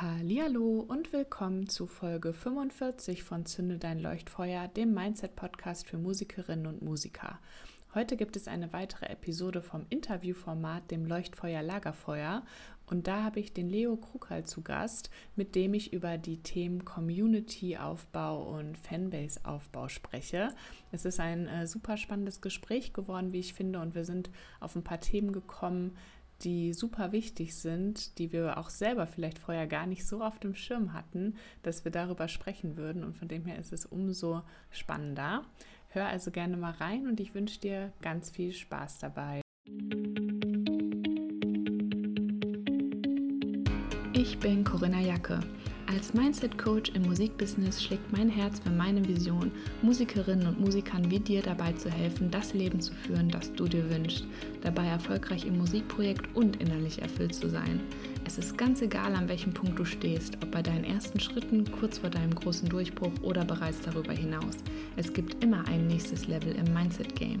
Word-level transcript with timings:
Hallo 0.00 0.84
und 0.86 1.12
willkommen 1.12 1.68
zu 1.68 1.88
Folge 1.88 2.32
45 2.32 3.24
von 3.24 3.46
Zünde 3.46 3.78
dein 3.78 3.98
Leuchtfeuer, 3.98 4.68
dem 4.68 4.94
Mindset 4.94 5.34
Podcast 5.34 5.88
für 5.88 5.98
Musikerinnen 5.98 6.68
und 6.68 6.82
Musiker. 6.82 7.40
Heute 7.94 8.16
gibt 8.16 8.36
es 8.36 8.46
eine 8.46 8.72
weitere 8.72 9.06
Episode 9.06 9.60
vom 9.60 9.86
Interviewformat 9.88 10.88
dem 10.92 11.04
Leuchtfeuer 11.04 11.62
Lagerfeuer 11.62 12.44
und 12.86 13.08
da 13.08 13.24
habe 13.24 13.40
ich 13.40 13.52
den 13.52 13.68
Leo 13.68 13.96
Krukal 13.96 14.44
zu 14.44 14.62
Gast, 14.62 15.10
mit 15.34 15.56
dem 15.56 15.74
ich 15.74 15.92
über 15.92 16.16
die 16.16 16.44
Themen 16.44 16.84
Community-Aufbau 16.84 18.56
und 18.56 18.78
Fanbase-Aufbau 18.78 19.88
spreche. 19.88 20.50
Es 20.92 21.06
ist 21.06 21.18
ein 21.18 21.48
äh, 21.48 21.66
super 21.66 21.96
spannendes 21.96 22.40
Gespräch 22.40 22.92
geworden, 22.92 23.32
wie 23.32 23.40
ich 23.40 23.52
finde, 23.52 23.80
und 23.80 23.96
wir 23.96 24.04
sind 24.04 24.30
auf 24.60 24.76
ein 24.76 24.84
paar 24.84 25.00
Themen 25.00 25.32
gekommen, 25.32 25.96
die 26.42 26.72
super 26.72 27.12
wichtig 27.12 27.56
sind, 27.56 28.18
die 28.18 28.32
wir 28.32 28.58
auch 28.58 28.70
selber 28.70 29.06
vielleicht 29.06 29.38
vorher 29.38 29.66
gar 29.66 29.86
nicht 29.86 30.06
so 30.06 30.22
auf 30.22 30.38
dem 30.38 30.54
Schirm 30.54 30.92
hatten, 30.92 31.34
dass 31.62 31.84
wir 31.84 31.92
darüber 31.92 32.28
sprechen 32.28 32.76
würden. 32.76 33.04
Und 33.04 33.16
von 33.16 33.28
dem 33.28 33.44
her 33.44 33.58
ist 33.58 33.72
es 33.72 33.86
umso 33.86 34.42
spannender. 34.70 35.44
Hör 35.88 36.06
also 36.06 36.30
gerne 36.30 36.56
mal 36.56 36.72
rein 36.72 37.06
und 37.06 37.18
ich 37.18 37.34
wünsche 37.34 37.60
dir 37.60 37.92
ganz 38.02 38.30
viel 38.30 38.52
Spaß 38.52 38.98
dabei. 38.98 39.40
Ich 44.12 44.38
bin 44.38 44.64
Corinna 44.64 45.00
Jacke. 45.00 45.40
Als 45.90 46.12
Mindset-Coach 46.12 46.90
im 46.92 47.04
Musikbusiness 47.04 47.82
schlägt 47.82 48.12
mein 48.12 48.28
Herz 48.28 48.60
für 48.60 48.68
meine 48.68 49.08
Vision, 49.08 49.50
Musikerinnen 49.80 50.46
und 50.46 50.60
Musikern 50.60 51.10
wie 51.10 51.18
dir 51.18 51.40
dabei 51.40 51.72
zu 51.72 51.90
helfen, 51.90 52.30
das 52.30 52.52
Leben 52.52 52.78
zu 52.78 52.92
führen, 52.92 53.30
das 53.30 53.54
du 53.54 53.66
dir 53.66 53.88
wünschst, 53.88 54.26
dabei 54.60 54.84
erfolgreich 54.84 55.46
im 55.46 55.56
Musikprojekt 55.56 56.36
und 56.36 56.56
innerlich 56.56 57.00
erfüllt 57.00 57.34
zu 57.34 57.48
sein. 57.48 57.80
Es 58.26 58.36
ist 58.36 58.58
ganz 58.58 58.82
egal, 58.82 59.14
an 59.14 59.30
welchem 59.30 59.54
Punkt 59.54 59.78
du 59.78 59.86
stehst, 59.86 60.36
ob 60.42 60.50
bei 60.50 60.60
deinen 60.60 60.84
ersten 60.84 61.20
Schritten, 61.20 61.64
kurz 61.80 61.96
vor 61.96 62.10
deinem 62.10 62.34
großen 62.34 62.68
Durchbruch 62.68 63.22
oder 63.22 63.46
bereits 63.46 63.80
darüber 63.80 64.12
hinaus. 64.12 64.58
Es 64.96 65.10
gibt 65.14 65.42
immer 65.42 65.66
ein 65.68 65.86
nächstes 65.86 66.28
Level 66.28 66.54
im 66.54 66.70
Mindset-Game. 66.74 67.40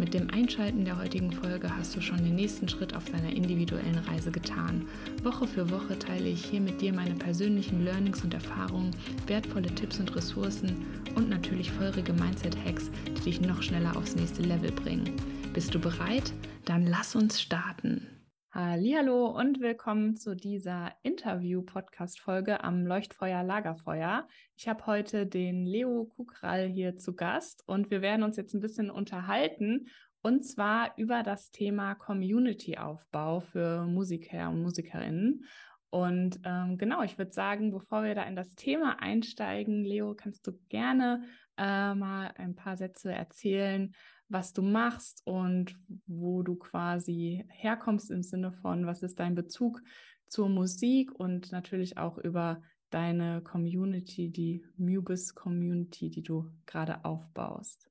Mit 0.00 0.14
dem 0.14 0.30
Einschalten 0.30 0.86
der 0.86 0.98
heutigen 0.98 1.30
Folge 1.30 1.76
hast 1.76 1.94
du 1.94 2.00
schon 2.00 2.24
den 2.24 2.34
nächsten 2.34 2.66
Schritt 2.66 2.96
auf 2.96 3.04
deiner 3.10 3.36
individuellen 3.36 3.98
Reise 4.08 4.30
getan. 4.30 4.86
Woche 5.22 5.46
für 5.46 5.68
Woche 5.70 5.98
teile 5.98 6.26
ich 6.26 6.42
hier 6.42 6.62
mit 6.62 6.80
dir 6.80 6.94
meine 6.94 7.16
persönlichen 7.16 7.79
Learnings 7.80 8.22
und 8.22 8.34
Erfahrungen, 8.34 8.94
wertvolle 9.26 9.74
Tipps 9.74 9.98
und 9.98 10.14
Ressourcen 10.14 10.86
und 11.16 11.28
natürlich 11.28 11.70
feurige 11.70 12.12
Mindset-Hacks, 12.12 12.90
die 13.06 13.20
dich 13.22 13.40
noch 13.40 13.62
schneller 13.62 13.96
aufs 13.96 14.16
nächste 14.16 14.42
Level 14.42 14.70
bringen. 14.72 15.16
Bist 15.52 15.74
du 15.74 15.80
bereit? 15.80 16.32
Dann 16.64 16.86
lass 16.86 17.16
uns 17.16 17.40
starten. 17.40 18.06
Hallo 18.52 19.26
und 19.26 19.60
willkommen 19.60 20.16
zu 20.16 20.34
dieser 20.34 20.92
Interview-Podcast-Folge 21.02 22.64
am 22.64 22.84
Leuchtfeuer 22.84 23.44
Lagerfeuer. 23.44 24.26
Ich 24.56 24.68
habe 24.68 24.86
heute 24.86 25.26
den 25.26 25.64
Leo 25.64 26.04
Kukral 26.04 26.66
hier 26.66 26.96
zu 26.96 27.14
Gast 27.14 27.62
und 27.66 27.90
wir 27.90 28.02
werden 28.02 28.24
uns 28.24 28.36
jetzt 28.36 28.54
ein 28.54 28.60
bisschen 28.60 28.90
unterhalten 28.90 29.86
und 30.22 30.44
zwar 30.44 30.92
über 30.98 31.22
das 31.22 31.50
Thema 31.50 31.94
Community-Aufbau 31.94 33.40
für 33.40 33.86
Musiker 33.86 34.50
und 34.50 34.62
Musikerinnen. 34.62 35.44
Und 35.90 36.40
ähm, 36.44 36.78
genau, 36.78 37.02
ich 37.02 37.18
würde 37.18 37.32
sagen, 37.32 37.72
bevor 37.72 38.04
wir 38.04 38.14
da 38.14 38.22
in 38.22 38.36
das 38.36 38.54
Thema 38.54 39.00
einsteigen, 39.00 39.84
Leo, 39.84 40.14
kannst 40.14 40.46
du 40.46 40.52
gerne 40.68 41.24
äh, 41.56 41.94
mal 41.94 42.32
ein 42.36 42.54
paar 42.54 42.76
Sätze 42.76 43.12
erzählen, 43.12 43.92
was 44.28 44.52
du 44.52 44.62
machst 44.62 45.22
und 45.26 45.76
wo 46.06 46.42
du 46.42 46.54
quasi 46.54 47.44
herkommst 47.48 48.12
im 48.12 48.22
Sinne 48.22 48.52
von, 48.52 48.86
was 48.86 49.02
ist 49.02 49.18
dein 49.18 49.34
Bezug 49.34 49.82
zur 50.28 50.48
Musik 50.48 51.12
und 51.12 51.50
natürlich 51.50 51.98
auch 51.98 52.18
über 52.18 52.62
deine 52.90 53.42
Community, 53.42 54.30
die 54.30 54.64
Mubis 54.76 55.34
Community, 55.34 56.08
die 56.08 56.22
du 56.22 56.50
gerade 56.66 57.04
aufbaust. 57.04 57.90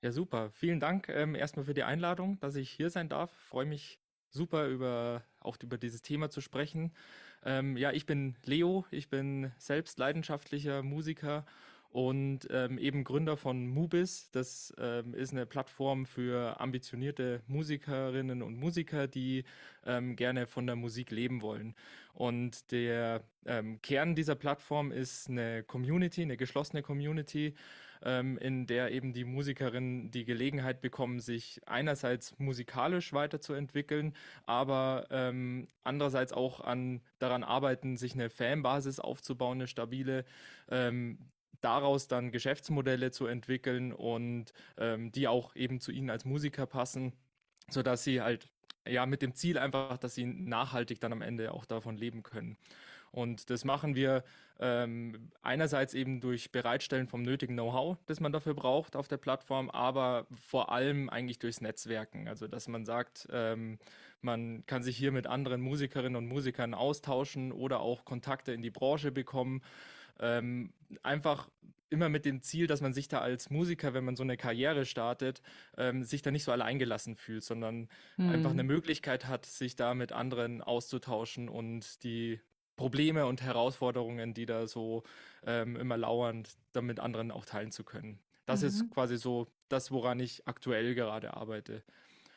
Ja, 0.00 0.12
super. 0.12 0.50
Vielen 0.50 0.80
Dank 0.80 1.08
ähm, 1.08 1.34
erstmal 1.34 1.64
für 1.64 1.74
die 1.74 1.82
Einladung, 1.82 2.38
dass 2.40 2.56
ich 2.56 2.70
hier 2.70 2.90
sein 2.90 3.08
darf. 3.08 3.32
Freue 3.32 3.66
mich 3.66 4.00
super 4.30 4.68
über 4.68 5.24
auch 5.44 5.56
über 5.62 5.78
dieses 5.78 6.02
Thema 6.02 6.30
zu 6.30 6.40
sprechen. 6.40 6.92
Ähm, 7.44 7.76
ja, 7.76 7.92
ich 7.92 8.06
bin 8.06 8.36
Leo, 8.44 8.84
ich 8.90 9.08
bin 9.08 9.52
selbst 9.58 9.98
leidenschaftlicher 9.98 10.82
Musiker 10.82 11.44
und 11.94 12.48
ähm, 12.50 12.76
eben 12.78 13.04
Gründer 13.04 13.36
von 13.36 13.68
Mubis. 13.68 14.28
Das 14.32 14.74
ähm, 14.78 15.14
ist 15.14 15.32
eine 15.32 15.46
Plattform 15.46 16.06
für 16.06 16.60
ambitionierte 16.60 17.40
Musikerinnen 17.46 18.42
und 18.42 18.58
Musiker, 18.58 19.06
die 19.06 19.44
ähm, 19.86 20.16
gerne 20.16 20.48
von 20.48 20.66
der 20.66 20.74
Musik 20.74 21.12
leben 21.12 21.40
wollen. 21.40 21.76
Und 22.12 22.72
der 22.72 23.22
ähm, 23.46 23.80
Kern 23.80 24.16
dieser 24.16 24.34
Plattform 24.34 24.90
ist 24.90 25.28
eine 25.28 25.62
Community, 25.62 26.22
eine 26.22 26.36
geschlossene 26.36 26.82
Community, 26.82 27.54
ähm, 28.04 28.38
in 28.38 28.66
der 28.66 28.92
eben 28.92 29.12
die 29.12 29.24
Musikerinnen 29.24 30.10
die 30.10 30.24
Gelegenheit 30.24 30.80
bekommen, 30.80 31.20
sich 31.20 31.60
einerseits 31.66 32.38
musikalisch 32.38 33.12
weiterzuentwickeln, 33.12 34.14
aber 34.44 35.06
ähm, 35.10 35.66
andererseits 35.82 36.32
auch 36.32 36.60
an 36.60 37.00
daran 37.18 37.42
arbeiten, 37.42 37.96
sich 37.96 38.14
eine 38.14 38.30
Fanbasis 38.30 39.00
aufzubauen, 39.00 39.58
eine 39.58 39.66
stabile, 39.66 40.24
ähm, 40.68 41.18
daraus 41.60 42.08
dann 42.08 42.30
Geschäftsmodelle 42.30 43.10
zu 43.10 43.26
entwickeln 43.26 43.92
und 43.92 44.52
ähm, 44.76 45.10
die 45.12 45.26
auch 45.26 45.56
eben 45.56 45.80
zu 45.80 45.92
ihnen 45.92 46.10
als 46.10 46.26
Musiker 46.26 46.66
passen, 46.66 47.14
sodass 47.70 48.04
sie 48.04 48.20
halt 48.20 48.50
ja 48.86 49.06
mit 49.06 49.22
dem 49.22 49.34
Ziel 49.34 49.56
einfach, 49.58 49.96
dass 49.96 50.14
sie 50.14 50.26
nachhaltig 50.26 51.00
dann 51.00 51.12
am 51.12 51.22
Ende 51.22 51.52
auch 51.52 51.64
davon 51.64 51.96
leben 51.96 52.22
können. 52.22 52.58
Und 53.14 53.48
das 53.48 53.64
machen 53.64 53.94
wir 53.94 54.24
ähm, 54.58 55.30
einerseits 55.40 55.94
eben 55.94 56.20
durch 56.20 56.50
Bereitstellen 56.50 57.06
vom 57.06 57.22
nötigen 57.22 57.54
Know-how, 57.54 57.96
das 58.06 58.18
man 58.18 58.32
dafür 58.32 58.54
braucht 58.54 58.96
auf 58.96 59.06
der 59.06 59.18
Plattform, 59.18 59.70
aber 59.70 60.26
vor 60.32 60.72
allem 60.72 61.08
eigentlich 61.08 61.38
durchs 61.38 61.60
Netzwerken. 61.60 62.26
Also 62.26 62.48
dass 62.48 62.66
man 62.66 62.84
sagt, 62.84 63.28
ähm, 63.30 63.78
man 64.20 64.66
kann 64.66 64.82
sich 64.82 64.96
hier 64.96 65.12
mit 65.12 65.28
anderen 65.28 65.60
Musikerinnen 65.60 66.16
und 66.16 66.26
Musikern 66.26 66.74
austauschen 66.74 67.52
oder 67.52 67.80
auch 67.80 68.04
Kontakte 68.04 68.52
in 68.52 68.62
die 68.62 68.70
Branche 68.70 69.12
bekommen. 69.12 69.62
Ähm, 70.18 70.72
einfach 71.04 71.48
immer 71.90 72.08
mit 72.08 72.24
dem 72.24 72.42
Ziel, 72.42 72.66
dass 72.66 72.80
man 72.80 72.92
sich 72.92 73.06
da 73.06 73.20
als 73.20 73.50
Musiker, 73.50 73.94
wenn 73.94 74.04
man 74.04 74.16
so 74.16 74.24
eine 74.24 74.36
Karriere 74.36 74.86
startet, 74.86 75.40
ähm, 75.76 76.02
sich 76.02 76.22
da 76.22 76.32
nicht 76.32 76.42
so 76.42 76.50
alleingelassen 76.50 77.14
fühlt, 77.14 77.44
sondern 77.44 77.88
mhm. 78.16 78.30
einfach 78.30 78.50
eine 78.50 78.64
Möglichkeit 78.64 79.28
hat, 79.28 79.46
sich 79.46 79.76
da 79.76 79.94
mit 79.94 80.10
anderen 80.10 80.62
auszutauschen 80.62 81.48
und 81.48 82.02
die 82.02 82.40
Probleme 82.76 83.26
und 83.26 83.42
Herausforderungen, 83.42 84.34
die 84.34 84.46
da 84.46 84.66
so 84.66 85.02
ähm, 85.44 85.76
immer 85.76 85.96
lauern, 85.96 86.44
damit 86.72 87.00
anderen 87.00 87.30
auch 87.30 87.44
teilen 87.44 87.70
zu 87.70 87.84
können. 87.84 88.18
Das 88.46 88.62
mhm. 88.62 88.68
ist 88.68 88.90
quasi 88.90 89.16
so 89.16 89.46
das, 89.68 89.90
woran 89.90 90.20
ich 90.20 90.46
aktuell 90.46 90.94
gerade 90.94 91.34
arbeite. 91.34 91.82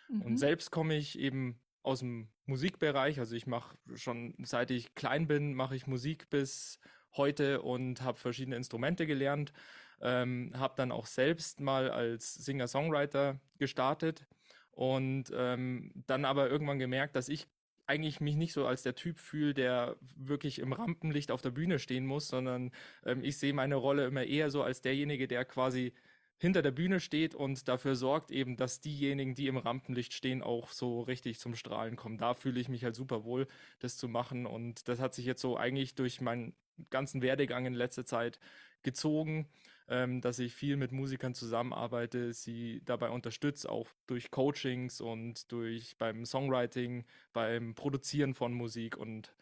Mhm. 0.09 0.21
Und 0.21 0.37
selbst 0.37 0.71
komme 0.71 0.95
ich 0.95 1.17
eben 1.19 1.59
aus 1.83 1.99
dem 1.99 2.27
Musikbereich, 2.45 3.19
also 3.19 3.35
ich 3.35 3.47
mache 3.47 3.77
schon 3.95 4.33
seit 4.43 4.71
ich 4.71 4.93
klein 4.95 5.27
bin, 5.27 5.53
mache 5.53 5.75
ich 5.75 5.87
Musik 5.87 6.29
bis 6.29 6.79
heute 7.15 7.61
und 7.61 8.01
habe 8.01 8.17
verschiedene 8.17 8.55
Instrumente 8.55 9.07
gelernt. 9.07 9.53
Ähm, 9.99 10.51
habe 10.55 10.75
dann 10.77 10.91
auch 10.91 11.07
selbst 11.07 11.59
mal 11.59 11.89
als 11.89 12.35
Singer-Songwriter 12.35 13.39
gestartet 13.57 14.27
und 14.69 15.31
ähm, 15.33 15.91
dann 16.05 16.23
aber 16.23 16.51
irgendwann 16.51 16.77
gemerkt, 16.77 17.15
dass 17.15 17.29
ich 17.29 17.47
eigentlich 17.87 18.19
mich 18.21 18.35
nicht 18.35 18.53
so 18.53 18.67
als 18.67 18.83
der 18.83 18.95
Typ 18.95 19.17
fühle, 19.17 19.53
der 19.53 19.95
wirklich 20.15 20.59
im 20.59 20.73
Rampenlicht 20.73 21.31
auf 21.31 21.41
der 21.41 21.51
Bühne 21.51 21.79
stehen 21.79 22.05
muss, 22.05 22.27
sondern 22.27 22.71
ähm, 23.05 23.23
ich 23.23 23.37
sehe 23.37 23.53
meine 23.53 23.75
Rolle 23.75 24.05
immer 24.05 24.23
eher 24.23 24.51
so 24.51 24.61
als 24.61 24.81
derjenige, 24.81 25.27
der 25.27 25.45
quasi 25.45 25.93
hinter 26.39 26.61
der 26.61 26.71
Bühne 26.71 26.99
steht 26.99 27.33
und 27.33 27.67
dafür 27.67 27.95
sorgt 27.95 28.29
eben, 28.29 28.57
dass 28.57 28.79
diejenigen, 28.79 29.33
die 29.33 29.47
im 29.47 29.57
Rampenlicht 29.57 30.13
stehen, 30.13 30.43
auch 30.43 30.69
so 30.69 31.01
richtig 31.01 31.39
zum 31.39 31.55
Strahlen 31.55 31.95
kommen. 31.95 32.17
Da 32.17 32.35
fühle 32.35 32.59
ich 32.59 32.69
mich 32.69 32.83
halt 32.83 32.95
super 32.95 33.23
wohl, 33.23 33.47
das 33.79 33.97
zu 33.97 34.07
machen 34.07 34.45
und 34.45 34.87
das 34.87 34.99
hat 34.99 35.15
sich 35.15 35.25
jetzt 35.25 35.41
so 35.41 35.57
eigentlich 35.57 35.95
durch 35.95 36.21
meinen 36.21 36.53
ganzen 36.91 37.23
Werdegang 37.23 37.65
in 37.65 37.73
letzter 37.73 38.05
Zeit 38.05 38.39
gezogen, 38.83 39.47
ähm, 39.89 40.21
dass 40.21 40.39
ich 40.39 40.53
viel 40.53 40.77
mit 40.77 40.91
Musikern 40.91 41.33
zusammenarbeite, 41.33 42.33
sie 42.33 42.81
dabei 42.85 43.09
unterstütze, 43.09 43.69
auch 43.69 43.87
durch 44.05 44.31
Coachings 44.31 45.01
und 45.01 45.51
durch 45.51 45.97
beim 45.97 46.25
Songwriting, 46.25 47.05
beim 47.33 47.75
Produzieren 47.75 48.33
von 48.33 48.53
Musik 48.53 48.97
und 48.97 49.33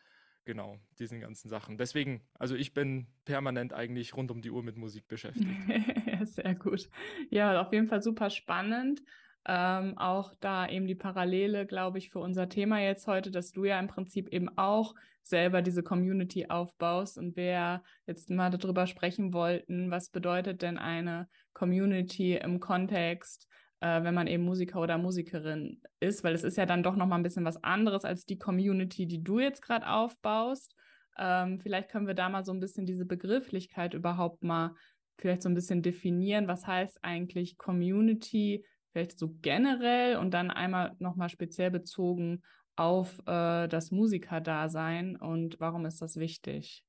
genau, 0.45 0.77
diesen 0.99 1.19
ganzen 1.19 1.49
Sachen. 1.49 1.77
Deswegen, 1.77 2.21
also 2.37 2.55
ich 2.55 2.73
bin 2.73 3.07
permanent 3.25 3.73
eigentlich 3.73 4.15
rund 4.15 4.31
um 4.31 4.41
die 4.41 4.51
Uhr 4.51 4.63
mit 4.63 4.77
Musik 4.77 5.07
beschäftigt. 5.07 5.49
Sehr 6.23 6.55
gut. 6.55 6.89
Ja, 7.29 7.59
auf 7.61 7.73
jeden 7.73 7.87
Fall 7.87 8.01
super 8.01 8.29
spannend. 8.29 9.01
Ähm, 9.47 9.97
auch 9.97 10.33
da 10.39 10.67
eben 10.67 10.87
die 10.87 10.95
Parallele, 10.95 11.67
glaube 11.67 11.99
ich, 11.99 12.09
für 12.09 12.19
unser 12.19 12.49
Thema 12.49 12.79
jetzt 12.79 13.05
heute, 13.05 13.29
dass 13.29 13.51
du 13.51 13.65
ja 13.65 13.79
im 13.79 13.87
Prinzip 13.87 14.29
eben 14.29 14.49
auch 14.57 14.95
selber 15.21 15.61
diese 15.61 15.83
Community 15.83 16.47
aufbaust 16.49 17.17
und 17.17 17.35
wir 17.35 17.83
jetzt 18.07 18.29
mal 18.29 18.49
darüber 18.49 18.87
sprechen 18.87 19.33
wollten, 19.33 19.91
was 19.91 20.09
bedeutet 20.09 20.61
denn 20.61 20.77
eine 20.77 21.27
Community 21.53 22.35
im 22.35 22.59
Kontext, 22.59 23.47
äh, 23.81 24.03
wenn 24.03 24.13
man 24.13 24.27
eben 24.27 24.43
Musiker 24.43 24.81
oder 24.81 24.97
Musikerin 24.97 25.81
ist, 25.99 26.23
weil 26.23 26.33
es 26.33 26.43
ist 26.43 26.57
ja 26.57 26.65
dann 26.65 26.83
doch 26.83 26.95
nochmal 26.95 27.19
ein 27.19 27.23
bisschen 27.23 27.45
was 27.45 27.63
anderes 27.63 28.03
als 28.03 28.25
die 28.25 28.37
Community, 28.37 29.05
die 29.05 29.23
du 29.23 29.39
jetzt 29.39 29.61
gerade 29.61 29.87
aufbaust. 29.87 30.75
Ähm, 31.17 31.59
vielleicht 31.59 31.89
können 31.89 32.07
wir 32.07 32.13
da 32.13 32.29
mal 32.29 32.43
so 32.45 32.51
ein 32.51 32.59
bisschen 32.59 32.85
diese 32.85 33.05
Begrifflichkeit 33.05 33.93
überhaupt 33.93 34.43
mal 34.43 34.75
vielleicht 35.17 35.43
so 35.43 35.49
ein 35.49 35.55
bisschen 35.55 35.81
definieren. 35.81 36.47
Was 36.47 36.67
heißt 36.67 36.99
eigentlich 37.03 37.57
Community? 37.57 38.65
Vielleicht 38.95 39.19
so 39.19 39.35
generell 39.41 40.15
und 40.15 40.31
dann 40.31 40.49
einmal 40.51 40.95
nochmal 40.99 41.27
speziell 41.27 41.69
bezogen 41.69 42.43
auf 42.77 43.19
äh, 43.27 43.67
das 43.67 43.91
Musikerdasein 43.91 45.17
und 45.17 45.59
warum 45.59 45.85
ist 45.85 46.01
das 46.01 46.15
wichtig? 46.15 46.85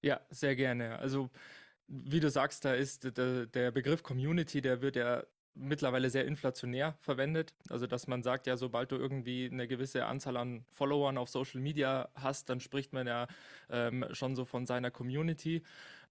Ja, 0.00 0.20
sehr 0.30 0.56
gerne. 0.56 0.98
Also 0.98 1.30
wie 1.88 2.20
du 2.20 2.30
sagst, 2.30 2.64
da 2.64 2.74
ist 2.74 3.16
der, 3.18 3.46
der 3.46 3.70
Begriff 3.72 4.02
Community, 4.02 4.62
der 4.62 4.82
wird 4.82 4.96
ja 4.96 5.24
mittlerweile 5.54 6.10
sehr 6.10 6.26
inflationär 6.26 6.96
verwendet. 7.00 7.54
Also, 7.68 7.86
dass 7.86 8.06
man 8.06 8.22
sagt, 8.22 8.46
ja, 8.46 8.56
sobald 8.56 8.92
du 8.92 8.96
irgendwie 8.96 9.50
eine 9.52 9.68
gewisse 9.68 10.06
Anzahl 10.06 10.36
an 10.38 10.64
Followern 10.70 11.18
auf 11.18 11.28
Social 11.28 11.60
Media 11.60 12.10
hast, 12.14 12.48
dann 12.50 12.60
spricht 12.60 12.92
man 12.94 13.06
ja 13.06 13.26
ähm, 13.70 14.06
schon 14.12 14.36
so 14.36 14.44
von 14.46 14.66
seiner 14.66 14.90
Community. 14.90 15.62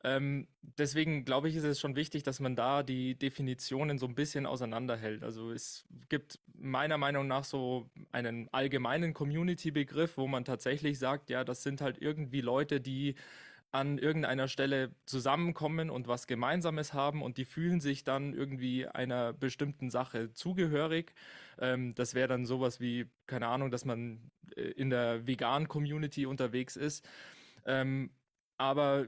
Ähm, 0.04 0.48
deswegen 0.62 1.26
glaube 1.26 1.50
ich, 1.50 1.56
ist 1.56 1.64
es 1.64 1.80
schon 1.80 1.96
wichtig, 1.96 2.24
dass 2.24 2.40
man 2.40 2.56
da 2.56 2.84
die 2.84 3.16
Definitionen 3.16 3.98
so 3.98 4.08
ein 4.08 4.16
bisschen 4.16 4.46
auseinanderhält. 4.46 5.24
Also 5.24 5.52
es 5.52 5.86
gibt 6.10 6.40
meiner 6.54 6.98
Meinung 6.98 7.28
nach 7.28 7.44
so 7.44 7.90
einen 8.12 8.50
allgemeinen 8.52 9.14
Community-Begriff, 9.14 10.18
wo 10.18 10.28
man 10.28 10.46
tatsächlich 10.46 10.98
sagt, 10.98 11.30
ja, 11.30 11.44
das 11.44 11.64
sind 11.64 11.82
halt 11.82 12.02
irgendwie 12.02 12.42
Leute, 12.42 12.82
die 12.82 13.16
an 13.72 13.98
irgendeiner 13.98 14.48
Stelle 14.48 14.92
zusammenkommen 15.06 15.90
und 15.90 16.08
was 16.08 16.28
Gemeinsames 16.28 16.94
haben 16.94 17.22
und 17.22 17.38
die 17.38 17.46
fühlen 17.46 17.80
sich 17.80 18.04
dann 18.04 18.34
irgendwie 18.34 18.86
einer 18.88 19.32
bestimmten 19.32 19.90
Sache 19.90 20.34
zugehörig. 20.34 21.14
Ähm, 21.58 21.96
das 21.96 22.14
wäre 22.14 22.28
dann 22.28 22.46
sowas 22.46 22.82
wie, 22.82 23.08
keine 23.28 23.48
Ahnung, 23.48 23.72
dass 23.72 23.86
man 23.86 24.20
äh, 24.56 24.62
in 24.62 24.90
der 24.90 25.26
Vegan-Community 25.26 26.26
unterwegs 26.26 26.76
ist. 26.76 27.08
Ähm, 27.66 28.10
aber 28.62 29.08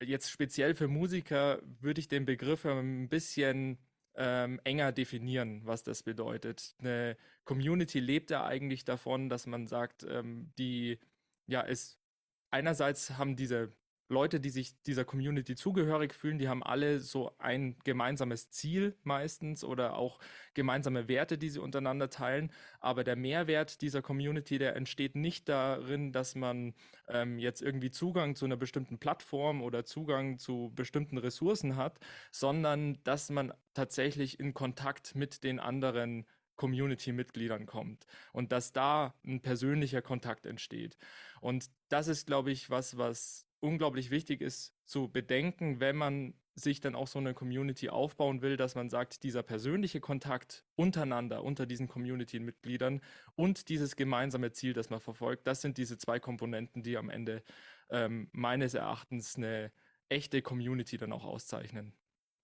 jetzt 0.00 0.30
speziell 0.30 0.74
für 0.76 0.86
Musiker 0.86 1.60
würde 1.80 1.98
ich 2.00 2.06
den 2.06 2.24
Begriff 2.24 2.64
ein 2.64 3.08
bisschen 3.08 3.78
ähm, 4.14 4.60
enger 4.62 4.92
definieren, 4.92 5.62
was 5.64 5.82
das 5.82 6.04
bedeutet. 6.04 6.76
Eine 6.78 7.16
Community 7.44 7.98
lebt 7.98 8.30
ja 8.30 8.46
eigentlich 8.46 8.84
davon, 8.84 9.28
dass 9.28 9.46
man 9.46 9.66
sagt, 9.66 10.04
ähm, 10.04 10.52
die, 10.58 11.00
ja, 11.48 11.62
ist 11.62 11.98
einerseits 12.50 13.18
haben 13.18 13.34
diese 13.34 13.72
Leute, 14.08 14.38
die 14.38 14.50
sich 14.50 14.80
dieser 14.82 15.04
Community 15.04 15.54
zugehörig 15.54 16.14
fühlen, 16.14 16.38
die 16.38 16.48
haben 16.48 16.62
alle 16.62 17.00
so 17.00 17.32
ein 17.38 17.76
gemeinsames 17.84 18.50
Ziel 18.50 18.96
meistens 19.02 19.64
oder 19.64 19.96
auch 19.96 20.18
gemeinsame 20.52 21.08
Werte, 21.08 21.38
die 21.38 21.48
sie 21.48 21.58
untereinander 21.58 22.10
teilen. 22.10 22.52
Aber 22.80 23.02
der 23.02 23.16
Mehrwert 23.16 23.80
dieser 23.80 24.02
Community, 24.02 24.58
der 24.58 24.76
entsteht 24.76 25.16
nicht 25.16 25.48
darin, 25.48 26.12
dass 26.12 26.34
man 26.34 26.74
ähm, 27.08 27.38
jetzt 27.38 27.62
irgendwie 27.62 27.90
Zugang 27.90 28.36
zu 28.36 28.44
einer 28.44 28.56
bestimmten 28.56 28.98
Plattform 28.98 29.62
oder 29.62 29.84
Zugang 29.84 30.38
zu 30.38 30.72
bestimmten 30.74 31.16
Ressourcen 31.16 31.76
hat, 31.76 31.98
sondern 32.30 33.02
dass 33.04 33.30
man 33.30 33.54
tatsächlich 33.72 34.38
in 34.38 34.52
Kontakt 34.52 35.14
mit 35.14 35.44
den 35.44 35.60
anderen 35.60 36.26
Community-Mitgliedern 36.56 37.66
kommt 37.66 38.06
und 38.32 38.52
dass 38.52 38.72
da 38.72 39.14
ein 39.24 39.40
persönlicher 39.40 40.02
Kontakt 40.02 40.46
entsteht. 40.46 40.96
Und 41.40 41.70
das 41.88 42.08
ist, 42.08 42.26
glaube 42.26 42.52
ich, 42.52 42.70
was, 42.70 42.96
was 42.96 43.46
unglaublich 43.64 44.10
wichtig 44.10 44.42
ist 44.42 44.74
zu 44.84 45.08
bedenken, 45.08 45.80
wenn 45.80 45.96
man 45.96 46.34
sich 46.54 46.80
dann 46.80 46.94
auch 46.94 47.08
so 47.08 47.18
eine 47.18 47.34
Community 47.34 47.88
aufbauen 47.88 48.42
will, 48.42 48.56
dass 48.56 48.74
man 48.74 48.88
sagt, 48.88 49.22
dieser 49.24 49.42
persönliche 49.42 50.00
Kontakt 50.00 50.64
untereinander, 50.76 51.42
unter 51.42 51.66
diesen 51.66 51.88
Community-Mitgliedern 51.88 53.00
und 53.34 53.68
dieses 53.68 53.96
gemeinsame 53.96 54.52
Ziel, 54.52 54.72
das 54.72 54.90
man 54.90 55.00
verfolgt, 55.00 55.46
das 55.46 55.62
sind 55.62 55.78
diese 55.78 55.98
zwei 55.98 56.20
Komponenten, 56.20 56.82
die 56.82 56.96
am 56.96 57.10
Ende 57.10 57.42
ähm, 57.90 58.28
meines 58.32 58.74
Erachtens 58.74 59.36
eine 59.36 59.72
echte 60.08 60.42
Community 60.42 60.98
dann 60.98 61.12
auch 61.12 61.24
auszeichnen. 61.24 61.94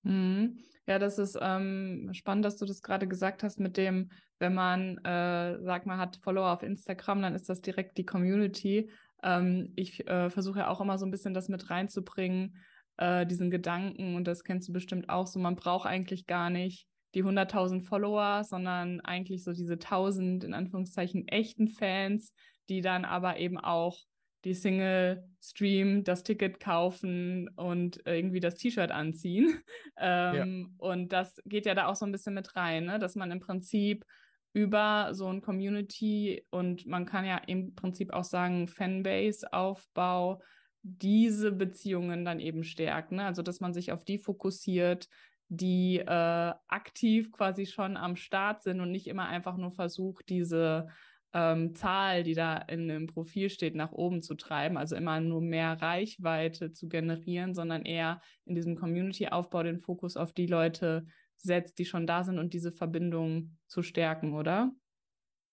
Mhm. 0.03 0.59
Ja, 0.87 0.99
das 0.99 1.19
ist 1.19 1.39
ähm, 1.41 2.09
spannend, 2.13 2.45
dass 2.45 2.57
du 2.57 2.65
das 2.65 2.83
gerade 2.83 3.07
gesagt 3.07 3.43
hast 3.43 3.61
mit 3.61 3.77
dem, 3.77 4.11
wenn 4.39 4.55
man, 4.55 4.97
äh, 5.05 5.63
sag 5.63 5.87
mal, 5.87 5.99
hat 5.99 6.17
Follower 6.17 6.51
auf 6.51 6.63
Instagram, 6.63 7.23
dann 7.23 7.35
ist 7.35 7.49
das 7.49 7.61
direkt 7.61 7.99
die 7.99 8.07
Community. 8.07 8.91
Ähm, 9.23 9.73
ich 9.77 10.07
äh, 10.09 10.31
versuche 10.31 10.61
ja 10.61 10.69
auch 10.69 10.81
immer 10.81 10.99
so 10.99 11.07
ein 11.07 11.11
bisschen 11.11 11.35
das 11.35 11.49
mit 11.49 11.71
reinzubringen, 11.71 12.57
äh, 12.97 13.27
diesen 13.27 13.51
Gedanken, 13.51 14.15
und 14.15 14.27
das 14.27 14.45
kennst 14.45 14.69
du 14.69 14.73
bestimmt 14.73 15.09
auch 15.09 15.27
so, 15.27 15.39
man 15.39 15.57
braucht 15.57 15.87
eigentlich 15.87 16.27
gar 16.27 16.51
nicht 16.51 16.87
die 17.15 17.25
100.000 17.25 17.83
Follower, 17.83 18.45
sondern 18.45 19.01
eigentlich 19.01 19.43
so 19.43 19.53
diese 19.53 19.79
1000 19.79 20.45
in 20.45 20.55
Anführungszeichen 20.55 21.27
echten 21.29 21.69
Fans, 21.69 22.33
die 22.69 22.83
dann 22.83 23.05
aber 23.05 23.39
eben 23.39 23.59
auch 23.59 23.99
die 24.45 24.55
Single 24.55 25.25
streamen, 25.43 26.05
das 26.05 26.23
Ticket 26.23 26.61
kaufen 26.61 27.49
und 27.57 28.01
irgendwie 28.07 28.41
das 28.41 28.55
T-Shirt 28.55 28.91
anziehen. 28.91 29.61
ähm, 29.99 30.77
ja. 30.79 30.87
Und 30.87 31.13
das 31.13 31.41
geht 31.45 31.67
ja 31.67 31.75
da 31.75 31.87
auch 31.87 31.97
so 31.97 32.07
ein 32.07 32.13
bisschen 32.13 32.35
mit 32.35 32.57
rein, 32.57 32.87
ne? 32.87 32.99
dass 32.99 33.17
man 33.17 33.31
im 33.31 33.41
Prinzip 33.41 34.05
über 34.53 35.11
so 35.13 35.27
ein 35.27 35.43
Community 35.43 36.45
und 36.51 36.87
man 36.87 37.07
kann 37.07 37.25
ja 37.25 37.39
im 37.47 37.75
Prinzip 37.75 38.13
auch 38.13 38.25
sagen 38.25 38.67
Fanbase-Aufbau 38.67 40.43
diese 40.83 41.53
Beziehungen 41.53 42.25
dann 42.25 42.41
eben 42.41 42.65
stärkt. 42.65 43.13
Ne? 43.13 43.25
Also 43.25 43.43
dass 43.43 43.61
man 43.61 43.73
sich 43.73 43.93
auf 43.93 44.05
die 44.05 44.19
fokussiert, 44.19 45.09
die 45.49 45.99
äh, 45.99 46.53
aktiv 46.69 47.31
quasi 47.33 47.67
schon 47.67 47.97
am 47.97 48.17
Start 48.17 48.63
sind 48.63 48.81
und 48.81 48.91
nicht 48.91 49.07
immer 49.07 49.27
einfach 49.27 49.57
nur 49.57 49.71
versucht, 49.71 50.29
diese 50.29 50.89
ähm, 51.33 51.75
Zahl, 51.75 52.23
die 52.23 52.35
da 52.35 52.57
in 52.57 52.89
dem 52.89 53.07
Profil 53.07 53.51
steht, 53.51 53.75
nach 53.75 53.93
oben 53.93 54.23
zu 54.23 54.35
treiben, 54.35 54.77
also 54.77 54.97
immer 54.97 55.21
nur 55.21 55.41
mehr 55.41 55.81
Reichweite 55.81 56.73
zu 56.73 56.89
generieren, 56.89 57.55
sondern 57.55 57.85
eher 57.85 58.21
in 58.47 58.55
diesem 58.55 58.77
Community-Aufbau 58.77 59.63
den 59.63 59.79
Fokus 59.81 60.17
auf 60.17 60.33
die 60.33 60.47
Leute 60.47 61.07
setzt, 61.43 61.79
die 61.79 61.85
schon 61.85 62.07
da 62.07 62.25
sind 62.25 62.39
und 62.39 62.55
diese 62.55 62.73
Verbindung 62.73 63.59
zu 63.67 63.83
stärken, 63.83 64.35
oder? 64.35 64.73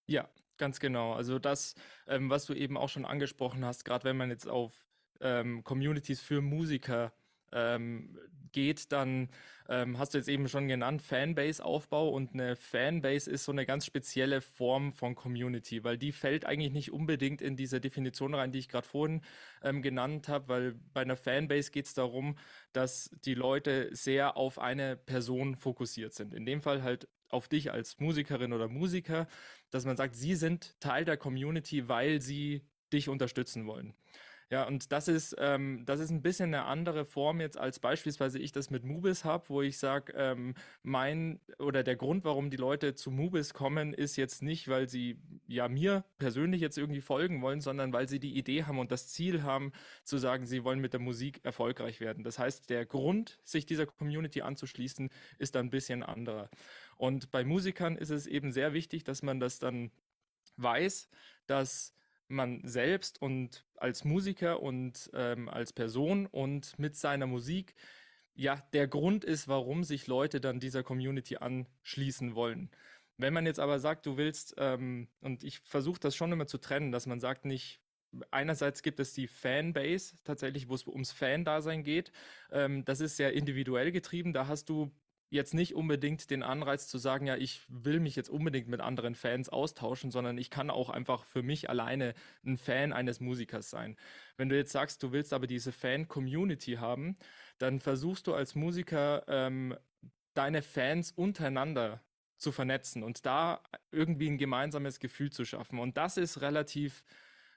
Ja, 0.10 0.30
ganz 0.58 0.80
genau. 0.80 1.14
Also 1.14 1.40
das, 1.40 1.76
ähm, 2.08 2.30
was 2.30 2.46
du 2.46 2.54
eben 2.54 2.78
auch 2.78 2.90
schon 2.90 3.06
angesprochen 3.06 3.66
hast, 3.66 3.84
gerade 3.84 4.06
wenn 4.06 4.18
man 4.18 4.30
jetzt 4.30 4.48
auf 4.48 4.88
ähm, 5.20 5.64
Communities 5.64 6.22
für 6.22 6.42
Musiker 6.42 7.14
ähm, 7.52 8.18
geht, 8.52 8.92
dann 8.92 9.30
ähm, 9.70 9.98
hast 9.98 10.14
du 10.14 10.18
jetzt 10.18 10.30
eben 10.30 10.48
schon 10.48 10.68
genannt, 10.68 11.02
Fanbase-Aufbau 11.02 12.10
und 12.10 12.34
eine 12.34 12.56
Fanbase 12.56 13.30
ist 13.30 13.44
so 13.44 13.52
eine 13.52 13.66
ganz 13.66 13.86
spezielle 13.86 14.42
Form 14.42 14.94
von 14.94 15.16
Community, 15.16 15.84
weil 15.84 15.98
die 15.98 16.12
fällt 16.12 16.46
eigentlich 16.46 16.72
nicht 16.72 16.92
unbedingt 16.92 17.42
in 17.42 17.56
diese 17.56 17.82
Definition 17.82 18.34
rein, 18.34 18.52
die 18.52 18.60
ich 18.60 18.70
gerade 18.70 18.88
vorhin 18.88 19.22
ähm, 19.62 19.82
genannt 19.82 20.30
habe, 20.30 20.48
weil 20.48 20.76
bei 20.94 21.02
einer 21.02 21.18
Fanbase 21.18 21.72
geht 21.72 21.86
es 21.86 21.94
darum, 21.94 22.38
dass 22.74 23.12
die 23.26 23.36
Leute 23.36 23.90
sehr 23.92 24.38
auf 24.38 24.60
eine 24.60 24.96
Person 24.96 25.56
fokussiert 25.56 26.14
sind. 26.14 26.34
In 26.34 26.46
dem 26.46 26.62
Fall 26.62 26.84
halt 26.84 27.08
auf 27.30 27.50
dich 27.50 27.72
als 27.72 28.00
Musikerin 28.00 28.54
oder 28.54 28.70
Musiker, 28.70 29.28
dass 29.70 29.86
man 29.86 29.98
sagt, 29.98 30.16
sie 30.16 30.36
sind 30.36 30.80
Teil 30.80 31.04
der 31.04 31.18
Community, 31.18 31.90
weil 31.90 32.22
sie 32.22 32.66
dich 32.94 33.10
unterstützen 33.10 33.68
wollen. 33.68 33.94
Ja, 34.50 34.66
und 34.66 34.94
das 34.94 35.10
ist, 35.10 35.36
ähm, 35.40 35.84
das 35.86 36.00
ist 36.00 36.10
ein 36.10 36.22
bisschen 36.22 36.54
eine 36.54 36.64
andere 36.64 37.04
Form 37.04 37.42
jetzt 37.42 37.58
als 37.58 37.80
beispielsweise 37.80 38.40
ich 38.40 38.54
das 38.54 38.70
mit 38.70 38.86
Mubis 38.86 39.26
habe, 39.26 39.50
wo 39.50 39.62
ich 39.62 39.78
sage, 39.78 40.14
ähm, 40.16 40.54
mein 40.84 41.42
oder 41.60 41.84
der 41.84 41.98
Grund, 41.98 42.24
warum 42.24 42.50
die 42.50 42.56
Leute 42.56 42.96
zu 42.96 43.12
Mubis 43.12 43.54
kommen, 43.54 43.94
ist 43.94 44.16
jetzt 44.16 44.42
nicht, 44.42 44.70
weil 44.70 44.88
sie 44.88 45.20
ja 45.48 45.68
mir 45.68 46.06
persönlich 46.18 46.62
jetzt 46.62 46.78
irgendwie 46.78 47.02
folgen 47.02 47.42
wollen, 47.42 47.60
sondern 47.60 47.92
weil 47.92 48.08
sie 48.08 48.20
die 48.22 48.38
Idee 48.38 48.64
haben 48.64 48.80
und 48.80 48.90
das 48.94 49.10
Ziel 49.10 49.44
haben, 49.44 49.74
zu 50.06 50.18
sagen, 50.18 50.46
sie 50.46 50.64
wollen 50.64 50.80
mit 50.80 50.94
der 50.94 51.02
Musik 51.02 51.42
erfolgreich 51.44 52.00
werden. 52.00 52.24
Das 52.24 52.40
heißt, 52.40 52.70
der 52.70 52.86
Grund, 52.86 53.40
sich 53.44 53.66
dieser 53.66 53.86
Community 53.86 54.44
anzuschließen, 54.44 55.10
ist 55.40 55.56
dann 55.56 55.66
ein 55.68 55.72
bisschen 55.72 56.04
anderer. 56.04 56.50
Und 56.96 57.32
bei 57.32 57.44
Musikern 57.44 57.98
ist 57.98 58.12
es 58.12 58.28
eben 58.28 58.54
sehr 58.54 58.72
wichtig, 58.72 59.04
dass 59.04 59.24
man 59.24 59.42
das 59.42 59.60
dann 59.60 59.92
weiß, 60.56 61.10
dass 61.48 61.97
man 62.28 62.62
selbst 62.68 63.22
und 63.22 63.66
als 63.78 64.04
Musiker 64.04 64.62
und 64.62 65.10
ähm, 65.14 65.50
als 65.50 65.74
Person 65.74 66.26
und 66.26 66.78
mit 66.80 66.96
seiner 66.96 67.28
Musik 67.28 67.76
ja 68.36 68.62
der 68.74 68.88
Grund 68.88 69.24
ist, 69.24 69.48
warum 69.48 69.84
sich 69.84 70.08
Leute 70.08 70.40
dann 70.40 70.60
dieser 70.60 70.84
Community 70.84 71.38
anschließen 71.38 72.36
wollen. 72.36 72.70
Wenn 73.18 73.34
man 73.34 73.46
jetzt 73.46 73.60
aber 73.60 73.80
sagt, 73.80 74.06
du 74.06 74.18
willst, 74.18 74.56
ähm, 74.58 75.08
und 75.22 75.44
ich 75.44 75.60
versuche 75.60 76.00
das 76.00 76.16
schon 76.16 76.32
immer 76.32 76.48
zu 76.48 76.60
trennen, 76.60 76.92
dass 76.92 77.08
man 77.08 77.20
sagt 77.20 77.46
nicht, 77.46 77.82
einerseits 78.32 78.84
gibt 78.84 79.00
es 79.00 79.14
die 79.14 79.28
Fanbase 79.28 80.16
tatsächlich, 80.24 80.70
wo 80.70 80.76
es 80.76 80.86
ums 80.86 81.12
Fan-Dasein 81.12 81.84
geht. 81.84 82.12
Ähm, 82.52 82.86
das 82.86 83.00
ist 83.02 83.18
sehr 83.18 83.34
individuell 83.34 83.92
getrieben. 83.92 84.34
Da 84.34 84.48
hast 84.48 84.70
du 84.70 84.92
jetzt 85.30 85.54
nicht 85.54 85.76
unbedingt 85.76 86.30
den 86.30 86.44
Anreiz 86.44 86.88
zu 86.88 86.98
sagen, 86.98 87.28
ja, 87.28 87.36
ich 87.36 87.62
will 87.68 88.00
mich 88.00 88.16
jetzt 88.16 88.30
unbedingt 88.30 88.68
mit 88.68 88.80
anderen 88.80 89.16
Fans 89.16 89.50
austauschen, 89.50 90.12
sondern 90.12 90.38
ich 90.38 90.50
kann 90.50 90.70
auch 90.70 90.90
einfach 90.90 91.26
für 91.26 91.44
mich 91.44 91.70
alleine 91.70 92.14
ein 92.46 92.58
Fan 92.58 92.94
eines 92.94 93.20
Musikers 93.20 93.70
sein. 93.70 93.98
Wenn 94.38 94.50
du 94.50 94.56
jetzt 94.56 94.72
sagst, 94.72 95.04
du 95.04 95.12
willst 95.12 95.34
aber 95.34 95.48
diese 95.48 95.72
Fan-Community 95.72 96.74
haben, 96.74 97.18
dann 97.58 97.80
versuchst 97.80 98.28
du 98.28 98.34
als 98.34 98.56
Musiker 98.56 99.24
ähm, 99.28 99.76
deine 100.34 100.62
Fans 100.62 101.12
untereinander 101.12 102.02
zu 102.38 102.52
vernetzen 102.52 103.04
und 103.04 103.26
da 103.26 103.62
irgendwie 103.92 104.30
ein 104.30 104.38
gemeinsames 104.38 105.00
Gefühl 105.00 105.32
zu 105.32 105.44
schaffen. 105.44 105.80
Und 105.80 105.98
das 105.98 106.18
ist 106.18 106.42
relativ 106.42 107.04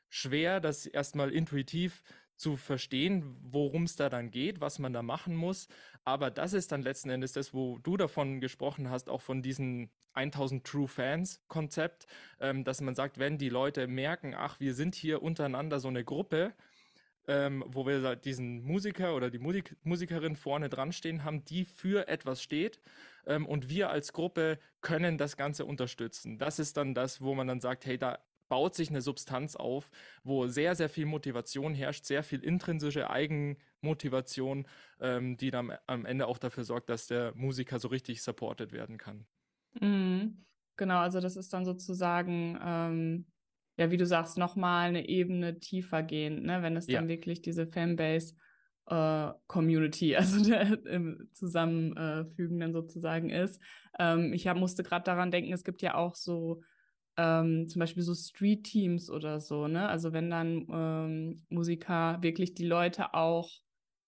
schwer, 0.08 0.60
das 0.60 0.86
erstmal 0.86 1.30
intuitiv 1.30 2.02
zu 2.40 2.56
verstehen, 2.56 3.36
worum 3.42 3.84
es 3.84 3.96
da 3.96 4.08
dann 4.08 4.30
geht, 4.30 4.60
was 4.60 4.78
man 4.78 4.92
da 4.92 5.02
machen 5.02 5.36
muss. 5.36 5.68
Aber 6.04 6.30
das 6.30 6.54
ist 6.54 6.72
dann 6.72 6.82
letzten 6.82 7.10
Endes 7.10 7.32
das, 7.32 7.52
wo 7.52 7.78
du 7.78 7.96
davon 7.98 8.40
gesprochen 8.40 8.88
hast, 8.90 9.10
auch 9.10 9.20
von 9.20 9.42
diesem 9.42 9.90
1000 10.14 10.64
True 10.66 10.88
Fans 10.88 11.42
Konzept, 11.48 12.06
ähm, 12.40 12.64
dass 12.64 12.80
man 12.80 12.94
sagt, 12.94 13.18
wenn 13.18 13.36
die 13.36 13.50
Leute 13.50 13.86
merken, 13.86 14.34
ach, 14.34 14.58
wir 14.58 14.74
sind 14.74 14.94
hier 14.94 15.22
untereinander 15.22 15.80
so 15.80 15.88
eine 15.88 16.02
Gruppe, 16.02 16.54
ähm, 17.28 17.62
wo 17.66 17.86
wir 17.86 18.16
diesen 18.16 18.64
Musiker 18.64 19.14
oder 19.14 19.30
die 19.30 19.38
Musik 19.38 19.76
Musikerin 19.82 20.34
vorne 20.34 20.70
dran 20.70 20.92
stehen 20.92 21.24
haben, 21.24 21.44
die 21.44 21.66
für 21.66 22.08
etwas 22.08 22.42
steht. 22.42 22.80
Ähm, 23.26 23.46
und 23.46 23.68
wir 23.68 23.90
als 23.90 24.14
Gruppe 24.14 24.58
können 24.80 25.18
das 25.18 25.36
Ganze 25.36 25.66
unterstützen. 25.66 26.38
Das 26.38 26.58
ist 26.58 26.78
dann 26.78 26.94
das, 26.94 27.20
wo 27.20 27.34
man 27.34 27.46
dann 27.46 27.60
sagt, 27.60 27.84
hey, 27.84 27.98
da 27.98 28.18
baut 28.50 28.74
sich 28.74 28.90
eine 28.90 29.00
Substanz 29.00 29.56
auf, 29.56 29.90
wo 30.22 30.48
sehr, 30.48 30.74
sehr 30.74 30.90
viel 30.90 31.06
Motivation 31.06 31.72
herrscht, 31.72 32.04
sehr 32.04 32.22
viel 32.22 32.40
intrinsische 32.40 33.08
Eigenmotivation, 33.08 34.66
ähm, 35.00 35.38
die 35.38 35.50
dann 35.50 35.72
am 35.86 36.04
Ende 36.04 36.26
auch 36.26 36.36
dafür 36.36 36.64
sorgt, 36.64 36.90
dass 36.90 37.06
der 37.06 37.32
Musiker 37.34 37.78
so 37.78 37.88
richtig 37.88 38.20
supported 38.20 38.72
werden 38.72 38.98
kann. 38.98 39.24
Mhm. 39.80 40.44
Genau, 40.76 40.98
also 40.98 41.20
das 41.20 41.36
ist 41.36 41.52
dann 41.52 41.64
sozusagen, 41.64 42.58
ähm, 42.62 43.26
ja, 43.76 43.90
wie 43.90 43.96
du 43.96 44.06
sagst, 44.06 44.36
nochmal 44.36 44.88
eine 44.88 45.08
Ebene 45.08 45.60
tiefer 45.60 46.02
gehend, 46.02 46.42
ne? 46.42 46.62
wenn 46.62 46.76
es 46.76 46.86
ja. 46.86 46.98
dann 46.98 47.08
wirklich 47.08 47.42
diese 47.42 47.66
Fanbase 47.66 48.34
äh, 48.86 49.30
Community, 49.46 50.16
also 50.16 50.42
der, 50.42 50.84
im 50.86 51.28
Zusammenfügen 51.32 52.58
dann 52.58 52.72
sozusagen 52.72 53.30
ist. 53.30 53.62
Ähm, 53.98 54.32
ich 54.32 54.48
hab, 54.48 54.56
musste 54.56 54.82
gerade 54.82 55.04
daran 55.04 55.30
denken, 55.30 55.52
es 55.52 55.64
gibt 55.64 55.82
ja 55.82 55.94
auch 55.94 56.16
so 56.16 56.62
ähm, 57.16 57.68
zum 57.68 57.80
Beispiel 57.80 58.02
so 58.02 58.14
Street-Teams 58.14 59.10
oder 59.10 59.40
so, 59.40 59.68
ne? 59.68 59.88
Also 59.88 60.12
wenn 60.12 60.30
dann 60.30 60.66
ähm, 60.70 61.46
Musiker 61.48 62.22
wirklich 62.22 62.54
die 62.54 62.66
Leute 62.66 63.14
auch 63.14 63.50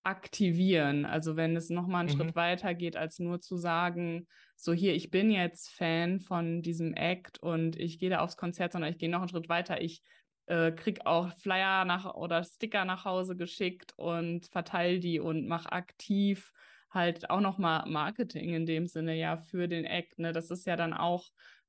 aktivieren. 0.04 1.04
Also 1.04 1.36
wenn 1.36 1.56
es 1.56 1.70
nochmal 1.70 2.00
einen 2.00 2.14
mhm. 2.14 2.22
Schritt 2.22 2.36
weiter 2.36 2.74
geht, 2.74 2.96
als 2.96 3.18
nur 3.18 3.40
zu 3.40 3.56
sagen, 3.56 4.26
so 4.56 4.72
hier, 4.72 4.94
ich 4.94 5.10
bin 5.10 5.30
jetzt 5.30 5.70
Fan 5.70 6.20
von 6.20 6.62
diesem 6.62 6.94
Act 6.94 7.38
und 7.38 7.78
ich 7.78 7.98
gehe 7.98 8.10
da 8.10 8.20
aufs 8.20 8.36
Konzert, 8.36 8.72
sondern 8.72 8.92
ich 8.92 8.98
gehe 8.98 9.10
noch 9.10 9.20
einen 9.20 9.28
Schritt 9.28 9.48
weiter. 9.48 9.80
Ich 9.80 10.02
äh, 10.46 10.72
krieg 10.72 11.06
auch 11.06 11.32
Flyer 11.36 11.84
nach 11.84 12.14
oder 12.14 12.42
Sticker 12.42 12.84
nach 12.84 13.04
Hause 13.04 13.36
geschickt 13.36 13.92
und 13.96 14.46
verteile 14.46 14.98
die 14.98 15.20
und 15.20 15.46
mache 15.46 15.70
aktiv 15.70 16.52
halt 16.90 17.30
auch 17.30 17.40
nochmal 17.40 17.88
Marketing 17.88 18.54
in 18.54 18.66
dem 18.66 18.86
Sinne 18.86 19.16
ja 19.16 19.36
für 19.36 19.66
den 19.66 19.84
Act. 19.84 20.18
Ne? 20.18 20.32
Das 20.32 20.50
ist 20.50 20.66
ja 20.66 20.76
dann 20.76 20.92
auch 20.92 21.24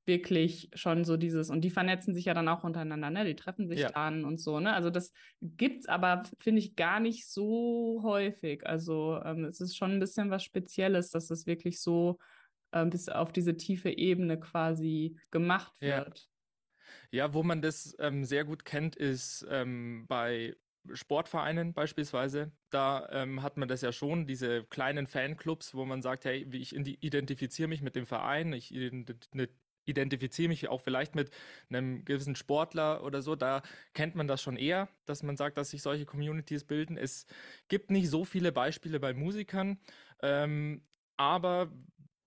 wirklich 0.06 0.70
schon 0.74 1.04
so 1.04 1.16
dieses, 1.16 1.50
und 1.50 1.62
die 1.62 1.70
vernetzen 1.70 2.14
sich 2.14 2.26
ja 2.26 2.34
dann 2.34 2.48
auch 2.48 2.64
untereinander, 2.64 3.10
ne? 3.10 3.24
Die 3.24 3.36
treffen 3.36 3.68
sich 3.68 3.80
ja. 3.80 3.90
dann 3.90 4.24
und 4.24 4.40
so, 4.40 4.60
ne? 4.60 4.72
Also 4.72 4.90
das 4.90 5.12
gibt's 5.40 5.88
aber, 5.88 6.22
finde 6.38 6.60
ich, 6.60 6.76
gar 6.76 7.00
nicht 7.00 7.28
so 7.28 8.00
häufig. 8.02 8.66
Also 8.66 9.20
ähm, 9.24 9.44
es 9.44 9.60
ist 9.60 9.76
schon 9.76 9.92
ein 9.92 10.00
bisschen 10.00 10.30
was 10.30 10.44
Spezielles, 10.44 11.10
dass 11.10 11.30
es 11.30 11.46
wirklich 11.46 11.80
so 11.80 12.18
ähm, 12.72 12.90
bis 12.90 13.08
auf 13.08 13.32
diese 13.32 13.56
tiefe 13.56 13.90
Ebene 13.90 14.38
quasi 14.38 15.16
gemacht 15.30 15.80
wird. 15.80 16.28
Ja, 17.10 17.26
ja 17.26 17.34
wo 17.34 17.42
man 17.42 17.62
das 17.62 17.96
ähm, 17.98 18.24
sehr 18.24 18.44
gut 18.44 18.64
kennt, 18.64 18.96
ist 18.96 19.46
ähm, 19.48 20.06
bei 20.08 20.54
Sportvereinen 20.92 21.72
beispielsweise, 21.72 22.52
da 22.70 23.08
ähm, 23.10 23.42
hat 23.42 23.56
man 23.56 23.68
das 23.68 23.80
ja 23.80 23.92
schon, 23.92 24.26
diese 24.26 24.64
kleinen 24.64 25.06
Fanclubs, 25.06 25.74
wo 25.74 25.84
man 25.84 26.02
sagt, 26.02 26.24
hey, 26.24 26.46
ich 26.52 26.74
identifiziere 26.76 27.68
mich 27.68 27.80
mit 27.80 27.96
dem 27.96 28.06
Verein, 28.06 28.52
ich 28.52 28.70
identifiziere 29.86 30.48
mich 30.48 30.68
auch 30.68 30.80
vielleicht 30.80 31.14
mit 31.14 31.30
einem 31.70 32.04
gewissen 32.04 32.36
Sportler 32.36 33.02
oder 33.04 33.22
so, 33.22 33.36
da 33.36 33.62
kennt 33.92 34.14
man 34.14 34.28
das 34.28 34.42
schon 34.42 34.56
eher, 34.56 34.88
dass 35.06 35.22
man 35.22 35.36
sagt, 35.36 35.58
dass 35.58 35.70
sich 35.70 35.82
solche 35.82 36.06
Communities 36.06 36.64
bilden. 36.64 36.96
Es 36.96 37.26
gibt 37.68 37.90
nicht 37.90 38.08
so 38.08 38.24
viele 38.24 38.52
Beispiele 38.52 39.00
bei 39.00 39.14
Musikern, 39.14 39.78
ähm, 40.22 40.82
aber 41.16 41.70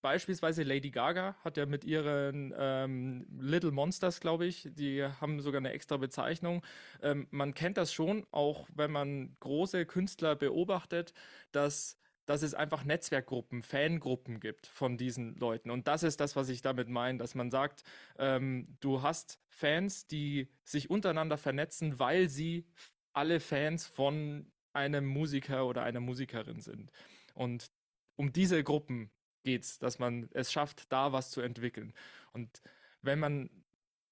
beispielsweise 0.01 0.63
Lady 0.63 0.91
Gaga 0.91 1.35
hat 1.43 1.57
ja 1.57 1.65
mit 1.65 1.83
ihren 1.83 2.53
ähm, 2.57 3.25
Little 3.39 3.71
Monsters, 3.71 4.19
glaube 4.19 4.45
ich, 4.45 4.67
die 4.71 5.03
haben 5.03 5.41
sogar 5.41 5.59
eine 5.59 5.71
extra 5.71 5.97
Bezeichnung. 5.97 6.63
Ähm, 7.01 7.27
man 7.31 7.53
kennt 7.53 7.77
das 7.77 7.91
schon, 7.91 8.25
auch 8.31 8.67
wenn 8.73 8.91
man 8.91 9.35
große 9.39 9.85
Künstler 9.85 10.35
beobachtet, 10.35 11.13
dass 11.51 11.97
dass 12.27 12.43
es 12.43 12.53
einfach 12.53 12.83
Netzwerkgruppen, 12.83 13.63
Fangruppen 13.63 14.39
gibt 14.39 14.67
von 14.67 14.97
diesen 14.97 15.35
Leuten. 15.37 15.71
Und 15.71 15.87
das 15.87 16.03
ist 16.03 16.19
das, 16.19 16.35
was 16.35 16.49
ich 16.49 16.61
damit 16.61 16.89
meine, 16.89 17.17
dass 17.17 17.35
man 17.35 17.49
sagt, 17.49 17.83
ähm, 18.19 18.77
du 18.81 19.01
hast 19.01 19.39
Fans, 19.49 20.07
die 20.07 20.49
sich 20.63 20.89
untereinander 20.89 21.37
vernetzen, 21.37 21.99
weil 21.99 22.29
sie 22.29 22.67
alle 23.13 23.39
Fans 23.39 23.87
von 23.87 24.51
einem 24.73 25.05
Musiker 25.05 25.65
oder 25.65 25.83
einer 25.83 26.01
Musikerin 26.01 26.59
sind. 26.59 26.91
Und 27.33 27.71
um 28.17 28.33
diese 28.33 28.61
Gruppen 28.61 29.09
geht 29.43 29.63
es, 29.63 29.79
dass 29.79 29.97
man 29.97 30.29
es 30.33 30.51
schafft, 30.51 30.91
da 30.91 31.13
was 31.13 31.31
zu 31.31 31.39
entwickeln. 31.39 31.93
Und 32.33 32.61
wenn 33.01 33.19
man 33.19 33.49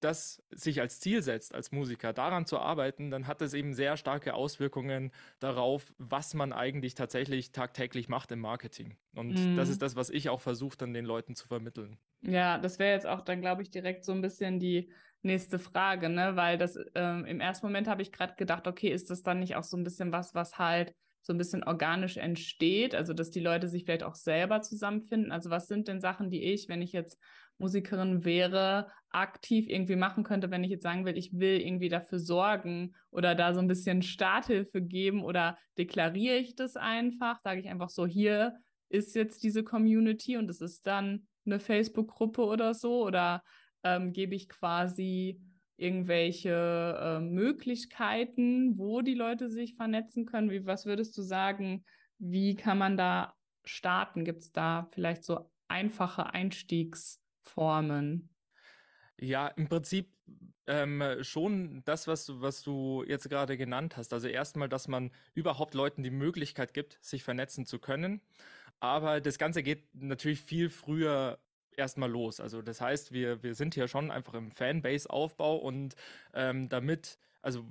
das 0.00 0.42
sich 0.50 0.80
als 0.80 1.00
Ziel 1.00 1.22
setzt, 1.22 1.54
als 1.54 1.72
Musiker, 1.72 2.12
daran 2.12 2.46
zu 2.46 2.58
arbeiten, 2.58 3.10
dann 3.10 3.26
hat 3.26 3.40
es 3.42 3.54
eben 3.54 3.74
sehr 3.74 3.96
starke 3.96 4.34
Auswirkungen 4.34 5.10
darauf, 5.40 5.92
was 5.98 6.34
man 6.34 6.52
eigentlich 6.52 6.94
tatsächlich 6.94 7.52
tagtäglich 7.52 8.08
macht 8.08 8.30
im 8.32 8.40
Marketing. 8.40 8.96
Und 9.14 9.34
mm. 9.34 9.56
das 9.56 9.68
ist 9.68 9.82
das, 9.82 9.96
was 9.96 10.10
ich 10.10 10.28
auch 10.28 10.40
versuche, 10.40 10.76
dann 10.76 10.92
den 10.92 11.04
Leuten 11.04 11.34
zu 11.34 11.46
vermitteln. 11.46 11.96
Ja, 12.22 12.58
das 12.58 12.78
wäre 12.78 12.92
jetzt 12.92 13.06
auch 13.06 13.22
dann, 13.22 13.40
glaube 13.40 13.62
ich, 13.62 13.70
direkt 13.70 14.04
so 14.04 14.12
ein 14.12 14.20
bisschen 14.20 14.60
die 14.60 14.90
nächste 15.22 15.58
Frage, 15.58 16.08
ne? 16.08 16.36
Weil 16.36 16.58
das 16.58 16.78
ähm, 16.94 17.24
im 17.24 17.40
ersten 17.40 17.66
Moment 17.66 17.88
habe 17.88 18.02
ich 18.02 18.12
gerade 18.12 18.34
gedacht, 18.36 18.66
okay, 18.66 18.88
ist 18.88 19.10
das 19.10 19.22
dann 19.22 19.40
nicht 19.40 19.56
auch 19.56 19.64
so 19.64 19.76
ein 19.76 19.84
bisschen 19.84 20.12
was, 20.12 20.34
was 20.34 20.58
halt 20.58 20.94
so 21.26 21.32
ein 21.32 21.38
bisschen 21.38 21.64
organisch 21.64 22.18
entsteht, 22.18 22.94
also 22.94 23.12
dass 23.12 23.30
die 23.30 23.40
Leute 23.40 23.66
sich 23.66 23.84
vielleicht 23.84 24.04
auch 24.04 24.14
selber 24.14 24.62
zusammenfinden. 24.62 25.32
Also 25.32 25.50
was 25.50 25.66
sind 25.66 25.88
denn 25.88 26.00
Sachen, 26.00 26.30
die 26.30 26.42
ich, 26.42 26.68
wenn 26.68 26.82
ich 26.82 26.92
jetzt 26.92 27.18
Musikerin 27.58 28.24
wäre, 28.24 28.90
aktiv 29.10 29.66
irgendwie 29.68 29.96
machen 29.96 30.24
könnte, 30.24 30.50
wenn 30.50 30.62
ich 30.62 30.70
jetzt 30.70 30.82
sagen 30.82 31.06
will, 31.06 31.16
ich 31.16 31.32
will 31.32 31.60
irgendwie 31.60 31.88
dafür 31.88 32.18
sorgen 32.18 32.94
oder 33.10 33.34
da 33.34 33.54
so 33.54 33.60
ein 33.60 33.68
bisschen 33.68 34.02
Starthilfe 34.02 34.82
geben 34.82 35.24
oder 35.24 35.56
deklariere 35.78 36.36
ich 36.36 36.54
das 36.54 36.76
einfach, 36.76 37.40
sage 37.40 37.60
ich 37.60 37.68
einfach 37.68 37.88
so, 37.88 38.06
hier 38.06 38.56
ist 38.88 39.14
jetzt 39.14 39.42
diese 39.42 39.64
Community 39.64 40.36
und 40.36 40.50
es 40.50 40.60
ist 40.60 40.86
dann 40.86 41.26
eine 41.46 41.60
Facebook-Gruppe 41.60 42.44
oder 42.44 42.74
so 42.74 43.04
oder 43.04 43.42
ähm, 43.84 44.12
gebe 44.12 44.34
ich 44.34 44.48
quasi 44.48 45.40
irgendwelche 45.78 46.98
äh, 46.98 47.20
Möglichkeiten, 47.20 48.78
wo 48.78 49.00
die 49.02 49.14
Leute 49.14 49.48
sich 49.48 49.76
vernetzen 49.76 50.26
können? 50.26 50.50
Wie, 50.50 50.66
was 50.66 50.86
würdest 50.86 51.16
du 51.16 51.22
sagen, 51.22 51.84
wie 52.18 52.54
kann 52.54 52.78
man 52.78 52.96
da 52.96 53.34
starten? 53.64 54.24
Gibt 54.24 54.42
es 54.42 54.52
da 54.52 54.88
vielleicht 54.92 55.24
so 55.24 55.50
einfache 55.68 56.32
Einstiegsformen? 57.46 58.28
Ja, 59.18 59.48
im 59.48 59.68
Prinzip 59.68 60.12
ähm, 60.66 61.02
schon 61.22 61.82
das, 61.84 62.06
was 62.06 62.26
du, 62.26 62.40
was 62.42 62.62
du 62.62 63.04
jetzt 63.06 63.28
gerade 63.30 63.56
genannt 63.56 63.96
hast. 63.96 64.12
Also 64.12 64.28
erstmal, 64.28 64.68
dass 64.68 64.88
man 64.88 65.10
überhaupt 65.34 65.74
Leuten 65.74 66.02
die 66.02 66.10
Möglichkeit 66.10 66.74
gibt, 66.74 66.98
sich 67.00 67.22
vernetzen 67.22 67.66
zu 67.66 67.78
können. 67.78 68.20
Aber 68.80 69.20
das 69.20 69.38
Ganze 69.38 69.62
geht 69.62 69.84
natürlich 69.94 70.42
viel 70.42 70.68
früher 70.68 71.38
erstmal 71.76 72.10
los. 72.10 72.40
Also 72.40 72.62
das 72.62 72.80
heißt, 72.80 73.12
wir, 73.12 73.42
wir 73.42 73.54
sind 73.54 73.74
hier 73.74 73.88
schon 73.88 74.10
einfach 74.10 74.34
im 74.34 74.50
Fanbase-Aufbau 74.50 75.56
und 75.56 75.94
ähm, 76.34 76.68
damit, 76.68 77.18
also 77.42 77.64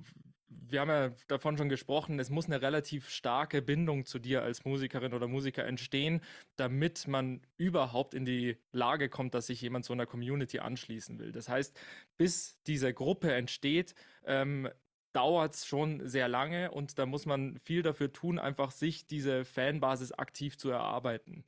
wir 0.47 0.81
haben 0.81 0.89
ja 0.89 1.11
davon 1.27 1.57
schon 1.57 1.69
gesprochen, 1.69 2.19
es 2.19 2.29
muss 2.29 2.45
eine 2.45 2.61
relativ 2.61 3.09
starke 3.09 3.61
Bindung 3.61 4.05
zu 4.05 4.19
dir 4.19 4.43
als 4.43 4.65
Musikerin 4.65 5.13
oder 5.13 5.27
Musiker 5.27 5.65
entstehen, 5.65 6.21
damit 6.55 7.07
man 7.07 7.41
überhaupt 7.57 8.13
in 8.13 8.25
die 8.25 8.57
Lage 8.71 9.09
kommt, 9.09 9.33
dass 9.33 9.47
sich 9.47 9.61
jemand 9.61 9.85
zu 9.85 9.93
einer 9.93 10.05
Community 10.05 10.59
anschließen 10.59 11.19
will. 11.19 11.31
Das 11.31 11.49
heißt, 11.49 11.79
bis 12.17 12.59
diese 12.67 12.93
Gruppe 12.93 13.33
entsteht, 13.33 13.95
ähm, 14.25 14.69
dauert 15.13 15.53
es 15.53 15.65
schon 15.65 16.05
sehr 16.07 16.27
lange 16.27 16.71
und 16.71 16.99
da 16.99 17.05
muss 17.05 17.25
man 17.25 17.57
viel 17.57 17.81
dafür 17.81 18.11
tun, 18.11 18.37
einfach 18.37 18.71
sich 18.71 19.07
diese 19.07 19.45
Fanbasis 19.45 20.11
aktiv 20.11 20.57
zu 20.57 20.69
erarbeiten. 20.69 21.45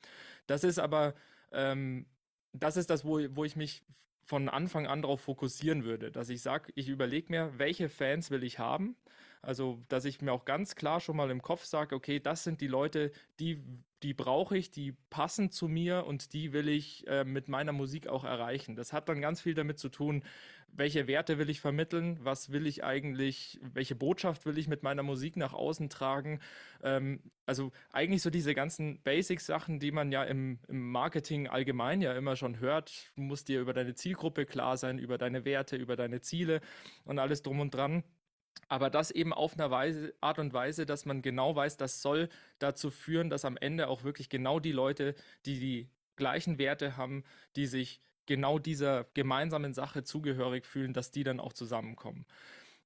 Das 0.48 0.64
ist 0.64 0.80
aber 0.80 1.16
ähm, 1.52 2.06
das 2.54 2.78
ist 2.78 2.90
das, 2.90 3.06
wo, 3.06 3.20
wo 3.36 3.44
ich 3.44 3.56
mich 3.56 3.84
von 4.28 4.50
Anfang 4.50 4.88
an 4.88 5.02
darauf 5.02 5.22
fokussieren 5.22 5.86
würde, 5.86 6.12
dass 6.12 6.28
ich 6.28 6.42
sage, 6.42 6.74
ich 6.76 6.90
überlege 6.90 7.32
mir, 7.32 7.54
welche 7.58 7.88
Fans 7.88 8.30
will 8.30 8.44
ich 8.44 8.60
haben. 8.60 8.98
Also, 9.42 9.84
dass 9.88 10.06
ich 10.06 10.22
mir 10.22 10.32
auch 10.32 10.46
ganz 10.46 10.76
klar 10.76 11.00
schon 11.00 11.18
mal 11.18 11.32
im 11.32 11.42
Kopf 11.42 11.64
sage, 11.66 11.96
okay, 11.96 12.20
das 12.20 12.44
sind 12.44 12.62
die 12.62 12.68
Leute, 12.68 13.12
die, 13.40 13.64
die 14.04 14.14
brauche 14.14 14.58
ich, 14.58 14.72
die 14.72 14.94
passen 15.10 15.52
zu 15.52 15.68
mir 15.68 16.06
und 16.06 16.34
die 16.34 16.54
will 16.54 16.70
ich 16.70 17.08
äh, 17.08 17.24
mit 17.24 17.48
meiner 17.48 17.72
Musik 17.72 18.08
auch 18.08 18.24
erreichen. 18.24 18.76
Das 18.76 18.94
hat 18.94 19.10
dann 19.10 19.22
ganz 19.22 19.42
viel 19.42 19.54
damit 19.54 19.80
zu 19.80 19.90
tun, 19.90 20.24
welche 20.72 21.08
Werte 21.08 21.38
will 21.38 21.50
ich 21.50 21.60
vermitteln, 21.60 22.20
was 22.22 22.52
will 22.52 22.68
ich 22.68 22.84
eigentlich, 22.84 23.60
welche 23.62 23.96
Botschaft 23.96 24.46
will 24.46 24.58
ich 24.58 24.68
mit 24.68 24.84
meiner 24.84 25.02
Musik 25.04 25.36
nach 25.36 25.54
außen 25.54 25.90
tragen. 25.90 26.40
Ähm, 26.84 27.22
also 27.46 27.72
eigentlich 27.92 28.22
so 28.22 28.30
diese 28.30 28.54
ganzen 28.54 29.02
Basics-Sachen, 29.02 29.80
die 29.80 29.92
man 29.92 30.12
ja 30.12 30.24
im, 30.24 30.60
im, 30.68 30.92
Marketing 30.92 31.48
allgemein 31.48 32.02
ja 32.02 32.14
immer 32.14 32.36
schon 32.36 32.60
hört. 32.60 33.12
Du 33.16 33.22
musst 33.22 33.48
dir 33.48 33.62
über 33.62 33.74
deine 33.74 33.96
Zielgruppe 33.96 34.46
klar 34.46 34.78
sein, 34.78 35.00
über 35.00 35.18
deine 35.18 35.46
Werte, 35.46 35.78
über 35.78 35.96
deine 35.96 36.22
Ziele 36.22 36.62
und 37.06 37.18
alles 37.18 37.42
drum 37.42 37.60
und 37.60 37.74
dran. 37.74 38.04
Aber 38.68 38.90
das 38.90 39.12
eben 39.12 39.34
auf 39.34 39.54
einer 39.54 39.72
Weise, 39.72 40.14
Art 40.22 40.40
und 40.40 40.54
Weise, 40.54 40.86
dass 40.86 41.06
man 41.06 41.22
genau 41.22 41.56
weiß, 41.56 41.78
das 41.78 42.02
soll 42.02 42.30
dazu 42.60 42.90
führen, 42.92 43.30
dass 43.30 43.46
am 43.46 43.58
Ende 43.58 43.88
auch 43.88 44.04
wirklich 44.04 44.30
genau 44.30 44.60
die 44.60 44.72
Leute, 44.72 45.16
die 45.46 45.60
die 45.60 45.90
gleichen 46.16 46.58
Werte 46.58 46.98
haben, 46.98 47.24
die 47.56 47.68
sich 47.68 48.02
genau 48.26 48.60
dieser 48.60 49.06
gemeinsamen 49.14 49.74
Sache 49.74 50.04
zugehörig 50.04 50.66
fühlen, 50.66 50.94
dass 50.94 51.12
die 51.12 51.24
dann 51.24 51.40
auch 51.40 51.54
zusammenkommen. 51.54 52.26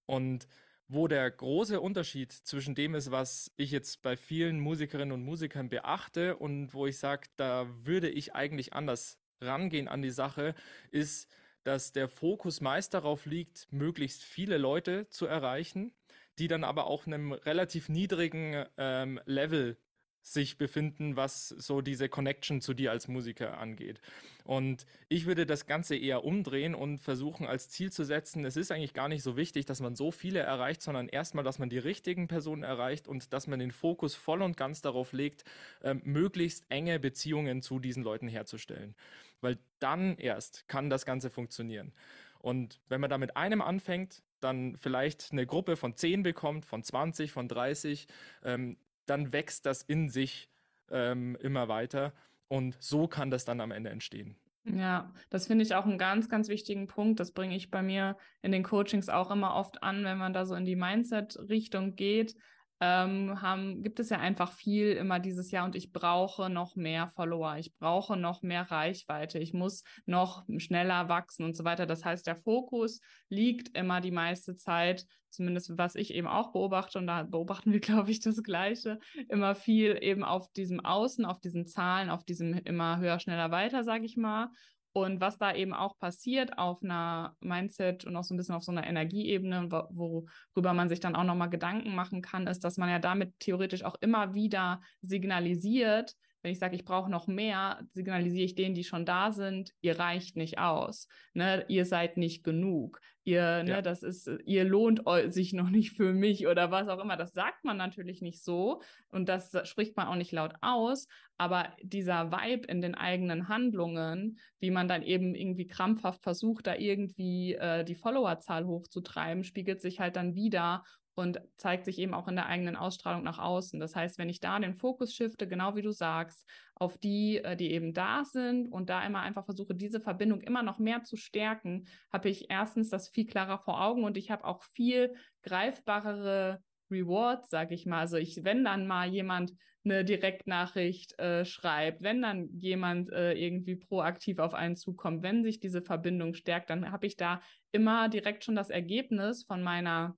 Und 0.06 0.48
wo 0.88 1.08
der 1.08 1.32
große 1.32 1.80
Unterschied 1.80 2.32
zwischen 2.34 2.76
dem 2.76 2.96
ist, 2.96 3.12
was 3.12 3.52
ich 3.56 3.72
jetzt 3.72 4.02
bei 4.02 4.18
vielen 4.18 4.60
Musikerinnen 4.60 5.14
und 5.14 5.24
Musikern 5.24 5.70
beachte 5.70 6.36
und 6.36 6.74
wo 6.74 6.86
ich 6.86 6.98
sage, 6.98 7.30
da 7.38 7.66
würde 7.84 8.10
ich 8.10 8.36
eigentlich 8.36 8.74
anders 8.74 9.18
rangehen 9.40 9.88
an 9.88 10.02
die 10.02 10.12
Sache, 10.12 10.54
ist, 10.92 11.30
dass 11.64 11.92
der 11.92 12.08
Fokus 12.08 12.62
meist 12.62 12.94
darauf 12.94 13.26
liegt, 13.26 13.68
möglichst 13.72 14.24
viele 14.24 14.58
Leute 14.58 15.08
zu 15.10 15.26
erreichen, 15.26 15.94
die 16.40 16.48
dann 16.48 16.64
aber 16.64 16.88
auch 16.88 17.06
einem 17.06 17.34
relativ 17.34 17.90
niedrigen 17.90 18.66
ähm, 18.78 19.20
Level 19.26 19.78
sich 20.24 20.58
befinden, 20.58 21.16
was 21.16 21.50
so 21.50 21.82
diese 21.82 22.08
Connection 22.08 22.62
zu 22.62 22.74
dir 22.74 22.92
als 22.92 23.08
Musiker 23.08 23.58
angeht. 23.58 24.02
Und 24.44 24.86
ich 25.10 25.26
würde 25.26 25.46
das 25.46 25.66
Ganze 25.66 25.96
eher 25.96 26.24
umdrehen 26.24 26.76
und 26.76 27.00
versuchen 27.00 27.48
als 27.48 27.70
Ziel 27.70 27.92
zu 27.92 28.04
setzen, 28.04 28.46
es 28.46 28.56
ist 28.56 28.72
eigentlich 28.72 28.94
gar 28.94 29.08
nicht 29.08 29.24
so 29.24 29.36
wichtig, 29.36 29.66
dass 29.66 29.82
man 29.82 29.96
so 29.96 30.12
viele 30.12 30.40
erreicht, 30.40 30.82
sondern 30.82 31.10
erstmal, 31.10 31.44
dass 31.44 31.60
man 31.60 31.70
die 31.70 31.78
richtigen 31.78 32.28
Personen 32.28 32.64
erreicht 32.64 33.08
und 33.08 33.34
dass 33.34 33.48
man 33.48 33.60
den 33.60 33.72
Fokus 33.72 34.16
voll 34.16 34.42
und 34.42 34.58
ganz 34.58 34.82
darauf 34.82 35.12
legt, 35.12 35.44
äh, 35.82 35.96
möglichst 35.96 36.66
enge 36.70 37.00
Beziehungen 37.00 37.62
zu 37.62 37.80
diesen 37.80 38.04
Leuten 38.04 38.28
herzustellen. 38.28 38.96
Weil 39.42 39.58
dann 39.80 40.18
erst 40.18 40.68
kann 40.68 40.90
das 40.90 41.06
Ganze 41.06 41.30
funktionieren. 41.30 41.94
Und 42.40 42.80
wenn 42.90 43.02
man 43.02 43.10
da 43.10 43.18
mit 43.18 43.38
einem 43.38 43.62
anfängt, 43.62 44.24
dann 44.40 44.76
vielleicht 44.76 45.32
eine 45.32 45.46
Gruppe 45.46 45.76
von 45.76 45.96
10 45.96 46.24
bekommt, 46.24 46.66
von 46.66 46.84
20, 46.84 47.32
von 47.32 47.48
30, 47.48 48.08
ähm, 48.44 48.78
dann 49.06 49.34
wächst 49.34 49.66
das 49.66 49.84
in 49.84 50.10
sich 50.10 50.50
ähm, 50.90 51.38
immer 51.42 51.68
weiter 51.68 52.14
und 52.48 52.76
so 52.80 53.08
kann 53.08 53.32
das 53.32 53.46
dann 53.46 53.62
am 53.62 53.72
Ende 53.72 53.90
entstehen. 53.90 54.36
Ja, 54.64 55.12
das 55.30 55.48
finde 55.48 55.64
ich 55.64 55.74
auch 55.74 55.86
einen 55.86 55.98
ganz, 55.98 56.30
ganz 56.30 56.48
wichtigen 56.48 56.88
Punkt. 56.88 57.20
Das 57.20 57.32
bringe 57.32 57.56
ich 57.56 57.72
bei 57.72 57.82
mir 57.82 58.16
in 58.44 58.52
den 58.52 58.64
Coachings 58.64 59.10
auch 59.10 59.32
immer 59.32 59.56
oft 59.56 59.82
an, 59.82 60.04
wenn 60.04 60.18
man 60.18 60.34
da 60.34 60.46
so 60.46 60.54
in 60.54 60.66
die 60.66 60.76
Mindset-Richtung 60.76 61.96
geht 61.96 62.36
ähm, 62.82 63.40
haben, 63.44 63.84
gibt 63.84 64.00
es 64.00 64.10
ja 64.10 64.18
einfach 64.18 64.52
viel 64.52 64.94
immer 64.94 65.20
dieses 65.20 65.52
Jahr 65.52 65.66
und 65.66 65.76
ich 65.76 65.94
brauche 65.94 66.50
noch 66.50 66.76
mehr 66.76 67.08
Follower, 67.10 67.56
ich 67.58 67.76
brauche 67.78 68.18
noch 68.18 68.42
mehr 68.42 68.64
Reichweite, 68.72 69.38
ich 69.38 69.54
muss 69.54 69.84
noch 70.08 70.44
schneller 70.58 71.08
wachsen 71.08 71.46
und 71.46 71.56
so 71.56 71.64
weiter. 71.64 71.86
Das 71.86 72.04
heißt, 72.04 72.26
der 72.26 72.36
Fokus 72.36 73.00
liegt 73.30 73.78
immer 73.78 74.02
die 74.02 74.10
meiste 74.10 74.56
Zeit, 74.56 75.06
zumindest 75.30 75.78
was 75.78 75.94
ich 75.94 76.12
eben 76.16 76.28
auch 76.28 76.54
beobachte 76.54 76.98
und 76.98 77.06
da 77.06 77.22
beobachten 77.22 77.72
wir, 77.72 77.80
glaube 77.82 78.10
ich, 78.10 78.20
das 78.20 78.42
Gleiche, 78.42 78.98
immer 79.30 79.54
viel 79.54 80.00
eben 80.02 80.24
auf 80.24 80.52
diesem 80.54 80.80
Außen, 80.80 81.24
auf 81.24 81.40
diesen 81.40 81.68
Zahlen, 81.68 82.10
auf 82.10 82.24
diesem 82.24 82.54
immer 82.54 82.98
höher, 82.98 83.20
schneller, 83.20 83.52
weiter, 83.52 83.84
sage 83.84 84.06
ich 84.06 84.18
mal. 84.18 84.50
Und 84.94 85.22
was 85.22 85.38
da 85.38 85.54
eben 85.56 85.74
auch 85.74 85.98
passiert 85.98 86.58
auf 86.58 86.84
einer 86.84 87.36
Mindset 87.40 88.04
und 88.04 88.16
auch 88.18 88.26
so 88.26 88.34
ein 88.34 88.38
bisschen 88.38 88.56
auf 88.56 88.64
so 88.64 88.74
einer 88.74 88.86
Energieebene, 88.86 89.70
worüber 89.72 90.74
man 90.74 90.90
sich 90.90 91.00
dann 91.00 91.16
auch 91.16 91.24
nochmal 91.24 91.50
Gedanken 91.50 91.96
machen 91.96 92.22
kann, 92.22 92.46
ist, 92.48 92.64
dass 92.66 92.78
man 92.78 92.90
ja 92.90 93.00
damit 93.00 93.40
theoretisch 93.40 93.86
auch 93.86 93.96
immer 94.02 94.34
wieder 94.34 94.82
signalisiert, 95.02 96.16
wenn 96.42 96.52
ich 96.52 96.60
sage, 96.60 96.76
ich 96.76 96.86
brauche 96.86 97.10
noch 97.10 97.28
mehr, 97.28 97.80
signalisiere 97.94 98.46
ich 98.46 98.56
denen, 98.56 98.76
die 98.76 98.84
schon 98.84 99.06
da 99.06 99.32
sind, 99.32 99.72
ihr 99.82 100.00
reicht 100.00 100.36
nicht 100.36 100.58
aus, 100.58 101.08
ne? 101.34 101.66
ihr 101.68 101.86
seid 101.86 102.18
nicht 102.18 102.44
genug, 102.44 103.00
ihr, 103.24 103.64
ne, 103.64 103.82
das 103.82 104.04
ist, 104.04 104.30
ihr 104.46 104.64
lohnt 104.64 105.02
sich 105.30 105.54
noch 105.54 105.70
nicht 105.70 105.96
für 105.96 106.14
mich 106.14 106.48
oder 106.48 106.72
was 106.72 106.88
auch 106.88 107.00
immer. 107.00 107.18
Das 107.18 107.34
sagt 107.34 107.64
man 107.64 107.78
natürlich 107.78 108.22
nicht 108.22 108.44
so 108.44 108.82
und 109.10 109.30
das 109.30 109.56
spricht 109.68 109.96
man 109.96 110.08
auch 110.08 110.16
nicht 110.16 110.32
laut 110.32 110.54
aus, 110.62 111.08
aber 111.38 111.74
dieser 111.82 112.32
Vibe 112.32 112.68
in 112.68 112.82
den 112.82 112.96
eigenen 112.96 113.48
Handlungen, 113.48 114.40
wie 114.60 114.72
man 114.72 114.88
dann 114.88 115.04
eben 115.04 115.36
irgendwie 115.36 115.68
krampfhaft 115.68 116.24
versucht, 116.24 116.68
da 116.68 116.76
irgendwie 116.76 117.54
äh, 117.54 117.84
die 117.84 117.96
Followerzahl 117.96 118.66
hochzutreiben, 118.66 119.44
spiegelt 119.44 119.82
sich 119.82 120.00
halt 120.00 120.16
dann 120.16 120.36
wieder 120.36 120.84
und 121.16 121.42
zeigt 121.58 121.86
sich 121.86 122.00
eben 122.00 122.14
auch 122.14 122.28
in 122.28 122.36
der 122.36 122.46
eigenen 122.46 122.76
Ausstrahlung 122.76 123.24
nach 123.24 123.40
außen. 123.40 123.80
Das 123.80 123.96
heißt, 123.96 124.18
wenn 124.18 124.30
ich 124.30 124.40
da 124.40 124.60
den 124.60 124.76
Fokus 124.76 125.14
shifte, 125.14 125.48
genau 125.48 125.76
wie 125.76 125.82
du 125.82 125.92
sagst, 125.92 126.48
auf 126.76 126.98
die, 126.98 127.38
äh, 127.38 127.56
die 127.56 127.72
eben 127.72 127.94
da 127.94 128.24
sind 128.24 128.68
und 128.68 128.90
da 128.90 129.06
immer 129.06 129.22
einfach 129.22 129.46
versuche, 129.46 129.76
diese 129.76 130.00
Verbindung 130.00 130.42
immer 130.42 130.64
noch 130.64 130.80
mehr 130.80 131.04
zu 131.04 131.18
stärken, 131.18 131.86
habe 132.12 132.30
ich 132.30 132.50
erstens 132.50 132.90
das 132.90 133.10
viel 133.10 133.26
klarer 133.26 133.60
vor 133.60 133.84
Augen 133.84 134.04
und 134.04 134.18
ich 134.18 134.32
habe 134.32 134.46
auch 134.46 134.64
viel 134.64 135.14
greifbarere 135.44 136.62
Rewards, 136.90 137.50
sage 137.50 137.76
ich 137.76 137.86
mal. 137.86 138.00
Also 138.00 138.18
ich, 138.18 138.44
wenn 138.44 138.64
dann 138.64 138.88
mal 138.88 139.08
jemand 139.08 139.54
eine 139.84 140.06
Direktnachricht 140.06 141.18
äh, 141.20 141.44
schreibt, 141.44 142.04
wenn 142.04 142.22
dann 142.22 142.50
jemand 142.58 143.12
äh, 143.12 143.34
irgendwie 143.34 143.76
proaktiv 143.76 144.40
auf 144.40 144.54
einen 144.54 144.76
zukommt, 144.76 145.24
wenn 145.24 145.44
sich 145.44 145.60
diese 145.60 145.82
Verbindung 145.82 146.36
stärkt, 146.36 146.70
dann 146.70 146.92
habe 146.92 147.08
ich 147.08 147.18
da 147.18 147.42
immer 147.72 148.10
direkt 148.10 148.44
schon 148.44 148.56
das 148.56 148.70
Ergebnis 148.70 149.44
von 149.44 149.64
meiner 149.64 150.16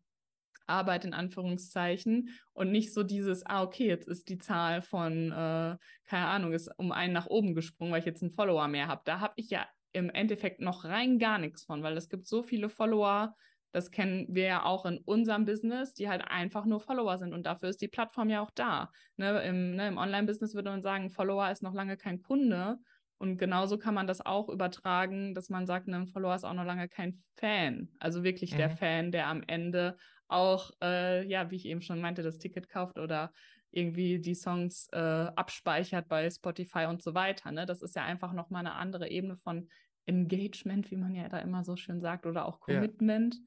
Arbeit 0.68 1.06
in 1.06 1.14
Anführungszeichen 1.14 2.30
und 2.54 2.72
nicht 2.72 2.94
so 2.94 3.04
dieses, 3.04 3.46
ah, 3.46 3.64
okay, 3.64 3.88
jetzt 3.88 4.08
ist 4.08 4.30
die 4.30 4.38
Zahl 4.38 4.82
von, 4.82 5.32
äh, 5.32 5.78
keine 6.06 6.28
Ahnung, 6.28 6.54
ist 6.54 6.70
um 6.78 6.92
einen 6.92 7.14
nach 7.14 7.28
oben 7.28 7.54
gesprungen, 7.54 7.92
weil 7.92 8.00
ich 8.00 8.06
jetzt 8.06 8.22
einen 8.22 8.32
Follower 8.32 8.68
mehr 8.68 8.88
habe. 8.88 9.02
Da 9.06 9.20
habe 9.20 9.34
ich 9.38 9.50
ja 9.50 9.66
im 9.92 10.10
Endeffekt 10.10 10.60
noch 10.60 10.86
rein 10.86 11.20
gar 11.20 11.38
nichts 11.38 11.64
von, 11.64 11.84
weil 11.84 11.98
es 11.98 12.10
gibt 12.10 12.28
so 12.28 12.44
viele 12.44 12.70
Follower, 12.70 13.36
das 13.72 13.92
kennen 13.92 14.28
wir 14.30 14.46
ja 14.46 14.66
auch 14.66 14.86
in 14.86 15.00
unserem 15.00 15.46
Business, 15.46 15.94
die 15.94 16.10
halt 16.10 16.24
einfach 16.28 16.66
nur 16.66 16.80
Follower 16.80 17.18
sind 17.18 17.34
und 17.34 17.46
dafür 17.46 17.70
ist 17.70 17.82
die 17.82 17.88
Plattform 17.88 18.30
ja 18.30 18.42
auch 18.42 18.52
da. 18.52 18.92
Ne, 19.18 19.42
Im, 19.44 19.76
ne, 19.76 19.88
im 19.88 19.98
Online-Business 19.98 20.54
würde 20.54 20.70
man 20.70 20.82
sagen, 20.82 21.10
Follower 21.10 21.50
ist 21.50 21.64
noch 21.64 21.74
lange 21.74 21.98
kein 21.98 22.22
Kunde, 22.22 22.80
und 23.24 23.38
genauso 23.38 23.78
kann 23.78 23.94
man 23.94 24.06
das 24.06 24.20
auch 24.20 24.50
übertragen, 24.50 25.34
dass 25.34 25.48
man 25.48 25.66
sagt, 25.66 25.88
ein 25.88 26.08
Follower 26.08 26.36
ist 26.36 26.44
auch 26.44 26.54
noch 26.54 26.66
lange 26.66 26.90
kein 26.90 27.24
Fan. 27.38 27.88
Also 27.98 28.26
wirklich 28.26 28.52
mhm. 28.52 28.58
der 28.58 28.70
Fan, 28.70 29.12
der 29.14 29.28
am 29.28 29.44
Ende 29.48 29.96
auch, 30.28 30.72
äh, 30.82 31.26
ja, 31.28 31.52
wie 31.52 31.56
ich 31.56 31.66
eben 31.66 31.82
schon 31.82 32.02
meinte, 32.02 32.24
das 32.24 32.38
Ticket 32.38 32.70
kauft 32.70 32.98
oder 32.98 33.32
irgendwie 33.72 34.20
die 34.20 34.36
Songs 34.36 34.88
äh, 34.92 34.98
abspeichert 34.98 36.08
bei 36.08 36.30
Spotify 36.30 36.86
und 36.86 37.02
so 37.02 37.14
weiter. 37.14 37.52
Ne? 37.52 37.66
Das 37.66 37.82
ist 37.82 37.96
ja 37.96 38.04
einfach 38.04 38.34
nochmal 38.34 38.60
eine 38.60 38.76
andere 38.76 39.10
Ebene 39.10 39.36
von 39.36 39.70
Engagement, 40.06 40.92
wie 40.92 40.98
man 40.98 41.16
ja 41.16 41.28
da 41.28 41.40
immer 41.40 41.64
so 41.64 41.76
schön 41.76 42.00
sagt, 42.00 42.26
oder 42.26 42.46
auch 42.46 42.60
Commitment. 42.60 43.38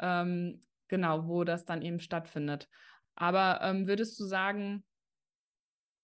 Ja. 0.00 0.22
Ähm, 0.22 0.60
genau, 0.88 1.26
wo 1.26 1.44
das 1.44 1.64
dann 1.64 1.82
eben 1.82 2.00
stattfindet. 2.00 2.68
Aber 3.16 3.60
ähm, 3.62 3.86
würdest 3.86 4.18
du 4.18 4.24
sagen, 4.24 4.84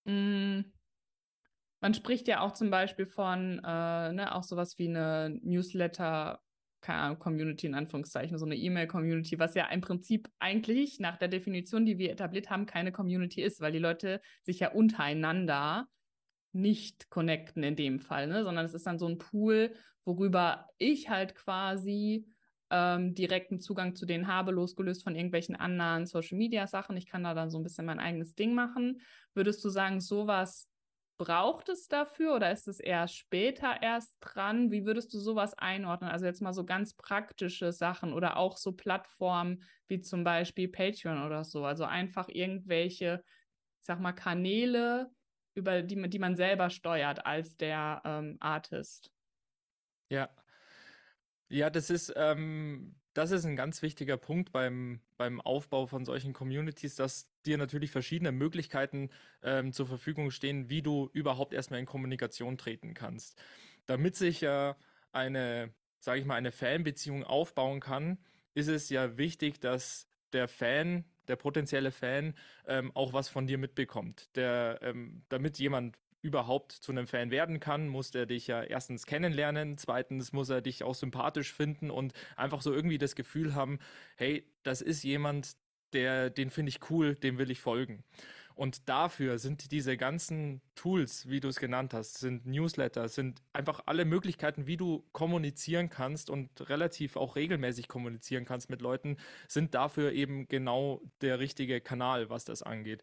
mh, 0.05 0.13
mm, 0.13 0.73
man 1.81 1.95
spricht 1.95 2.29
ja 2.29 2.41
auch 2.41 2.53
zum 2.53 2.71
Beispiel 2.71 3.07
von 3.07 3.59
äh, 3.59 4.13
ne, 4.13 4.35
auch 4.35 4.45
sowas 4.45 4.79
wie 4.79 4.89
eine 4.89 5.37
Newsletter 5.43 6.41
keine 6.83 6.99
Ahnung, 6.99 7.19
Community 7.19 7.67
in 7.67 7.75
Anführungszeichen, 7.75 8.39
so 8.39 8.45
eine 8.45 8.57
E-Mail-Community, 8.57 9.39
was 9.39 9.55
ja 9.55 9.67
im 9.67 9.81
Prinzip 9.81 10.29
eigentlich 10.39 11.01
nach 11.01 11.17
der 11.17 11.29
Definition, 11.29 11.87
die 11.87 11.99
wir 11.99 12.11
etabliert 12.11 12.51
haben, 12.51 12.67
keine 12.67 12.93
Community 12.93 13.41
ist, 13.41 13.61
weil 13.61 13.73
die 13.73 13.79
Leute 13.79 14.21
sich 14.43 14.61
ja 14.61 14.73
untereinander 14.73 15.87
nicht 16.53 17.09
connecten 17.09 17.63
in 17.63 17.77
dem 17.77 17.99
Fall, 17.99 18.27
ne? 18.27 18.45
sondern 18.45 18.67
es 18.67 18.75
ist 18.75 18.87
dann 18.87 18.99
so 18.99 19.09
ein 19.09 19.19
Pool, 19.19 19.75
worüber 20.05 20.69
ich 20.77 21.09
halt 21.09 21.35
quasi 21.35 22.27
ähm, 22.71 23.15
direkten 23.15 23.61
Zugang 23.61 23.95
zu 23.95 24.07
denen 24.07 24.27
habe, 24.27 24.51
losgelöst 24.51 25.05
von 25.05 25.15
irgendwelchen 25.15 25.55
anderen 25.55 26.07
Social-Media-Sachen. 26.07 26.97
Ich 26.97 27.07
kann 27.07 27.23
da 27.23 27.35
dann 27.35 27.51
so 27.51 27.59
ein 27.59 27.63
bisschen 27.63 27.87
mein 27.87 28.01
eigenes 28.01 28.35
Ding 28.35 28.55
machen. 28.55 29.01
Würdest 29.35 29.65
du 29.65 29.69
sagen, 29.69 30.01
sowas 30.01 30.69
braucht 31.23 31.69
es 31.69 31.87
dafür 31.87 32.35
oder 32.35 32.51
ist 32.51 32.67
es 32.67 32.81
eher 32.81 33.07
später 33.07 33.81
erst 33.81 34.17
dran? 34.21 34.73
Wie 34.73 34.85
würdest 34.85 35.15
du 35.15 35.21
sowas 35.21 35.55
einordnen? 35.55 36.11
Also 36.11 36.27
jetzt 36.27 36.43
mal 36.43 36.53
so 36.53 36.65
ganz 36.65 36.95
praktische 36.95 37.71
Sachen 37.73 38.13
oder 38.13 38.37
auch 38.37 38.57
so 38.57 38.73
Plattformen 38.73 39.63
wie 39.87 40.01
zum 40.01 40.25
Beispiel 40.25 40.67
Patreon 40.67 41.25
oder 41.25 41.45
so. 41.45 41.65
Also 41.65 41.85
einfach 41.85 42.29
irgendwelche, 42.29 43.23
ich 43.79 43.87
sag 43.87 44.01
mal, 44.01 44.13
Kanäle, 44.13 45.13
über 45.55 45.83
die, 45.83 46.09
die 46.09 46.19
man 46.19 46.35
selber 46.35 46.71
steuert 46.71 47.25
als 47.25 47.57
der 47.57 48.03
ähm, 48.05 48.37
Artist. 48.41 49.13
Ja. 50.11 50.29
Ja, 51.49 51.71
das 51.71 51.89
ist, 51.91 52.13
ähm, 52.17 52.97
das 53.15 53.31
ist 53.31 53.45
ein 53.45 53.57
ganz 53.57 53.83
wichtiger 53.83 54.17
Punkt 54.17 54.53
beim, 54.53 55.01
beim 55.17 55.41
Aufbau 55.41 55.87
von 55.87 56.05
solchen 56.05 56.33
Communities, 56.33 56.97
dass 56.97 57.29
dir 57.45 57.59
natürlich 57.59 57.91
verschiedene 57.91 58.33
Möglichkeiten 58.33 59.11
ähm, 59.43 59.73
zur 59.73 59.87
Verfügung 59.87 60.31
stehen, 60.31 60.69
wie 60.71 60.83
du 60.83 61.11
überhaupt 61.13 61.53
erstmal 61.53 61.81
in 61.81 61.87
Kommunikation 61.87 62.57
treten 62.57 62.95
kannst. 62.95 63.41
Damit 63.87 64.17
sich 64.17 64.41
ja 64.41 64.77
eine, 65.13 65.75
sage 65.99 66.21
ich 66.21 66.27
mal, 66.27 66.37
eine 66.37 66.53
Fanbeziehung 66.53 67.25
aufbauen 67.25 67.81
kann, 67.81 68.19
ist 68.55 68.69
es 68.69 68.89
ja 68.89 69.17
wichtig, 69.19 69.61
dass 69.61 70.07
der 70.33 70.49
Fan, 70.49 71.05
der 71.29 71.37
potenzielle 71.37 71.91
Fan, 71.91 72.35
ähm, 72.67 72.91
auch 72.95 73.13
was 73.13 73.29
von 73.29 73.47
dir 73.47 73.59
mitbekommt. 73.59 74.35
Der, 74.37 74.79
ähm, 74.83 75.23
damit 75.29 75.59
jemand 75.59 75.99
überhaupt 76.23 76.73
zu 76.73 76.93
einem 76.93 77.07
Fan 77.07 77.31
werden 77.31 77.61
kann, 77.61 77.89
muss 77.89 78.15
er 78.15 78.27
dich 78.27 78.47
ja 78.47 78.63
erstens 78.63 79.07
kennenlernen, 79.07 79.77
zweitens 79.77 80.33
muss 80.33 80.49
er 80.49 80.63
dich 80.63 80.85
auch 80.85 80.95
sympathisch 80.95 81.53
finden 81.53 81.91
und 81.91 82.13
einfach 82.37 82.63
so 82.63 82.73
irgendwie 82.73 82.99
das 82.99 83.15
Gefühl 83.15 83.55
haben, 83.55 83.79
hey, 84.17 84.47
das 84.63 84.81
ist 84.81 85.03
jemand, 85.03 85.57
der, 85.93 86.31
den 86.31 86.51
finde 86.51 86.71
ich 86.71 86.91
cool, 86.91 87.17
dem 87.17 87.39
will 87.39 87.51
ich 87.51 87.61
folgen. 87.61 88.05
Und 88.55 88.89
dafür 88.89 89.39
sind 89.39 89.73
diese 89.73 89.97
ganzen 89.97 90.61
Tools, 90.75 91.29
wie 91.29 91.41
du 91.41 91.49
es 91.49 91.59
genannt 91.59 91.95
hast, 91.95 92.19
sind 92.19 92.47
Newsletter, 92.47 93.09
sind 93.09 93.43
einfach 93.53 93.81
alle 93.87 94.05
Möglichkeiten, 94.05 94.67
wie 94.67 94.77
du 94.77 95.05
kommunizieren 95.13 95.89
kannst 95.89 96.29
und 96.29 96.69
relativ 96.69 97.17
auch 97.17 97.35
regelmäßig 97.35 97.89
kommunizieren 97.89 98.45
kannst 98.45 98.69
mit 98.71 98.83
Leuten, 98.83 99.17
sind 99.49 99.75
dafür 99.75 100.13
eben 100.13 100.49
genau 100.49 101.03
der 101.23 101.39
richtige 101.39 101.81
Kanal, 101.81 102.29
was 102.31 102.45
das 102.45 102.63
angeht. 102.63 103.03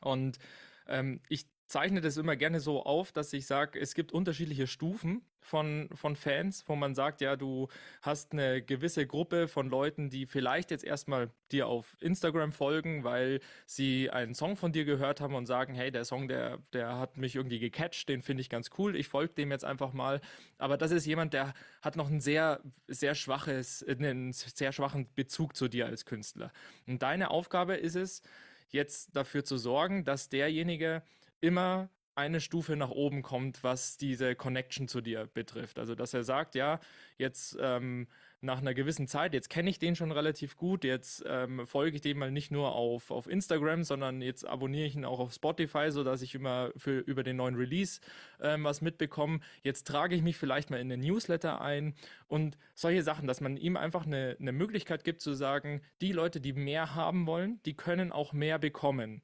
Und 0.00 0.38
ähm, 0.86 1.20
ich 1.28 1.46
zeichne 1.68 2.00
das 2.00 2.16
immer 2.16 2.34
gerne 2.34 2.60
so 2.60 2.82
auf, 2.82 3.12
dass 3.12 3.32
ich 3.34 3.46
sage, 3.46 3.78
es 3.78 3.94
gibt 3.94 4.10
unterschiedliche 4.10 4.66
Stufen 4.66 5.20
von, 5.40 5.90
von 5.94 6.16
Fans, 6.16 6.64
wo 6.66 6.74
man 6.76 6.94
sagt, 6.94 7.20
ja, 7.20 7.36
du 7.36 7.68
hast 8.00 8.32
eine 8.32 8.62
gewisse 8.62 9.06
Gruppe 9.06 9.48
von 9.48 9.68
Leuten, 9.68 10.08
die 10.08 10.24
vielleicht 10.24 10.70
jetzt 10.70 10.82
erstmal 10.82 11.30
dir 11.52 11.66
auf 11.66 11.96
Instagram 12.00 12.52
folgen, 12.52 13.04
weil 13.04 13.40
sie 13.66 14.08
einen 14.10 14.34
Song 14.34 14.56
von 14.56 14.72
dir 14.72 14.86
gehört 14.86 15.20
haben 15.20 15.34
und 15.34 15.44
sagen, 15.44 15.74
hey, 15.74 15.90
der 15.90 16.06
Song, 16.06 16.26
der, 16.26 16.58
der 16.72 16.98
hat 16.98 17.18
mich 17.18 17.36
irgendwie 17.36 17.58
gecatcht, 17.58 18.08
den 18.08 18.22
finde 18.22 18.40
ich 18.40 18.48
ganz 18.48 18.70
cool, 18.78 18.96
ich 18.96 19.08
folge 19.08 19.34
dem 19.34 19.50
jetzt 19.50 19.64
einfach 19.64 19.92
mal. 19.92 20.22
Aber 20.56 20.78
das 20.78 20.90
ist 20.90 21.04
jemand, 21.04 21.34
der 21.34 21.52
hat 21.82 21.96
noch 21.96 22.08
ein 22.08 22.20
sehr, 22.20 22.62
sehr 22.86 23.14
schwaches, 23.14 23.84
einen 23.86 24.32
sehr 24.32 24.72
schwachen 24.72 25.06
Bezug 25.14 25.54
zu 25.54 25.68
dir 25.68 25.86
als 25.86 26.06
Künstler. 26.06 26.50
Und 26.86 27.02
deine 27.02 27.30
Aufgabe 27.30 27.74
ist 27.74 27.94
es, 27.94 28.22
jetzt 28.70 29.16
dafür 29.16 29.44
zu 29.44 29.56
sorgen, 29.56 30.04
dass 30.04 30.28
derjenige 30.28 31.02
immer 31.40 31.90
eine 32.18 32.40
Stufe 32.40 32.74
nach 32.74 32.90
oben 32.90 33.22
kommt, 33.22 33.62
was 33.62 33.96
diese 33.96 34.34
Connection 34.34 34.88
zu 34.88 35.00
dir 35.00 35.28
betrifft. 35.32 35.78
Also 35.78 35.94
dass 35.94 36.12
er 36.14 36.24
sagt, 36.24 36.56
ja, 36.56 36.80
jetzt 37.16 37.56
ähm, 37.60 38.08
nach 38.40 38.58
einer 38.58 38.74
gewissen 38.74 39.06
Zeit, 39.06 39.34
jetzt 39.34 39.48
kenne 39.50 39.70
ich 39.70 39.78
den 39.78 39.94
schon 39.94 40.10
relativ 40.10 40.56
gut, 40.56 40.82
jetzt 40.82 41.24
ähm, 41.28 41.64
folge 41.64 41.94
ich 41.94 42.02
dem 42.02 42.18
mal 42.18 42.32
nicht 42.32 42.50
nur 42.50 42.74
auf, 42.74 43.12
auf 43.12 43.28
Instagram, 43.28 43.84
sondern 43.84 44.20
jetzt 44.20 44.44
abonniere 44.44 44.86
ich 44.86 44.96
ihn 44.96 45.04
auch 45.04 45.20
auf 45.20 45.32
Spotify, 45.32 45.92
sodass 45.92 46.20
ich 46.20 46.34
immer 46.34 46.72
für, 46.76 46.98
über 46.98 47.22
den 47.22 47.36
neuen 47.36 47.54
Release 47.54 48.00
ähm, 48.40 48.64
was 48.64 48.80
mitbekomme. 48.80 49.38
Jetzt 49.62 49.86
trage 49.86 50.16
ich 50.16 50.22
mich 50.22 50.36
vielleicht 50.36 50.70
mal 50.70 50.80
in 50.80 50.88
den 50.88 51.00
Newsletter 51.00 51.60
ein 51.60 51.94
und 52.26 52.58
solche 52.74 53.04
Sachen, 53.04 53.28
dass 53.28 53.40
man 53.40 53.56
ihm 53.56 53.76
einfach 53.76 54.06
eine, 54.06 54.36
eine 54.40 54.52
Möglichkeit 54.52 55.04
gibt 55.04 55.20
zu 55.20 55.34
sagen, 55.34 55.82
die 56.00 56.10
Leute, 56.10 56.40
die 56.40 56.52
mehr 56.52 56.96
haben 56.96 57.26
wollen, 57.26 57.60
die 57.64 57.74
können 57.74 58.10
auch 58.10 58.32
mehr 58.32 58.58
bekommen. 58.58 59.22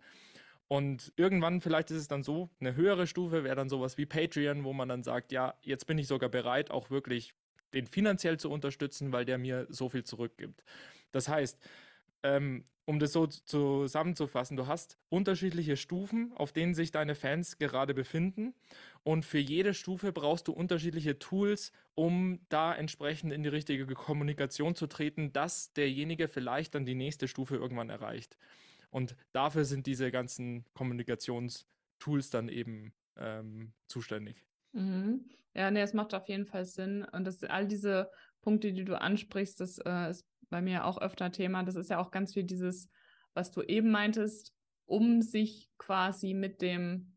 Und 0.68 1.12
irgendwann 1.16 1.61
vielleicht 1.61 1.90
ist 1.90 1.98
es 1.98 2.09
dann 2.09 2.22
so, 2.22 2.48
eine 2.61 2.74
höhere 2.74 3.07
Stufe 3.07 3.44
wäre 3.44 3.57
dann 3.57 3.68
sowas 3.68 3.98
wie 3.98 4.07
Patreon, 4.07 4.64
wo 4.64 4.72
man 4.72 4.88
dann 4.88 5.03
sagt, 5.03 5.31
ja, 5.31 5.55
jetzt 5.62 5.87
bin 5.87 5.98
ich 5.98 6.07
sogar 6.07 6.31
bereit, 6.31 6.70
auch 6.70 6.90
wirklich 6.90 7.35
den 7.74 7.87
finanziell 7.87 8.38
zu 8.38 8.50
unterstützen, 8.50 9.12
weil 9.12 9.24
der 9.24 9.37
mir 9.37 9.66
so 9.68 9.88
viel 9.88 10.05
zurückgibt. 10.05 10.64
Das 11.12 11.29
heißt, 11.29 11.59
ähm, 12.22 12.64
um 12.87 12.98
das 12.98 13.12
so 13.12 13.27
zusammenzufassen, 13.27 14.57
du 14.57 14.66
hast 14.66 14.98
unterschiedliche 15.09 15.77
Stufen, 15.77 16.33
auf 16.35 16.53
denen 16.53 16.74
sich 16.74 16.90
deine 16.90 17.14
Fans 17.14 17.59
gerade 17.59 17.94
befinden. 17.94 18.55
Und 19.03 19.24
für 19.24 19.38
jede 19.38 19.72
Stufe 19.72 20.12
brauchst 20.12 20.48
du 20.48 20.53
unterschiedliche 20.53 21.18
Tools, 21.18 21.72
um 21.94 22.40
da 22.48 22.74
entsprechend 22.74 23.33
in 23.33 23.42
die 23.42 23.48
richtige 23.48 23.87
Kommunikation 23.87 24.74
zu 24.74 24.87
treten, 24.87 25.33
dass 25.33 25.72
derjenige 25.72 26.29
vielleicht 26.29 26.74
dann 26.74 26.85
die 26.85 26.94
nächste 26.94 27.27
Stufe 27.27 27.57
irgendwann 27.57 27.88
erreicht. 27.88 28.37
Und 28.94 29.16
dafür 29.33 29.64
sind 29.64 29.88
diese 29.88 30.12
ganzen 30.12 30.64
Kommunikationstools 30.72 32.30
dann 32.30 32.48
eben 32.48 32.92
ähm, 33.16 33.72
zuständig. 33.88 34.46
Mhm. 34.70 35.28
Ja, 35.52 35.72
nee, 35.72 35.80
es 35.80 35.94
macht 35.94 36.14
auf 36.14 36.28
jeden 36.28 36.46
Fall 36.46 36.64
Sinn. 36.64 37.04
Und 37.11 37.24
das, 37.24 37.42
all 37.42 37.66
diese 37.66 38.09
Punkte, 38.40 38.72
die 38.72 38.85
du 38.85 39.00
ansprichst, 39.00 39.59
das 39.59 39.78
äh, 39.78 40.11
ist 40.11 40.24
bei 40.48 40.62
mir 40.62 40.85
auch 40.85 40.98
öfter 40.98 41.33
Thema. 41.33 41.64
Das 41.64 41.74
ist 41.74 41.90
ja 41.90 41.98
auch 41.98 42.12
ganz 42.12 42.35
viel 42.35 42.44
dieses, 42.44 42.88
was 43.33 43.50
du 43.50 43.62
eben 43.62 43.90
meintest, 43.90 44.54
um 44.87 45.22
sich 45.22 45.68
quasi 45.76 46.33
mit 46.33 46.62
dem 46.62 47.13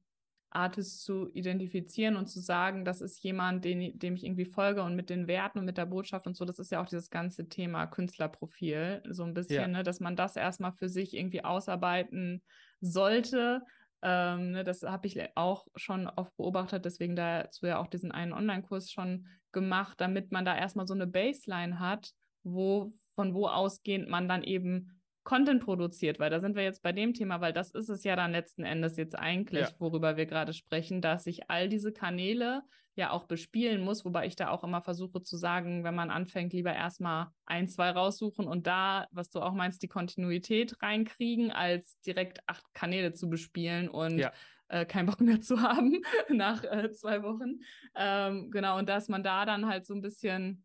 Artist 0.49 1.03
zu 1.03 1.29
identifizieren 1.33 2.15
und 2.15 2.27
zu 2.27 2.39
sagen, 2.39 2.86
das 2.86 3.01
ist 3.01 3.21
jemand, 3.23 3.65
den, 3.65 3.97
dem 3.99 4.15
ich 4.15 4.25
irgendwie 4.25 4.45
folge 4.45 4.83
und 4.83 4.95
mit 4.95 5.10
den 5.10 5.27
Werten 5.27 5.60
und 5.60 5.65
mit 5.65 5.77
der 5.77 5.86
Botschaft 5.86 6.25
und 6.25 6.36
so, 6.36 6.45
das 6.45 6.60
ist 6.60 6.71
ja 6.71 6.81
auch 6.81 6.88
dieses 6.88 7.10
ganze 7.10 7.47
Thema 7.49 7.86
Künstlerprofil, 7.86 9.03
so 9.10 9.23
ein 9.23 9.33
bisschen, 9.33 9.55
ja. 9.55 9.67
ne, 9.67 9.83
dass 9.83 9.99
man 9.99 10.15
das 10.15 10.36
erstmal 10.36 10.71
für 10.71 10.89
sich 10.89 11.15
irgendwie 11.15 11.43
ausarbeiten 11.43 12.43
sollte. 12.79 13.62
Ähm, 14.01 14.51
ne, 14.51 14.63
das 14.63 14.83
habe 14.83 15.07
ich 15.07 15.19
auch 15.36 15.67
schon 15.75 16.07
oft 16.07 16.36
beobachtet, 16.38 16.86
deswegen 16.86 17.15
dazu 17.15 17.65
ja 17.65 17.79
auch 17.79 17.88
diesen 17.88 18.12
einen 18.12 18.33
Online-Kurs 18.33 18.91
schon 18.91 19.27
gemacht, 19.51 19.99
damit 19.99 20.31
man 20.31 20.45
da 20.45 20.55
erstmal 20.55 20.88
so 20.88 20.93
eine 20.93 21.07
Baseline 21.07 21.79
hat, 21.79 22.12
wo 22.43 22.93
von 23.15 23.33
wo 23.33 23.47
ausgehend 23.47 24.07
man 24.07 24.27
dann 24.29 24.43
eben 24.43 24.96
Content 25.27 25.61
produziert, 25.61 26.19
weil 26.19 26.29
da 26.29 26.39
sind 26.39 26.55
wir 26.55 26.63
jetzt 26.63 26.81
bei 26.81 26.93
dem 26.93 27.13
Thema, 27.13 27.41
weil 27.41 27.51
das 27.51 27.71
ist 27.71 27.89
es 27.89 28.05
ja 28.05 28.15
dann 28.15 28.31
letzten 28.31 28.63
Endes 28.63 28.95
jetzt 28.95 29.13
eigentlich, 29.13 29.67
ja. 29.67 29.75
worüber 29.77 30.15
wir 30.15 30.25
gerade 30.25 30.53
sprechen, 30.53 31.01
dass 31.01 31.27
ich 31.27 31.49
all 31.49 31.67
diese 31.67 31.91
Kanäle 31.91 32.63
ja 32.95 33.11
auch 33.11 33.25
bespielen 33.25 33.83
muss, 33.83 34.05
wobei 34.05 34.25
ich 34.25 34.37
da 34.37 34.51
auch 34.51 34.63
immer 34.63 34.81
versuche 34.81 35.21
zu 35.21 35.35
sagen, 35.35 35.83
wenn 35.83 35.95
man 35.95 36.11
anfängt, 36.11 36.53
lieber 36.53 36.73
erstmal 36.73 37.27
ein, 37.45 37.67
zwei 37.67 37.89
raussuchen 37.89 38.47
und 38.47 38.67
da, 38.67 39.09
was 39.11 39.29
du 39.29 39.41
auch 39.41 39.51
meinst, 39.51 39.83
die 39.83 39.89
Kontinuität 39.89 40.81
reinkriegen, 40.81 41.51
als 41.51 41.99
direkt 41.99 42.39
acht 42.47 42.63
Kanäle 42.73 43.11
zu 43.11 43.29
bespielen 43.29 43.89
und 43.89 44.19
ja. 44.19 44.31
äh, 44.69 44.85
keinen 44.85 45.07
Bock 45.07 45.19
mehr 45.19 45.41
zu 45.41 45.61
haben 45.61 46.03
nach 46.29 46.63
äh, 46.63 46.93
zwei 46.93 47.21
Wochen. 47.21 47.59
Ähm, 47.95 48.49
genau, 48.49 48.77
und 48.77 48.87
dass 48.87 49.09
man 49.09 49.23
da 49.23 49.45
dann 49.45 49.67
halt 49.67 49.85
so 49.85 49.93
ein 49.93 50.01
bisschen 50.01 50.63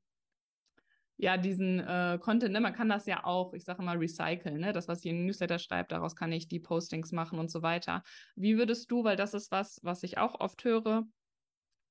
ja, 1.22 1.36
diesen 1.36 1.78
äh, 1.78 2.18
Content, 2.20 2.52
ne, 2.52 2.60
man 2.60 2.74
kann 2.74 2.88
das 2.88 3.06
ja 3.06 3.22
auch, 3.22 3.54
ich 3.54 3.62
sage 3.62 3.80
immer, 3.80 3.98
recyceln, 3.98 4.58
ne? 4.58 4.72
Das, 4.72 4.88
was 4.88 5.04
ich 5.04 5.10
in 5.12 5.24
Newsletter 5.24 5.60
schreibe, 5.60 5.86
daraus 5.88 6.16
kann 6.16 6.32
ich 6.32 6.48
die 6.48 6.58
Postings 6.58 7.12
machen 7.12 7.38
und 7.38 7.48
so 7.48 7.62
weiter. 7.62 8.02
Wie 8.34 8.58
würdest 8.58 8.90
du, 8.90 9.04
weil 9.04 9.14
das 9.14 9.32
ist 9.32 9.52
was, 9.52 9.78
was 9.84 10.02
ich 10.02 10.18
auch 10.18 10.40
oft 10.40 10.64
höre, 10.64 11.04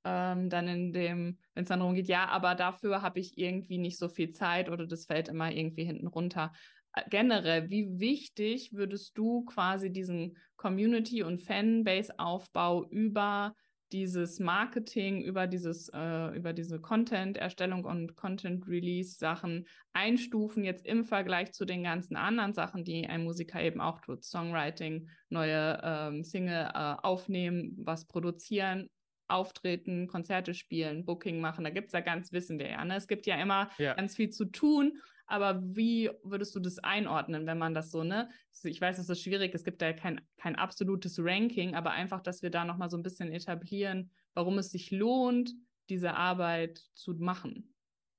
ähm, 0.04 0.50
dann 0.50 0.68
in 0.68 0.92
dem, 0.92 1.38
wenn 1.54 1.64
es 1.64 1.70
dann 1.70 1.80
darum 1.80 1.96
geht, 1.96 2.10
ja, 2.10 2.28
aber 2.28 2.56
dafür 2.56 3.02
habe 3.02 3.22
ich 3.22 3.38
irgendwie 3.38 3.78
nicht 3.78 3.98
so 3.98 4.10
viel 4.10 4.32
Zeit 4.32 4.68
oder 4.70 4.86
das 4.86 5.06
fällt 5.06 5.30
immer 5.30 5.50
irgendwie 5.50 5.86
hinten 5.86 6.08
runter. 6.08 6.52
Äh, 6.92 7.04
generell, 7.10 7.70
wie 7.70 8.02
wichtig 8.02 8.74
würdest 8.74 9.18
du 9.18 9.46
quasi 9.46 9.94
diesen 9.94 10.36
Community- 10.58 11.24
und 11.24 11.42
Fanbase-Aufbau 11.42 12.90
über 12.90 13.56
dieses 13.92 14.40
Marketing 14.40 15.22
über 15.22 15.48
dieses, 15.48 15.90
äh, 15.90 16.36
über 16.36 16.54
diese 16.54 16.80
Content-Erstellung 16.80 17.86
und 17.86 18.16
Content-Release-Sachen 18.16 19.68
einstufen, 19.94 20.64
jetzt 20.64 20.86
im 20.86 21.04
Vergleich 21.04 21.52
zu 21.52 21.66
den 21.66 21.84
ganzen 21.84 22.16
anderen 22.16 22.54
Sachen, 22.54 22.84
die 22.84 23.08
ein 23.08 23.24
Musiker 23.24 23.62
eben 23.62 23.82
auch 23.82 24.02
tut, 24.02 24.24
Songwriting, 24.24 25.10
neue 25.30 25.80
ähm, 25.84 26.24
Single 26.24 26.70
äh, 26.74 26.96
aufnehmen, 27.02 27.78
was 27.78 28.06
produzieren, 28.06 28.90
auftreten, 29.32 30.08
Konzerte 30.08 30.54
spielen, 30.54 31.06
Booking 31.06 31.42
machen, 31.42 31.64
da 31.64 31.70
gibt 31.70 31.88
es 31.88 31.94
ja 31.94 32.02
ganz 32.02 32.32
Wissen 32.32 32.58
der 32.58 32.70
ja. 32.72 32.86
Ne? 32.86 32.96
Es 32.96 33.08
gibt 33.08 33.26
ja 33.26 33.36
immer 33.36 33.70
ja. 33.78 33.94
ganz 33.94 34.16
viel 34.16 34.30
zu 34.30 34.46
tun 34.46 35.00
aber 35.32 35.62
wie 35.64 36.12
würdest 36.24 36.54
du 36.56 36.60
das 36.60 36.80
einordnen, 36.80 37.48
wenn 37.48 37.58
man 37.58 37.74
das 37.74 37.90
so, 37.90 38.04
ne? 38.04 38.30
Ich 38.64 38.82
weiß, 38.82 38.98
es 38.98 39.08
ist 39.08 39.22
schwierig, 39.22 39.56
es 39.56 39.64
gibt 39.64 39.82
da 39.82 39.94
kein, 39.94 40.20
kein 40.36 40.58
absolutes 40.58 41.20
Ranking, 41.20 41.74
aber 41.74 41.92
einfach, 41.92 42.20
dass 42.20 42.42
wir 42.42 42.50
da 42.50 42.66
nochmal 42.66 42.90
so 42.90 42.98
ein 42.98 43.04
bisschen 43.04 43.32
etablieren, 43.32 44.12
warum 44.34 44.58
es 44.58 44.72
sich 44.72 44.92
lohnt, 44.92 45.54
diese 45.88 46.16
Arbeit 46.16 46.84
zu 46.96 47.14
machen. 47.14 47.74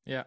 Ja. 0.06 0.24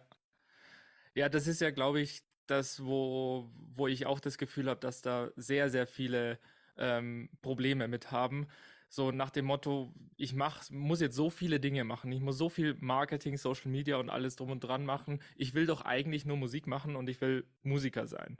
Ja, 1.16 1.28
das 1.28 1.48
ist 1.48 1.60
ja, 1.60 1.72
glaube 1.72 2.00
ich, 2.00 2.22
das, 2.46 2.84
wo, 2.84 3.50
wo 3.74 3.88
ich 3.88 4.06
auch 4.06 4.20
das 4.20 4.38
Gefühl 4.38 4.70
habe, 4.70 4.78
dass 4.78 5.02
da 5.02 5.32
sehr, 5.34 5.70
sehr 5.70 5.88
viele 5.88 6.38
ähm, 6.76 7.30
Probleme 7.42 7.88
mit 7.88 8.12
haben. 8.12 8.46
So 8.88 9.10
nach 9.10 9.30
dem 9.30 9.46
Motto, 9.46 9.92
ich 10.16 10.34
mach, 10.34 10.70
muss 10.70 11.00
jetzt 11.00 11.16
so 11.16 11.28
viele 11.28 11.60
Dinge 11.60 11.84
machen. 11.84 12.12
Ich 12.12 12.20
muss 12.20 12.38
so 12.38 12.48
viel 12.48 12.76
Marketing, 12.80 13.36
Social 13.36 13.70
Media 13.70 13.96
und 13.96 14.10
alles 14.10 14.36
drum 14.36 14.50
und 14.50 14.60
dran 14.60 14.84
machen. 14.84 15.20
Ich 15.36 15.54
will 15.54 15.66
doch 15.66 15.82
eigentlich 15.82 16.24
nur 16.24 16.36
Musik 16.36 16.66
machen 16.66 16.96
und 16.96 17.08
ich 17.08 17.20
will 17.20 17.44
Musiker 17.62 18.06
sein. 18.06 18.36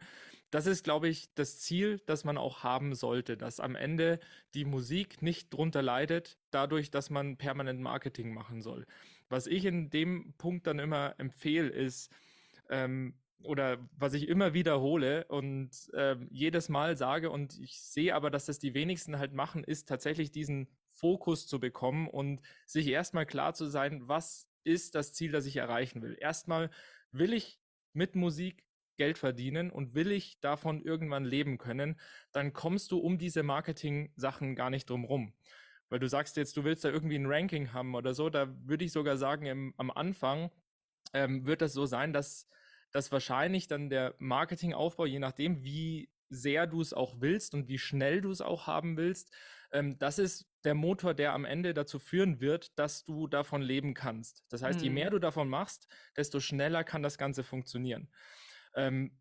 Das 0.50 0.66
ist, 0.66 0.84
glaube 0.84 1.08
ich, 1.08 1.34
das 1.34 1.58
Ziel, 1.58 2.00
das 2.06 2.24
man 2.24 2.38
auch 2.38 2.62
haben 2.62 2.94
sollte, 2.94 3.36
dass 3.36 3.58
am 3.58 3.74
Ende 3.74 4.20
die 4.54 4.64
Musik 4.64 5.20
nicht 5.20 5.52
drunter 5.52 5.82
leidet, 5.82 6.38
dadurch, 6.50 6.90
dass 6.90 7.10
man 7.10 7.36
permanent 7.36 7.80
Marketing 7.80 8.32
machen 8.32 8.62
soll. 8.62 8.86
Was 9.28 9.48
ich 9.48 9.64
in 9.64 9.90
dem 9.90 10.34
Punkt 10.38 10.68
dann 10.68 10.78
immer 10.78 11.16
empfehle, 11.18 11.68
ist, 11.68 12.12
ähm, 12.70 13.14
oder 13.42 13.78
was 13.96 14.14
ich 14.14 14.28
immer 14.28 14.54
wiederhole 14.54 15.24
und 15.26 15.70
äh, 15.92 16.16
jedes 16.30 16.68
Mal 16.68 16.96
sage 16.96 17.30
und 17.30 17.58
ich 17.58 17.80
sehe 17.80 18.14
aber, 18.14 18.30
dass 18.30 18.46
das 18.46 18.58
die 18.58 18.74
wenigsten 18.74 19.18
halt 19.18 19.32
machen, 19.32 19.64
ist 19.64 19.88
tatsächlich 19.88 20.30
diesen 20.30 20.68
Fokus 20.88 21.46
zu 21.46 21.60
bekommen 21.60 22.08
und 22.08 22.40
sich 22.64 22.88
erstmal 22.88 23.26
klar 23.26 23.54
zu 23.54 23.66
sein, 23.66 24.08
was 24.08 24.48
ist 24.64 24.94
das 24.94 25.12
Ziel, 25.12 25.30
das 25.30 25.46
ich 25.46 25.56
erreichen 25.56 26.02
will. 26.02 26.16
Erstmal 26.20 26.70
will 27.12 27.32
ich 27.32 27.60
mit 27.92 28.16
Musik 28.16 28.64
Geld 28.96 29.18
verdienen 29.18 29.70
und 29.70 29.94
will 29.94 30.10
ich 30.10 30.40
davon 30.40 30.82
irgendwann 30.82 31.24
leben 31.24 31.58
können, 31.58 32.00
dann 32.32 32.52
kommst 32.52 32.90
du 32.92 32.98
um 32.98 33.18
diese 33.18 33.42
Marketing-Sachen 33.42 34.56
gar 34.56 34.70
nicht 34.70 34.88
drum 34.88 35.04
rum. 35.04 35.34
Weil 35.88 36.00
du 36.00 36.08
sagst 36.08 36.36
jetzt, 36.36 36.56
du 36.56 36.64
willst 36.64 36.84
da 36.84 36.88
irgendwie 36.88 37.16
ein 37.16 37.26
Ranking 37.26 37.72
haben 37.72 37.94
oder 37.94 38.14
so, 38.14 38.28
da 38.28 38.48
würde 38.66 38.84
ich 38.84 38.92
sogar 38.92 39.16
sagen, 39.16 39.46
im, 39.46 39.74
am 39.76 39.90
Anfang 39.90 40.50
ähm, 41.12 41.46
wird 41.46 41.62
das 41.62 41.72
so 41.72 41.86
sein, 41.86 42.12
dass, 42.12 42.48
dass 42.96 43.12
wahrscheinlich 43.12 43.68
dann 43.68 43.90
der 43.90 44.14
Marketingaufbau, 44.16 45.04
je 45.04 45.18
nachdem, 45.18 45.62
wie 45.62 46.08
sehr 46.30 46.66
du 46.66 46.80
es 46.80 46.94
auch 46.94 47.20
willst 47.20 47.52
und 47.52 47.68
wie 47.68 47.76
schnell 47.76 48.22
du 48.22 48.30
es 48.30 48.40
auch 48.40 48.66
haben 48.66 48.96
willst, 48.96 49.34
ähm, 49.70 49.98
das 49.98 50.18
ist 50.18 50.48
der 50.64 50.72
Motor, 50.72 51.12
der 51.12 51.34
am 51.34 51.44
Ende 51.44 51.74
dazu 51.74 51.98
führen 51.98 52.40
wird, 52.40 52.78
dass 52.78 53.04
du 53.04 53.26
davon 53.26 53.60
leben 53.60 53.92
kannst. 53.92 54.46
Das 54.48 54.62
heißt, 54.62 54.78
hm. 54.78 54.84
je 54.84 54.90
mehr 54.90 55.10
du 55.10 55.18
davon 55.18 55.50
machst, 55.50 55.88
desto 56.16 56.40
schneller 56.40 56.84
kann 56.84 57.02
das 57.02 57.18
Ganze 57.18 57.44
funktionieren. 57.44 58.08
Ähm, 58.74 59.20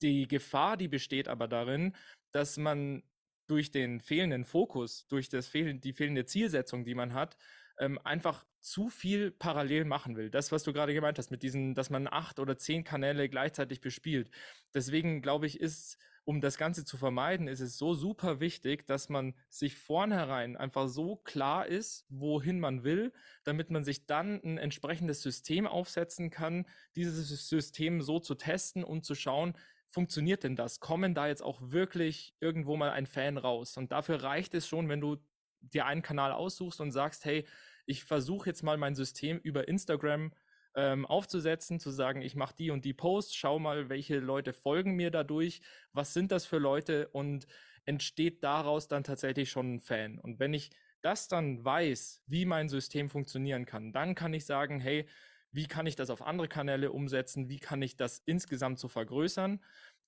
die 0.00 0.26
Gefahr, 0.26 0.78
die 0.78 0.88
besteht 0.88 1.28
aber 1.28 1.48
darin, 1.48 1.94
dass 2.32 2.56
man 2.56 3.02
durch 3.46 3.70
den 3.70 4.00
fehlenden 4.00 4.46
Fokus, 4.46 5.06
durch 5.08 5.28
das 5.28 5.48
fehl 5.48 5.74
die 5.74 5.92
fehlende 5.92 6.24
Zielsetzung, 6.24 6.86
die 6.86 6.94
man 6.94 7.12
hat, 7.12 7.36
ähm, 7.80 7.98
einfach 8.04 8.44
zu 8.60 8.90
viel 8.90 9.30
parallel 9.30 9.84
machen 9.86 10.16
will. 10.16 10.30
Das, 10.30 10.52
was 10.52 10.62
du 10.62 10.72
gerade 10.72 10.94
gemeint 10.94 11.18
hast, 11.18 11.30
mit 11.30 11.42
diesen, 11.42 11.74
dass 11.74 11.90
man 11.90 12.06
acht 12.06 12.38
oder 12.38 12.58
zehn 12.58 12.84
Kanäle 12.84 13.28
gleichzeitig 13.28 13.80
bespielt. 13.80 14.30
Deswegen 14.74 15.22
glaube 15.22 15.46
ich, 15.46 15.58
ist, 15.58 15.98
um 16.24 16.42
das 16.42 16.58
Ganze 16.58 16.84
zu 16.84 16.98
vermeiden, 16.98 17.48
ist 17.48 17.60
es 17.60 17.78
so 17.78 17.94
super 17.94 18.38
wichtig, 18.38 18.86
dass 18.86 19.08
man 19.08 19.34
sich 19.48 19.76
vornherein 19.76 20.58
einfach 20.58 20.88
so 20.88 21.16
klar 21.16 21.66
ist, 21.66 22.04
wohin 22.10 22.60
man 22.60 22.84
will, 22.84 23.12
damit 23.44 23.70
man 23.70 23.82
sich 23.82 24.06
dann 24.06 24.40
ein 24.44 24.58
entsprechendes 24.58 25.22
System 25.22 25.66
aufsetzen 25.66 26.28
kann, 26.28 26.66
dieses 26.94 27.48
System 27.48 28.02
so 28.02 28.20
zu 28.20 28.34
testen 28.34 28.84
und 28.84 29.06
zu 29.06 29.14
schauen, 29.14 29.54
funktioniert 29.88 30.44
denn 30.44 30.54
das? 30.54 30.80
Kommen 30.80 31.14
da 31.14 31.26
jetzt 31.26 31.42
auch 31.42 31.58
wirklich 31.62 32.36
irgendwo 32.40 32.76
mal 32.76 32.90
ein 32.90 33.06
Fan 33.06 33.38
raus? 33.38 33.78
Und 33.78 33.90
dafür 33.90 34.22
reicht 34.22 34.54
es 34.54 34.68
schon, 34.68 34.88
wenn 34.90 35.00
du 35.00 35.16
dir 35.60 35.86
einen 35.86 36.02
Kanal 36.02 36.32
aussuchst 36.32 36.80
und 36.80 36.92
sagst, 36.92 37.24
hey, 37.24 37.46
ich 37.90 38.04
versuche 38.04 38.48
jetzt 38.48 38.62
mal 38.62 38.76
mein 38.76 38.94
System 38.94 39.38
über 39.38 39.66
Instagram 39.66 40.32
ähm, 40.76 41.04
aufzusetzen, 41.06 41.80
zu 41.80 41.90
sagen, 41.90 42.22
ich 42.22 42.36
mache 42.36 42.54
die 42.56 42.70
und 42.70 42.84
die 42.84 42.92
Posts, 42.92 43.34
schau 43.34 43.58
mal, 43.58 43.88
welche 43.88 44.20
Leute 44.20 44.52
folgen 44.52 44.94
mir 44.94 45.10
dadurch, 45.10 45.60
was 45.92 46.14
sind 46.14 46.30
das 46.30 46.46
für 46.46 46.58
Leute 46.58 47.08
und 47.08 47.48
entsteht 47.84 48.44
daraus 48.44 48.86
dann 48.86 49.02
tatsächlich 49.02 49.50
schon 49.50 49.74
ein 49.74 49.80
Fan. 49.80 50.20
Und 50.20 50.38
wenn 50.38 50.54
ich 50.54 50.70
das 51.02 51.26
dann 51.26 51.64
weiß, 51.64 52.22
wie 52.26 52.44
mein 52.44 52.68
System 52.68 53.10
funktionieren 53.10 53.66
kann, 53.66 53.92
dann 53.92 54.14
kann 54.14 54.34
ich 54.34 54.44
sagen, 54.44 54.78
hey, 54.78 55.08
wie 55.50 55.66
kann 55.66 55.86
ich 55.86 55.96
das 55.96 56.10
auf 56.10 56.22
andere 56.22 56.46
Kanäle 56.46 56.92
umsetzen, 56.92 57.48
wie 57.48 57.58
kann 57.58 57.82
ich 57.82 57.96
das 57.96 58.22
insgesamt 58.24 58.78
so 58.78 58.86
vergrößern, 58.86 59.60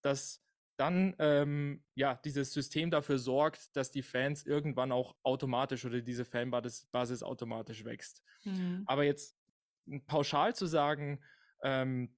dass 0.03 0.41
dann 0.83 1.15
ähm, 1.21 1.85
ja 1.95 2.17
dieses 2.25 2.53
System 2.53 2.91
dafür 2.91 3.19
sorgt, 3.19 3.77
dass 3.77 3.93
die 3.93 4.03
Fans 4.03 4.45
irgendwann 4.45 4.91
auch 4.91 5.15
automatisch 5.23 5.85
oder 5.85 6.01
diese 6.01 6.25
Fanbasis 6.25 7.23
automatisch 7.23 7.85
wächst. 7.85 8.25
Mhm. 8.43 8.83
Aber 8.87 9.05
jetzt 9.05 9.37
pauschal 10.09 10.57
zu 10.57 10.67
sagen, 10.67 11.21
ähm, 11.63 12.17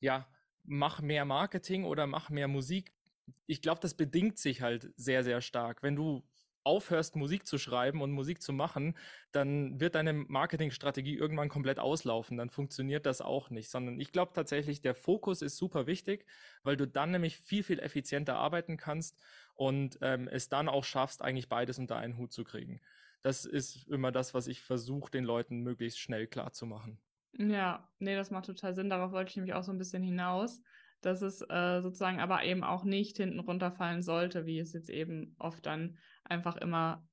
ja, 0.00 0.26
mach 0.64 1.02
mehr 1.02 1.26
Marketing 1.26 1.84
oder 1.84 2.06
mach 2.06 2.30
mehr 2.30 2.48
Musik, 2.48 2.94
ich 3.46 3.60
glaube, 3.60 3.80
das 3.82 3.94
bedingt 3.94 4.38
sich 4.38 4.62
halt 4.62 4.92
sehr, 4.96 5.22
sehr 5.22 5.42
stark. 5.42 5.82
Wenn 5.82 5.94
du 5.94 6.26
aufhörst, 6.64 7.16
Musik 7.16 7.46
zu 7.46 7.58
schreiben 7.58 8.02
und 8.02 8.12
Musik 8.12 8.42
zu 8.42 8.52
machen, 8.52 8.96
dann 9.32 9.80
wird 9.80 9.94
deine 9.94 10.12
Marketingstrategie 10.12 11.16
irgendwann 11.16 11.48
komplett 11.48 11.78
auslaufen. 11.78 12.36
Dann 12.36 12.50
funktioniert 12.50 13.06
das 13.06 13.20
auch 13.20 13.50
nicht. 13.50 13.70
Sondern 13.70 14.00
ich 14.00 14.12
glaube 14.12 14.32
tatsächlich, 14.34 14.82
der 14.82 14.94
Fokus 14.94 15.42
ist 15.42 15.56
super 15.56 15.86
wichtig, 15.86 16.26
weil 16.62 16.76
du 16.76 16.86
dann 16.86 17.10
nämlich 17.10 17.38
viel, 17.38 17.62
viel 17.62 17.78
effizienter 17.78 18.36
arbeiten 18.36 18.76
kannst 18.76 19.18
und 19.54 19.98
ähm, 20.02 20.28
es 20.28 20.48
dann 20.48 20.68
auch 20.68 20.84
schaffst, 20.84 21.22
eigentlich 21.22 21.48
beides 21.48 21.78
unter 21.78 21.96
einen 21.96 22.16
Hut 22.16 22.32
zu 22.32 22.44
kriegen. 22.44 22.80
Das 23.22 23.44
ist 23.44 23.88
immer 23.88 24.12
das, 24.12 24.34
was 24.34 24.46
ich 24.46 24.62
versuche, 24.62 25.10
den 25.10 25.24
Leuten 25.24 25.60
möglichst 25.60 25.98
schnell 25.98 26.26
klar 26.26 26.52
zu 26.52 26.66
machen. 26.66 26.98
Ja, 27.38 27.88
nee, 27.98 28.16
das 28.16 28.30
macht 28.30 28.46
total 28.46 28.74
Sinn. 28.74 28.90
Darauf 28.90 29.12
wollte 29.12 29.30
ich 29.30 29.36
nämlich 29.36 29.54
auch 29.54 29.62
so 29.62 29.72
ein 29.72 29.78
bisschen 29.78 30.02
hinaus 30.02 30.62
dass 31.00 31.22
es 31.22 31.40
äh, 31.42 31.80
sozusagen 31.80 32.20
aber 32.20 32.44
eben 32.44 32.62
auch 32.62 32.84
nicht 32.84 33.16
hinten 33.16 33.40
runterfallen 33.40 34.02
sollte, 34.02 34.46
wie 34.46 34.58
es 34.58 34.72
jetzt 34.72 34.90
eben 34.90 35.34
oft 35.38 35.64
dann 35.66 35.98
einfach 36.30 36.56
immer 36.56 37.06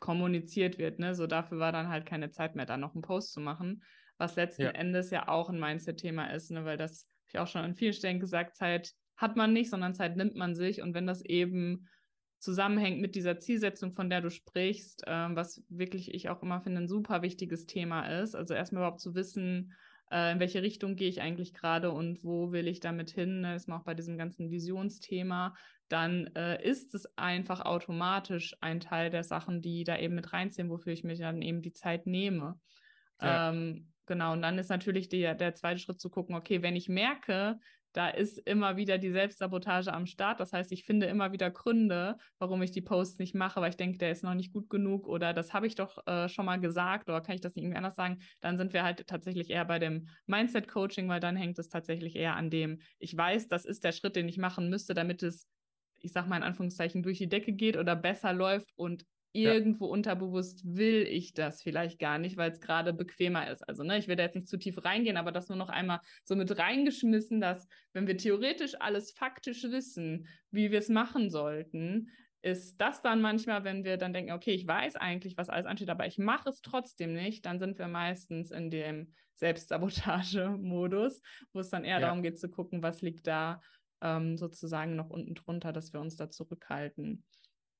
kommuniziert 0.00 0.78
wird. 0.78 0.98
Ne? 0.98 1.14
So 1.14 1.26
dafür 1.26 1.58
war 1.58 1.72
dann 1.72 1.88
halt 1.88 2.06
keine 2.06 2.30
Zeit 2.30 2.56
mehr, 2.56 2.66
da 2.66 2.76
noch 2.76 2.94
einen 2.94 3.02
Post 3.02 3.32
zu 3.32 3.40
machen, 3.40 3.82
was 4.16 4.36
letzten 4.36 4.62
ja. 4.62 4.70
Endes 4.70 5.10
ja 5.10 5.28
auch 5.28 5.50
ein 5.50 5.60
Mindset-Thema 5.60 6.26
ist, 6.32 6.50
ne? 6.50 6.64
weil 6.64 6.76
das 6.76 7.08
habe 7.22 7.28
ich 7.28 7.38
auch 7.38 7.46
schon 7.46 7.62
an 7.62 7.74
vielen 7.74 7.92
Stellen 7.92 8.20
gesagt, 8.20 8.56
Zeit 8.56 8.92
hat 9.16 9.36
man 9.36 9.52
nicht, 9.52 9.70
sondern 9.70 9.94
Zeit 9.94 10.16
nimmt 10.16 10.36
man 10.36 10.54
sich 10.54 10.82
und 10.82 10.94
wenn 10.94 11.06
das 11.06 11.24
eben 11.24 11.88
zusammenhängt 12.38 13.00
mit 13.00 13.14
dieser 13.14 13.38
Zielsetzung, 13.38 13.92
von 13.92 14.10
der 14.10 14.20
du 14.20 14.30
sprichst, 14.30 15.06
äh, 15.06 15.34
was 15.34 15.62
wirklich 15.68 16.12
ich 16.12 16.28
auch 16.28 16.42
immer 16.42 16.60
finde 16.60 16.82
ein 16.82 16.88
super 16.88 17.22
wichtiges 17.22 17.66
Thema 17.66 18.20
ist. 18.20 18.34
Also 18.34 18.52
erstmal 18.52 18.82
überhaupt 18.82 19.00
zu 19.00 19.14
wissen, 19.14 19.72
äh, 20.10 20.32
in 20.32 20.40
welche 20.40 20.62
Richtung 20.62 20.94
gehe 20.94 21.08
ich 21.08 21.22
eigentlich 21.22 21.54
gerade 21.54 21.90
und 21.90 22.22
wo 22.22 22.52
will 22.52 22.68
ich 22.68 22.80
damit 22.80 23.10
hin, 23.10 23.40
ne? 23.40 23.54
ist 23.54 23.66
man 23.66 23.80
auch 23.80 23.84
bei 23.84 23.94
diesem 23.94 24.18
ganzen 24.18 24.50
Visionsthema, 24.50 25.56
dann 25.88 26.26
äh, 26.34 26.62
ist 26.62 26.94
es 26.94 27.06
einfach 27.16 27.60
automatisch 27.60 28.56
ein 28.60 28.80
Teil 28.80 29.10
der 29.10 29.24
Sachen, 29.24 29.60
die 29.60 29.84
da 29.84 29.98
eben 29.98 30.14
mit 30.14 30.32
reinziehen, 30.32 30.70
wofür 30.70 30.92
ich 30.92 31.04
mir 31.04 31.16
dann 31.16 31.42
eben 31.42 31.62
die 31.62 31.72
Zeit 31.72 32.06
nehme. 32.06 32.58
Ja. 33.20 33.50
Ähm, 33.50 33.92
genau, 34.06 34.32
und 34.32 34.42
dann 34.42 34.58
ist 34.58 34.70
natürlich 34.70 35.08
der, 35.08 35.34
der 35.34 35.54
zweite 35.54 35.80
Schritt 35.80 36.00
zu 36.00 36.10
gucken, 36.10 36.34
okay, 36.34 36.62
wenn 36.62 36.76
ich 36.76 36.88
merke, 36.88 37.58
da 37.94 38.08
ist 38.08 38.38
immer 38.38 38.76
wieder 38.76 38.98
die 38.98 39.12
Selbstsabotage 39.12 39.92
am 39.92 40.06
Start. 40.06 40.40
Das 40.40 40.52
heißt, 40.52 40.72
ich 40.72 40.84
finde 40.84 41.06
immer 41.06 41.30
wieder 41.30 41.50
Gründe, 41.50 42.16
warum 42.38 42.60
ich 42.60 42.72
die 42.72 42.80
Posts 42.80 43.20
nicht 43.20 43.36
mache, 43.36 43.60
weil 43.60 43.70
ich 43.70 43.76
denke, 43.76 43.98
der 43.98 44.10
ist 44.10 44.24
noch 44.24 44.34
nicht 44.34 44.52
gut 44.52 44.68
genug 44.68 45.06
oder 45.06 45.32
das 45.32 45.54
habe 45.54 45.68
ich 45.68 45.76
doch 45.76 46.04
äh, 46.06 46.28
schon 46.28 46.44
mal 46.44 46.58
gesagt 46.58 47.08
oder 47.08 47.20
kann 47.20 47.36
ich 47.36 47.40
das 47.40 47.54
nicht 47.54 47.62
irgendwie 47.62 47.78
anders 47.78 47.94
sagen. 47.94 48.18
Dann 48.40 48.56
sind 48.56 48.72
wir 48.72 48.82
halt 48.82 49.06
tatsächlich 49.06 49.48
eher 49.48 49.64
bei 49.64 49.78
dem 49.78 50.08
Mindset-Coaching, 50.26 51.08
weil 51.08 51.20
dann 51.20 51.36
hängt 51.36 51.58
es 51.60 51.68
tatsächlich 51.68 52.16
eher 52.16 52.34
an 52.34 52.50
dem, 52.50 52.80
ich 52.98 53.16
weiß, 53.16 53.46
das 53.46 53.64
ist 53.64 53.84
der 53.84 53.92
Schritt, 53.92 54.16
den 54.16 54.28
ich 54.28 54.38
machen 54.38 54.68
müsste, 54.68 54.94
damit 54.94 55.22
es 55.22 55.46
ich 56.04 56.12
sag 56.12 56.28
mal 56.28 56.36
in 56.36 56.42
Anführungszeichen, 56.42 57.02
durch 57.02 57.18
die 57.18 57.28
Decke 57.28 57.52
geht 57.52 57.76
oder 57.76 57.96
besser 57.96 58.32
läuft 58.32 58.70
und 58.76 59.04
irgendwo 59.32 59.86
ja. 59.86 59.92
unterbewusst 59.92 60.62
will 60.64 61.06
ich 61.08 61.34
das 61.34 61.60
vielleicht 61.60 61.98
gar 61.98 62.18
nicht, 62.18 62.36
weil 62.36 62.52
es 62.52 62.60
gerade 62.60 62.92
bequemer 62.92 63.50
ist. 63.50 63.68
Also, 63.68 63.82
ne, 63.82 63.98
ich 63.98 64.06
will 64.06 64.14
da 64.14 64.22
jetzt 64.22 64.36
nicht 64.36 64.48
zu 64.48 64.58
tief 64.58 64.84
reingehen, 64.84 65.16
aber 65.16 65.32
das 65.32 65.48
nur 65.48 65.58
noch 65.58 65.70
einmal 65.70 66.00
so 66.22 66.36
mit 66.36 66.56
reingeschmissen, 66.56 67.40
dass 67.40 67.66
wenn 67.92 68.06
wir 68.06 68.16
theoretisch 68.16 68.74
alles 68.80 69.10
faktisch 69.10 69.64
wissen, 69.64 70.28
wie 70.52 70.70
wir 70.70 70.78
es 70.78 70.88
machen 70.88 71.30
sollten, 71.30 72.10
ist 72.42 72.76
das 72.76 73.02
dann 73.02 73.22
manchmal, 73.22 73.64
wenn 73.64 73.84
wir 73.84 73.96
dann 73.96 74.12
denken, 74.12 74.32
okay, 74.32 74.52
ich 74.52 74.66
weiß 74.66 74.96
eigentlich, 74.96 75.36
was 75.36 75.48
alles 75.48 75.66
ansteht, 75.66 75.88
aber 75.88 76.06
ich 76.06 76.18
mache 76.18 76.50
es 76.50 76.60
trotzdem 76.60 77.14
nicht, 77.14 77.44
dann 77.46 77.58
sind 77.58 77.78
wir 77.78 77.88
meistens 77.88 78.50
in 78.50 78.70
dem 78.70 79.12
Selbstsabotage-Modus, 79.34 81.22
wo 81.52 81.60
es 81.60 81.70
dann 81.70 81.84
eher 81.84 81.98
ja. 81.98 82.00
darum 82.00 82.22
geht 82.22 82.38
zu 82.38 82.48
gucken, 82.48 82.82
was 82.82 83.02
liegt 83.02 83.26
da 83.26 83.60
ähm, 84.04 84.36
sozusagen 84.36 84.94
noch 84.94 85.10
unten 85.10 85.34
drunter, 85.34 85.72
dass 85.72 85.92
wir 85.92 86.00
uns 86.00 86.16
da 86.16 86.30
zurückhalten. 86.30 87.24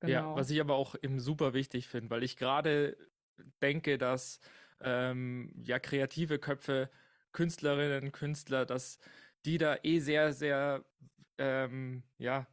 Genau. 0.00 0.12
Ja, 0.12 0.34
was 0.34 0.50
ich 0.50 0.60
aber 0.60 0.74
auch 0.74 0.96
eben 1.00 1.20
super 1.20 1.54
wichtig 1.54 1.86
finde, 1.86 2.10
weil 2.10 2.22
ich 2.22 2.36
gerade 2.36 2.96
denke, 3.62 3.98
dass 3.98 4.40
ähm, 4.80 5.52
ja 5.62 5.78
kreative 5.78 6.38
Köpfe, 6.38 6.90
Künstlerinnen, 7.32 8.10
Künstler, 8.10 8.64
dass 8.64 8.98
die 9.44 9.58
da 9.58 9.76
eh 9.82 9.98
sehr, 9.98 10.32
sehr 10.32 10.84
ähm, 11.38 12.04
ja 12.18 12.46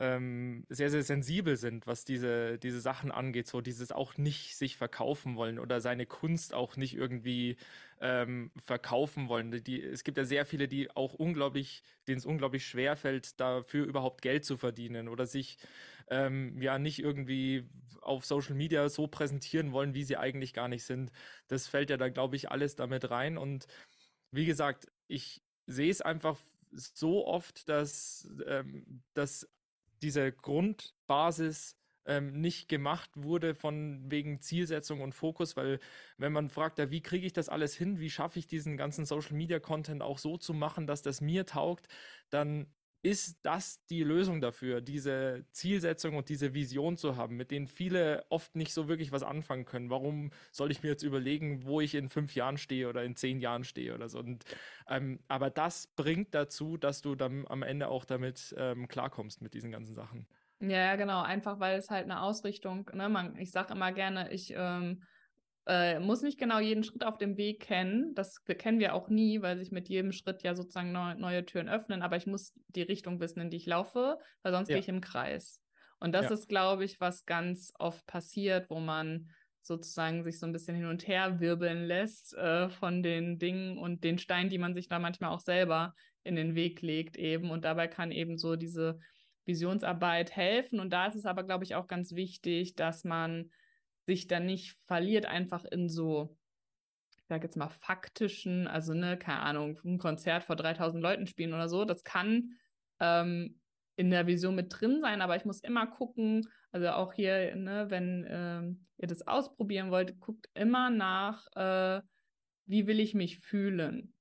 ähm, 0.00 0.64
sehr, 0.68 0.90
sehr 0.90 1.02
sensibel 1.02 1.56
sind, 1.56 1.86
was 1.86 2.04
diese, 2.04 2.58
diese 2.58 2.80
Sachen 2.80 3.10
angeht, 3.10 3.48
so 3.48 3.60
dieses 3.60 3.90
auch 3.90 4.16
nicht 4.16 4.56
sich 4.56 4.76
verkaufen 4.76 5.36
wollen 5.36 5.58
oder 5.58 5.80
seine 5.80 6.06
Kunst 6.06 6.54
auch 6.54 6.76
nicht 6.76 6.94
irgendwie 6.94 7.56
ähm, 8.00 8.52
verkaufen 8.64 9.28
wollen. 9.28 9.50
Die, 9.64 9.82
es 9.82 10.04
gibt 10.04 10.16
ja 10.16 10.24
sehr 10.24 10.46
viele, 10.46 10.68
die 10.68 10.94
auch 10.94 11.14
unglaublich, 11.14 11.82
denen 12.06 12.18
es 12.18 12.26
unglaublich 12.26 12.64
schwer 12.66 12.96
fällt, 12.96 13.40
dafür 13.40 13.86
überhaupt 13.86 14.22
Geld 14.22 14.44
zu 14.44 14.56
verdienen 14.56 15.08
oder 15.08 15.26
sich 15.26 15.58
ähm, 16.10 16.60
ja 16.62 16.78
nicht 16.78 17.00
irgendwie 17.00 17.68
auf 18.00 18.24
Social 18.24 18.54
Media 18.54 18.88
so 18.88 19.08
präsentieren 19.08 19.72
wollen, 19.72 19.94
wie 19.94 20.04
sie 20.04 20.16
eigentlich 20.16 20.54
gar 20.54 20.68
nicht 20.68 20.84
sind. 20.84 21.10
Das 21.48 21.66
fällt 21.66 21.90
ja 21.90 21.96
da, 21.96 22.08
glaube 22.08 22.36
ich, 22.36 22.50
alles 22.50 22.76
damit 22.76 23.10
rein. 23.10 23.36
Und 23.36 23.66
wie 24.30 24.46
gesagt, 24.46 24.86
ich 25.08 25.42
sehe 25.66 25.90
es 25.90 26.00
einfach 26.00 26.38
so 26.70 27.26
oft, 27.26 27.68
dass, 27.68 28.28
ähm, 28.46 29.02
dass 29.14 29.48
diese 30.02 30.32
Grundbasis 30.32 31.76
ähm, 32.06 32.40
nicht 32.40 32.68
gemacht 32.68 33.10
wurde 33.14 33.54
von 33.54 34.10
wegen 34.10 34.40
Zielsetzung 34.40 35.02
und 35.02 35.14
Fokus, 35.14 35.56
weil 35.56 35.78
wenn 36.16 36.32
man 36.32 36.48
fragt, 36.48 36.78
ja, 36.78 36.90
wie 36.90 37.02
kriege 37.02 37.26
ich 37.26 37.34
das 37.34 37.48
alles 37.48 37.74
hin, 37.74 38.00
wie 38.00 38.10
schaffe 38.10 38.38
ich 38.38 38.46
diesen 38.46 38.76
ganzen 38.76 39.04
Social 39.04 39.36
Media 39.36 39.60
Content 39.60 40.02
auch 40.02 40.18
so 40.18 40.38
zu 40.38 40.54
machen, 40.54 40.86
dass 40.86 41.02
das 41.02 41.20
mir 41.20 41.44
taugt, 41.44 41.86
dann 42.30 42.66
ist 43.02 43.38
das 43.42 43.84
die 43.86 44.02
Lösung 44.02 44.40
dafür, 44.40 44.80
diese 44.80 45.44
Zielsetzung 45.52 46.16
und 46.16 46.28
diese 46.28 46.52
Vision 46.54 46.96
zu 46.96 47.16
haben, 47.16 47.36
mit 47.36 47.50
denen 47.50 47.68
viele 47.68 48.24
oft 48.28 48.56
nicht 48.56 48.72
so 48.72 48.88
wirklich 48.88 49.12
was 49.12 49.22
anfangen 49.22 49.64
können. 49.64 49.90
Warum 49.90 50.30
soll 50.50 50.70
ich 50.70 50.82
mir 50.82 50.88
jetzt 50.90 51.04
überlegen, 51.04 51.64
wo 51.64 51.80
ich 51.80 51.94
in 51.94 52.08
fünf 52.08 52.34
Jahren 52.34 52.58
stehe 52.58 52.88
oder 52.88 53.04
in 53.04 53.14
zehn 53.14 53.40
Jahren 53.40 53.64
stehe 53.64 53.94
oder 53.94 54.08
so? 54.08 54.18
Und, 54.18 54.44
ähm, 54.88 55.20
aber 55.28 55.50
das 55.50 55.86
bringt 55.86 56.34
dazu, 56.34 56.76
dass 56.76 57.00
du 57.00 57.14
dann 57.14 57.46
am 57.46 57.62
Ende 57.62 57.88
auch 57.88 58.04
damit 58.04 58.54
ähm, 58.58 58.88
klarkommst 58.88 59.42
mit 59.42 59.54
diesen 59.54 59.70
ganzen 59.70 59.94
Sachen. 59.94 60.26
Ja, 60.60 60.96
genau, 60.96 61.22
einfach 61.22 61.60
weil 61.60 61.78
es 61.78 61.88
halt 61.88 62.04
eine 62.04 62.20
Ausrichtung, 62.20 62.90
ne, 62.92 63.08
man, 63.08 63.36
ich 63.36 63.52
sage 63.52 63.74
immer 63.74 63.92
gerne, 63.92 64.32
ich 64.32 64.52
ähm, 64.56 65.04
äh, 65.68 66.00
muss 66.00 66.22
nicht 66.22 66.38
genau 66.38 66.60
jeden 66.60 66.82
Schritt 66.82 67.04
auf 67.04 67.18
dem 67.18 67.36
Weg 67.36 67.60
kennen. 67.60 68.14
Das 68.14 68.42
kennen 68.44 68.78
wir 68.78 68.94
auch 68.94 69.10
nie, 69.10 69.42
weil 69.42 69.58
sich 69.58 69.70
mit 69.70 69.90
jedem 69.90 70.12
Schritt 70.12 70.42
ja 70.42 70.54
sozusagen 70.54 70.92
neu, 70.92 71.14
neue 71.14 71.44
Türen 71.44 71.68
öffnen. 71.68 72.00
Aber 72.00 72.16
ich 72.16 72.26
muss 72.26 72.54
die 72.68 72.82
Richtung 72.82 73.20
wissen, 73.20 73.40
in 73.40 73.50
die 73.50 73.58
ich 73.58 73.66
laufe, 73.66 74.18
weil 74.42 74.52
sonst 74.52 74.68
ja. 74.68 74.74
gehe 74.74 74.80
ich 74.80 74.88
im 74.88 75.02
Kreis. 75.02 75.60
Und 76.00 76.12
das 76.12 76.26
ja. 76.26 76.32
ist, 76.32 76.48
glaube 76.48 76.84
ich, 76.84 77.00
was 77.00 77.26
ganz 77.26 77.72
oft 77.78 78.06
passiert, 78.06 78.70
wo 78.70 78.80
man 78.80 79.28
sozusagen 79.60 80.24
sich 80.24 80.38
so 80.38 80.46
ein 80.46 80.52
bisschen 80.52 80.74
hin 80.74 80.86
und 80.86 81.06
her 81.06 81.38
wirbeln 81.38 81.84
lässt 81.84 82.34
äh, 82.34 82.70
von 82.70 83.02
den 83.02 83.38
Dingen 83.38 83.76
und 83.76 84.04
den 84.04 84.16
Steinen, 84.16 84.48
die 84.48 84.58
man 84.58 84.74
sich 84.74 84.88
da 84.88 84.98
manchmal 84.98 85.30
auch 85.30 85.40
selber 85.40 85.94
in 86.24 86.34
den 86.34 86.54
Weg 86.54 86.80
legt 86.80 87.18
eben. 87.18 87.50
Und 87.50 87.66
dabei 87.66 87.88
kann 87.88 88.10
eben 88.10 88.38
so 88.38 88.56
diese 88.56 88.98
Visionsarbeit 89.44 90.34
helfen. 90.34 90.80
Und 90.80 90.94
da 90.94 91.06
ist 91.06 91.16
es 91.16 91.26
aber, 91.26 91.42
glaube 91.42 91.64
ich, 91.64 91.74
auch 91.74 91.88
ganz 91.88 92.14
wichtig, 92.14 92.74
dass 92.74 93.04
man 93.04 93.50
sich 94.08 94.26
dann 94.26 94.46
nicht 94.46 94.74
verliert 94.86 95.26
einfach 95.26 95.64
in 95.66 95.90
so, 95.90 96.34
ich 97.18 97.26
sage 97.26 97.44
jetzt 97.44 97.56
mal 97.56 97.68
faktischen, 97.68 98.66
also 98.66 98.94
ne, 98.94 99.18
keine 99.18 99.40
Ahnung, 99.40 99.78
ein 99.84 99.98
Konzert 99.98 100.44
vor 100.44 100.56
3000 100.56 101.02
Leuten 101.02 101.26
spielen 101.26 101.52
oder 101.52 101.68
so. 101.68 101.84
Das 101.84 102.04
kann 102.04 102.52
ähm, 103.00 103.60
in 103.96 104.10
der 104.10 104.26
Vision 104.26 104.54
mit 104.54 104.68
drin 104.70 105.00
sein, 105.02 105.20
aber 105.20 105.36
ich 105.36 105.44
muss 105.44 105.60
immer 105.60 105.86
gucken, 105.86 106.48
also 106.72 106.88
auch 106.88 107.12
hier, 107.12 107.54
ne, 107.54 107.90
wenn 107.90 108.26
ähm, 108.28 108.86
ihr 108.96 109.08
das 109.08 109.26
ausprobieren 109.26 109.90
wollt, 109.90 110.18
guckt 110.20 110.48
immer 110.54 110.88
nach, 110.88 111.46
äh, 111.54 112.00
wie 112.64 112.86
will 112.86 113.00
ich 113.00 113.14
mich 113.14 113.40
fühlen? 113.40 114.14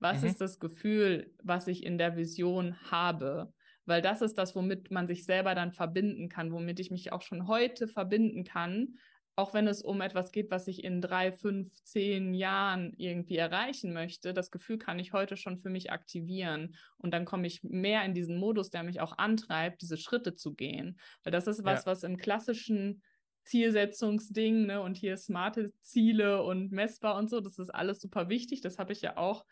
Was 0.00 0.20
mhm. 0.20 0.28
ist 0.28 0.40
das 0.42 0.58
Gefühl, 0.60 1.32
was 1.42 1.66
ich 1.66 1.82
in 1.82 1.96
der 1.96 2.16
Vision 2.16 2.76
habe? 2.90 3.54
Weil 3.86 4.02
das 4.02 4.20
ist 4.20 4.36
das, 4.36 4.54
womit 4.54 4.90
man 4.90 5.06
sich 5.06 5.24
selber 5.24 5.54
dann 5.54 5.72
verbinden 5.72 6.28
kann, 6.28 6.52
womit 6.52 6.78
ich 6.78 6.90
mich 6.90 7.12
auch 7.12 7.22
schon 7.22 7.46
heute 7.46 7.88
verbinden 7.88 8.44
kann, 8.44 8.98
auch 9.36 9.52
wenn 9.52 9.66
es 9.66 9.82
um 9.82 10.00
etwas 10.00 10.30
geht, 10.30 10.50
was 10.50 10.68
ich 10.68 10.84
in 10.84 11.00
drei, 11.00 11.32
fünf, 11.32 11.72
zehn 11.82 12.34
Jahren 12.34 12.92
irgendwie 12.96 13.36
erreichen 13.36 13.92
möchte, 13.92 14.32
das 14.32 14.50
Gefühl 14.50 14.78
kann 14.78 14.98
ich 14.98 15.12
heute 15.12 15.36
schon 15.36 15.58
für 15.58 15.70
mich 15.70 15.90
aktivieren. 15.90 16.76
Und 16.98 17.12
dann 17.12 17.24
komme 17.24 17.46
ich 17.46 17.64
mehr 17.64 18.04
in 18.04 18.14
diesen 18.14 18.38
Modus, 18.38 18.70
der 18.70 18.84
mich 18.84 19.00
auch 19.00 19.18
antreibt, 19.18 19.82
diese 19.82 19.96
Schritte 19.96 20.34
zu 20.36 20.54
gehen. 20.54 21.00
Weil 21.24 21.32
das 21.32 21.48
ist 21.48 21.64
was, 21.64 21.84
ja. 21.84 21.90
was 21.90 22.04
im 22.04 22.16
klassischen 22.16 23.02
Zielsetzungsding, 23.44 24.66
ne, 24.66 24.80
und 24.80 24.96
hier 24.96 25.16
smarte 25.16 25.72
Ziele 25.80 26.42
und 26.42 26.70
messbar 26.70 27.16
und 27.16 27.28
so, 27.28 27.40
das 27.40 27.58
ist 27.58 27.74
alles 27.74 28.00
super 28.00 28.28
wichtig. 28.28 28.60
Das 28.60 28.78
habe 28.78 28.92
ich 28.92 29.02
ja 29.02 29.16
auch 29.16 29.44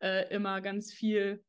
äh, 0.00 0.32
immer 0.32 0.60
ganz 0.60 0.92
viel 0.92 1.42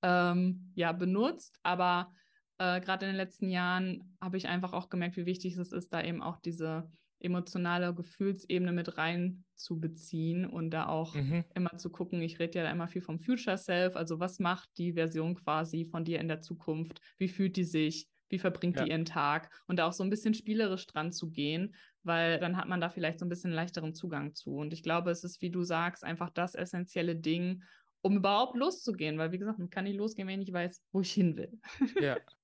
ähm, 0.00 0.72
ja, 0.74 0.92
benutzt. 0.92 1.58
Aber 1.62 2.12
äh, 2.56 2.80
gerade 2.80 3.04
in 3.04 3.12
den 3.12 3.16
letzten 3.16 3.50
Jahren 3.50 4.16
habe 4.20 4.38
ich 4.38 4.48
einfach 4.48 4.72
auch 4.72 4.88
gemerkt, 4.88 5.16
wie 5.16 5.26
wichtig 5.26 5.56
es 5.58 5.72
ist, 5.72 5.92
da 5.92 6.02
eben 6.02 6.22
auch 6.22 6.38
diese 6.38 6.90
emotionale 7.22 7.94
Gefühlsebene 7.94 8.72
mit 8.72 8.98
rein 8.98 9.44
zu 9.54 9.78
beziehen 9.78 10.44
und 10.46 10.70
da 10.70 10.86
auch 10.86 11.14
mhm. 11.14 11.44
immer 11.54 11.76
zu 11.78 11.90
gucken, 11.90 12.20
ich 12.22 12.38
rede 12.38 12.58
ja 12.58 12.70
immer 12.70 12.88
viel 12.88 13.02
vom 13.02 13.18
Future 13.18 13.58
Self, 13.58 13.96
also 13.96 14.20
was 14.20 14.38
macht 14.38 14.68
die 14.78 14.94
Version 14.94 15.34
quasi 15.34 15.84
von 15.84 16.04
dir 16.04 16.20
in 16.20 16.28
der 16.28 16.40
Zukunft, 16.40 17.00
wie 17.18 17.28
fühlt 17.28 17.56
die 17.56 17.64
sich, 17.64 18.08
wie 18.28 18.38
verbringt 18.38 18.76
ja. 18.76 18.84
die 18.84 18.90
ihren 18.90 19.04
Tag 19.04 19.50
und 19.66 19.78
da 19.78 19.86
auch 19.86 19.92
so 19.92 20.02
ein 20.02 20.10
bisschen 20.10 20.34
spielerisch 20.34 20.86
dran 20.86 21.12
zu 21.12 21.30
gehen, 21.30 21.74
weil 22.02 22.40
dann 22.40 22.56
hat 22.56 22.68
man 22.68 22.80
da 22.80 22.88
vielleicht 22.88 23.20
so 23.20 23.26
ein 23.26 23.28
bisschen 23.28 23.52
leichteren 23.52 23.94
Zugang 23.94 24.34
zu. 24.34 24.56
Und 24.56 24.72
ich 24.72 24.82
glaube, 24.82 25.10
es 25.10 25.22
ist, 25.22 25.40
wie 25.42 25.50
du 25.50 25.62
sagst, 25.62 26.04
einfach 26.04 26.30
das 26.30 26.54
essentielle 26.54 27.14
Ding, 27.14 27.62
um 28.00 28.16
überhaupt 28.16 28.56
loszugehen, 28.56 29.18
weil 29.18 29.32
wie 29.32 29.38
gesagt, 29.38 29.58
man 29.58 29.70
kann 29.70 29.84
nicht 29.84 29.96
losgehen, 29.96 30.26
wenn 30.26 30.40
ich 30.40 30.46
nicht 30.46 30.54
weiß, 30.54 30.82
wo 30.90 31.00
ich 31.02 31.12
hin 31.12 31.36
will. 31.36 31.60
Ja, 32.00 32.16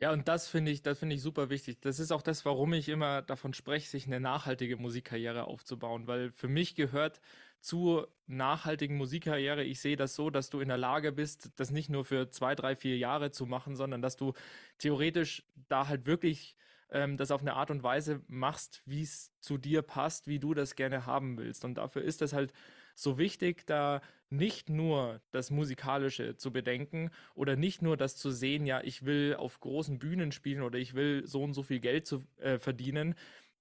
Ja, 0.00 0.12
und 0.12 0.28
das 0.28 0.48
finde 0.48 0.70
ich, 0.70 0.82
das 0.82 0.98
finde 1.00 1.16
ich 1.16 1.22
super 1.22 1.50
wichtig. 1.50 1.80
Das 1.80 1.98
ist 1.98 2.12
auch 2.12 2.22
das, 2.22 2.44
warum 2.44 2.72
ich 2.72 2.88
immer 2.88 3.22
davon 3.22 3.52
spreche, 3.54 3.88
sich 3.88 4.06
eine 4.06 4.20
nachhaltige 4.20 4.76
Musikkarriere 4.76 5.44
aufzubauen, 5.44 6.06
weil 6.06 6.30
für 6.32 6.48
mich 6.48 6.74
gehört 6.74 7.20
zur 7.60 8.08
nachhaltigen 8.26 8.96
Musikkarriere, 8.96 9.64
ich 9.64 9.80
sehe 9.80 9.96
das 9.96 10.14
so, 10.14 10.30
dass 10.30 10.50
du 10.50 10.60
in 10.60 10.68
der 10.68 10.78
Lage 10.78 11.12
bist, 11.12 11.50
das 11.56 11.70
nicht 11.70 11.90
nur 11.90 12.04
für 12.04 12.30
zwei, 12.30 12.54
drei, 12.54 12.76
vier 12.76 12.96
Jahre 12.96 13.30
zu 13.32 13.46
machen, 13.46 13.74
sondern 13.74 14.00
dass 14.00 14.16
du 14.16 14.34
theoretisch 14.78 15.44
da 15.68 15.88
halt 15.88 16.06
wirklich 16.06 16.56
ähm, 16.90 17.16
das 17.16 17.30
auf 17.30 17.40
eine 17.40 17.54
Art 17.54 17.70
und 17.70 17.82
Weise 17.82 18.22
machst, 18.28 18.82
wie 18.86 19.02
es 19.02 19.32
zu 19.40 19.58
dir 19.58 19.82
passt, 19.82 20.26
wie 20.28 20.38
du 20.38 20.54
das 20.54 20.76
gerne 20.76 21.06
haben 21.06 21.36
willst. 21.38 21.64
Und 21.64 21.74
dafür 21.74 22.02
ist 22.02 22.20
das 22.20 22.32
halt 22.32 22.52
so 22.94 23.18
wichtig, 23.18 23.66
da 23.66 24.00
nicht 24.30 24.68
nur 24.68 25.20
das 25.30 25.50
Musikalische 25.50 26.36
zu 26.36 26.52
bedenken 26.52 27.10
oder 27.34 27.56
nicht 27.56 27.82
nur 27.82 27.96
das 27.96 28.16
zu 28.16 28.30
sehen, 28.30 28.66
ja, 28.66 28.80
ich 28.82 29.04
will 29.04 29.36
auf 29.38 29.60
großen 29.60 29.98
Bühnen 29.98 30.32
spielen 30.32 30.62
oder 30.62 30.78
ich 30.78 30.94
will 30.94 31.26
so 31.26 31.42
und 31.42 31.54
so 31.54 31.62
viel 31.62 31.80
Geld 31.80 32.06
zu, 32.06 32.22
äh, 32.38 32.58
verdienen. 32.58 33.14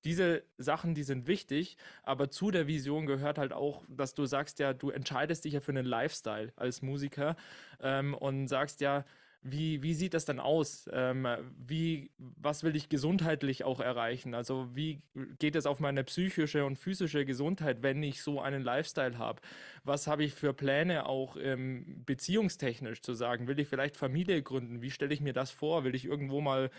Diese 0.04 0.44
Sachen, 0.58 0.94
die 0.94 1.04
sind 1.04 1.28
wichtig, 1.28 1.78
aber 2.04 2.30
zu 2.30 2.52
der 2.52 2.68
Vision 2.68 3.08
gehört 3.08 3.38
halt 3.38 3.52
auch, 3.52 3.84
dass 3.90 4.14
du 4.14 4.26
sagst 4.26 4.60
ja, 4.60 4.74
du 4.74 4.90
entscheidest 4.90 5.46
dich 5.46 5.54
ja 5.54 5.60
für 5.60 5.72
einen 5.72 5.86
Lifestyle 5.86 6.54
als 6.56 6.82
Musiker 6.82 7.36
ähm, 7.82 8.14
und 8.14 8.48
sagst 8.48 8.80
ja, 8.82 9.06
wie, 9.42 9.82
wie 9.84 9.94
sieht 9.94 10.14
das 10.14 10.26
dann 10.26 10.40
aus? 10.40 10.90
Ähm, 10.92 11.28
wie, 11.58 12.12
was 12.18 12.64
will 12.64 12.76
ich 12.76 12.90
gesundheitlich 12.90 13.64
auch 13.64 13.80
erreichen? 13.80 14.34
Also 14.34 14.68
wie 14.76 15.02
geht 15.40 15.56
es 15.56 15.66
auf 15.66 15.80
meine 15.80 16.04
psychische 16.04 16.66
und 16.66 16.78
physische 16.78 17.26
Gesundheit, 17.26 17.84
wenn 17.84 18.04
ich 18.04 18.22
so 18.22 18.42
einen 18.42 18.64
Lifestyle 18.64 19.18
habe? 19.18 19.42
Was 19.84 20.08
habe 20.08 20.24
ich 20.24 20.34
für 20.34 20.54
Pläne 20.54 21.06
auch 21.06 21.38
ähm, 21.40 22.04
beziehungstechnisch 22.06 23.02
zu 23.02 23.14
sagen? 23.14 23.48
Will 23.48 23.60
ich 23.60 23.68
vielleicht 23.68 23.96
Familie 23.96 24.42
gründen? 24.42 24.82
Wie 24.82 24.92
stelle 24.92 25.14
ich 25.14 25.22
mir 25.22 25.34
das 25.34 25.52
vor? 25.52 25.84
Will 25.84 25.96
ich 25.96 26.06
irgendwo 26.06 26.42
mal 26.42 26.70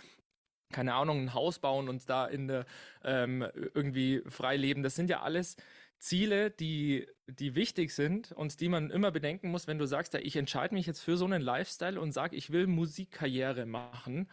keine 0.70 0.92
Ahnung, 0.92 1.22
ein 1.22 1.34
Haus 1.34 1.58
bauen 1.60 1.88
und 1.88 2.08
da 2.10 2.26
in 2.26 2.46
der 2.46 2.66
ähm, 3.02 3.46
irgendwie 3.74 4.22
frei 4.26 4.56
leben? 4.56 4.82
Das 4.82 4.94
sind 4.94 5.08
ja 5.08 5.22
alles 5.22 5.56
Ziele, 5.98 6.50
die, 6.50 7.06
die 7.26 7.54
wichtig 7.54 7.92
sind 7.92 8.32
und 8.32 8.60
die 8.60 8.68
man 8.68 8.90
immer 8.90 9.10
bedenken 9.10 9.50
muss, 9.50 9.66
wenn 9.66 9.78
du 9.78 9.86
sagst, 9.86 10.14
ja, 10.14 10.20
ich 10.20 10.36
entscheide 10.36 10.74
mich 10.74 10.86
jetzt 10.86 11.00
für 11.00 11.16
so 11.16 11.24
einen 11.24 11.42
Lifestyle 11.42 12.00
und 12.00 12.12
sage, 12.12 12.36
ich 12.36 12.50
will 12.50 12.66
Musikkarriere 12.66 13.66
machen, 13.66 14.30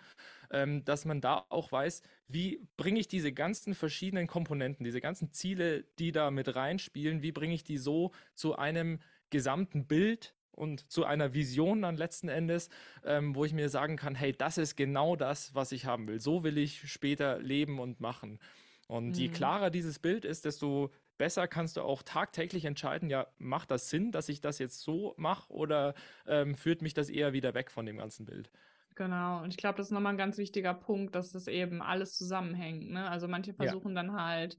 ähm, 0.52 0.86
dass 0.86 1.06
man 1.06 1.22
da 1.22 1.46
auch 1.50 1.72
weiß, 1.72 2.04
wie 2.28 2.68
bringe 2.78 3.00
ich 3.00 3.08
diese 3.08 3.34
ganzen 3.34 3.74
verschiedenen 3.74 4.28
Komponenten, 4.28 4.84
diese 4.84 5.02
ganzen 5.02 5.32
Ziele, 5.32 5.84
die 6.00 6.12
da 6.12 6.32
mit 6.32 6.56
reinspielen, 6.56 7.22
wie 7.22 7.32
bringe 7.32 7.56
ich 7.56 7.64
die 7.64 7.78
so 7.78 8.12
zu 8.36 8.56
einem 8.56 9.00
gesamten 9.30 9.88
Bild 9.88 10.36
und 10.52 10.90
zu 10.92 11.04
einer 11.04 11.34
Vision 11.34 11.82
dann 11.82 11.98
letzten 11.98 12.30
Endes, 12.30 12.70
ähm, 13.04 13.36
wo 13.36 13.44
ich 13.44 13.54
mir 13.54 13.70
sagen 13.70 13.98
kann, 13.98 14.16
hey, 14.16 14.34
das 14.34 14.58
ist 14.58 14.76
genau 14.76 15.16
das, 15.16 15.54
was 15.54 15.72
ich 15.72 15.86
haben 15.86 16.08
will. 16.08 16.20
So 16.20 16.44
will 16.44 16.58
ich 16.58 16.90
später 16.90 17.40
leben 17.40 17.80
und 17.80 18.00
machen. 18.00 18.40
Und 18.88 19.10
mhm. 19.10 19.14
je 19.14 19.30
klarer 19.30 19.70
dieses 19.70 20.00
Bild 20.00 20.26
ist, 20.26 20.46
desto 20.46 20.92
besser 21.18 21.48
kannst 21.48 21.78
du 21.78 21.82
auch 21.82 22.04
tagtäglich 22.04 22.66
entscheiden, 22.66 23.10
ja, 23.10 23.28
macht 23.38 23.72
das 23.72 23.90
Sinn, 23.90 24.12
dass 24.12 24.30
ich 24.30 24.42
das 24.42 24.60
jetzt 24.60 24.82
so 24.82 25.14
mache 25.18 25.52
oder 25.52 25.94
ähm, 26.28 26.56
führt 26.56 26.82
mich 26.82 26.94
das 26.94 27.10
eher 27.10 27.34
wieder 27.34 27.54
weg 27.54 27.72
von 27.72 27.86
dem 27.86 27.98
ganzen 27.98 28.26
Bild? 28.26 28.52
Genau, 28.96 29.44
und 29.44 29.50
ich 29.50 29.58
glaube, 29.58 29.78
das 29.78 29.88
ist 29.88 29.92
nochmal 29.92 30.14
ein 30.14 30.18
ganz 30.18 30.38
wichtiger 30.38 30.74
Punkt, 30.74 31.16
dass 31.16 31.32
das 31.32 31.48
eben 31.48 31.82
alles 31.82 32.18
zusammenhängt. 32.18 32.90
Ne? 32.92 33.10
Also 33.10 33.28
manche 33.28 33.54
versuchen 33.54 33.96
ja. 33.96 34.02
dann 34.02 34.14
halt 34.14 34.58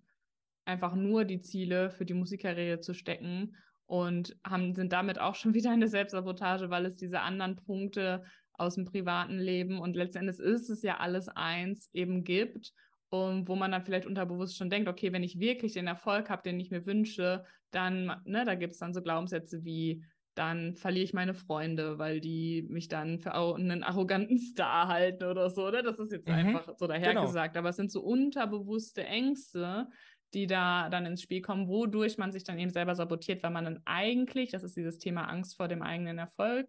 einfach 0.67 0.95
nur 0.95 1.25
die 1.25 1.41
Ziele 1.41 1.91
für 1.91 2.05
die 2.05 2.15
Musikkarriere 2.15 2.81
zu 2.81 2.93
stecken 2.93 3.57
und 3.87 4.37
haben, 4.45 4.75
sind 4.75 4.93
damit 4.93 5.19
auch 5.19 5.35
schon 5.35 5.55
wieder 5.55 5.73
in 5.73 5.81
der 5.81 5.89
Selbstsabotage, 5.89 6.71
weil 6.71 6.85
es 6.85 6.97
diese 6.97 7.21
anderen 7.21 7.57
Punkte 7.57 8.25
aus 8.53 8.75
dem 8.75 8.85
privaten 8.85 9.39
Leben 9.39 9.81
und 9.81 9.97
letztendlich 9.97 10.39
ist 10.39 10.71
es 10.71 10.83
ja 10.83 10.99
alles 10.99 11.29
eins 11.29 11.91
eben 11.93 12.25
gibt 12.25 12.73
und 13.11 13.49
wo 13.49 13.55
man 13.57 13.73
dann 13.73 13.83
vielleicht 13.83 14.07
unterbewusst 14.07 14.57
schon 14.57 14.71
denkt, 14.71 14.89
okay, 14.89 15.13
wenn 15.13 15.23
ich 15.23 15.39
wirklich 15.39 15.73
den 15.73 15.87
Erfolg 15.87 16.29
habe, 16.29 16.43
den 16.43 16.59
ich 16.59 16.71
mir 16.71 16.87
wünsche, 16.87 17.45
dann, 17.71 18.21
ne, 18.25 18.45
da 18.45 18.55
gibt 18.55 18.75
es 18.75 18.79
dann 18.79 18.95
so 18.95 19.03
Glaubenssätze 19.03 19.65
wie, 19.65 20.05
dann 20.35 20.75
verliere 20.75 21.05
ich 21.05 21.15
meine 21.15 21.33
Freunde, 21.33 21.99
weil 21.99 22.21
die 22.21 22.67
mich 22.69 22.89
dann 22.89 23.19
für 23.19 23.35
einen 23.35 23.83
arroganten 23.83 24.39
Star 24.39 24.89
halten 24.89 25.25
oder 25.25 25.49
so. 25.51 25.71
Ne? 25.71 25.83
Das 25.83 25.99
ist 25.99 26.13
jetzt 26.13 26.29
mhm. 26.29 26.35
einfach 26.35 26.75
so 26.77 26.87
dahergesagt. 26.87 27.55
Genau. 27.55 27.63
Aber 27.63 27.71
es 27.71 27.77
sind 27.77 27.91
so 27.91 28.03
unterbewusste 28.03 29.05
Ängste, 29.05 29.89
die 30.35 30.47
da 30.47 30.91
dann 30.91 31.07
ins 31.07 31.23
Spiel 31.23 31.41
kommen, 31.41 31.69
wodurch 31.69 32.19
man 32.19 32.33
sich 32.33 32.45
dann 32.45 32.59
eben 32.59 32.71
selber 32.71 32.95
sabotiert, 32.95 33.43
weil 33.43 33.51
man 33.51 33.65
dann 33.65 33.81
eigentlich, 33.87 34.51
das 34.51 34.63
ist 34.63 34.77
dieses 34.77 34.99
Thema 34.99 35.25
Angst 35.25 35.57
vor 35.57 35.69
dem 35.69 35.83
eigenen 35.83 36.19
Erfolg, 36.19 36.69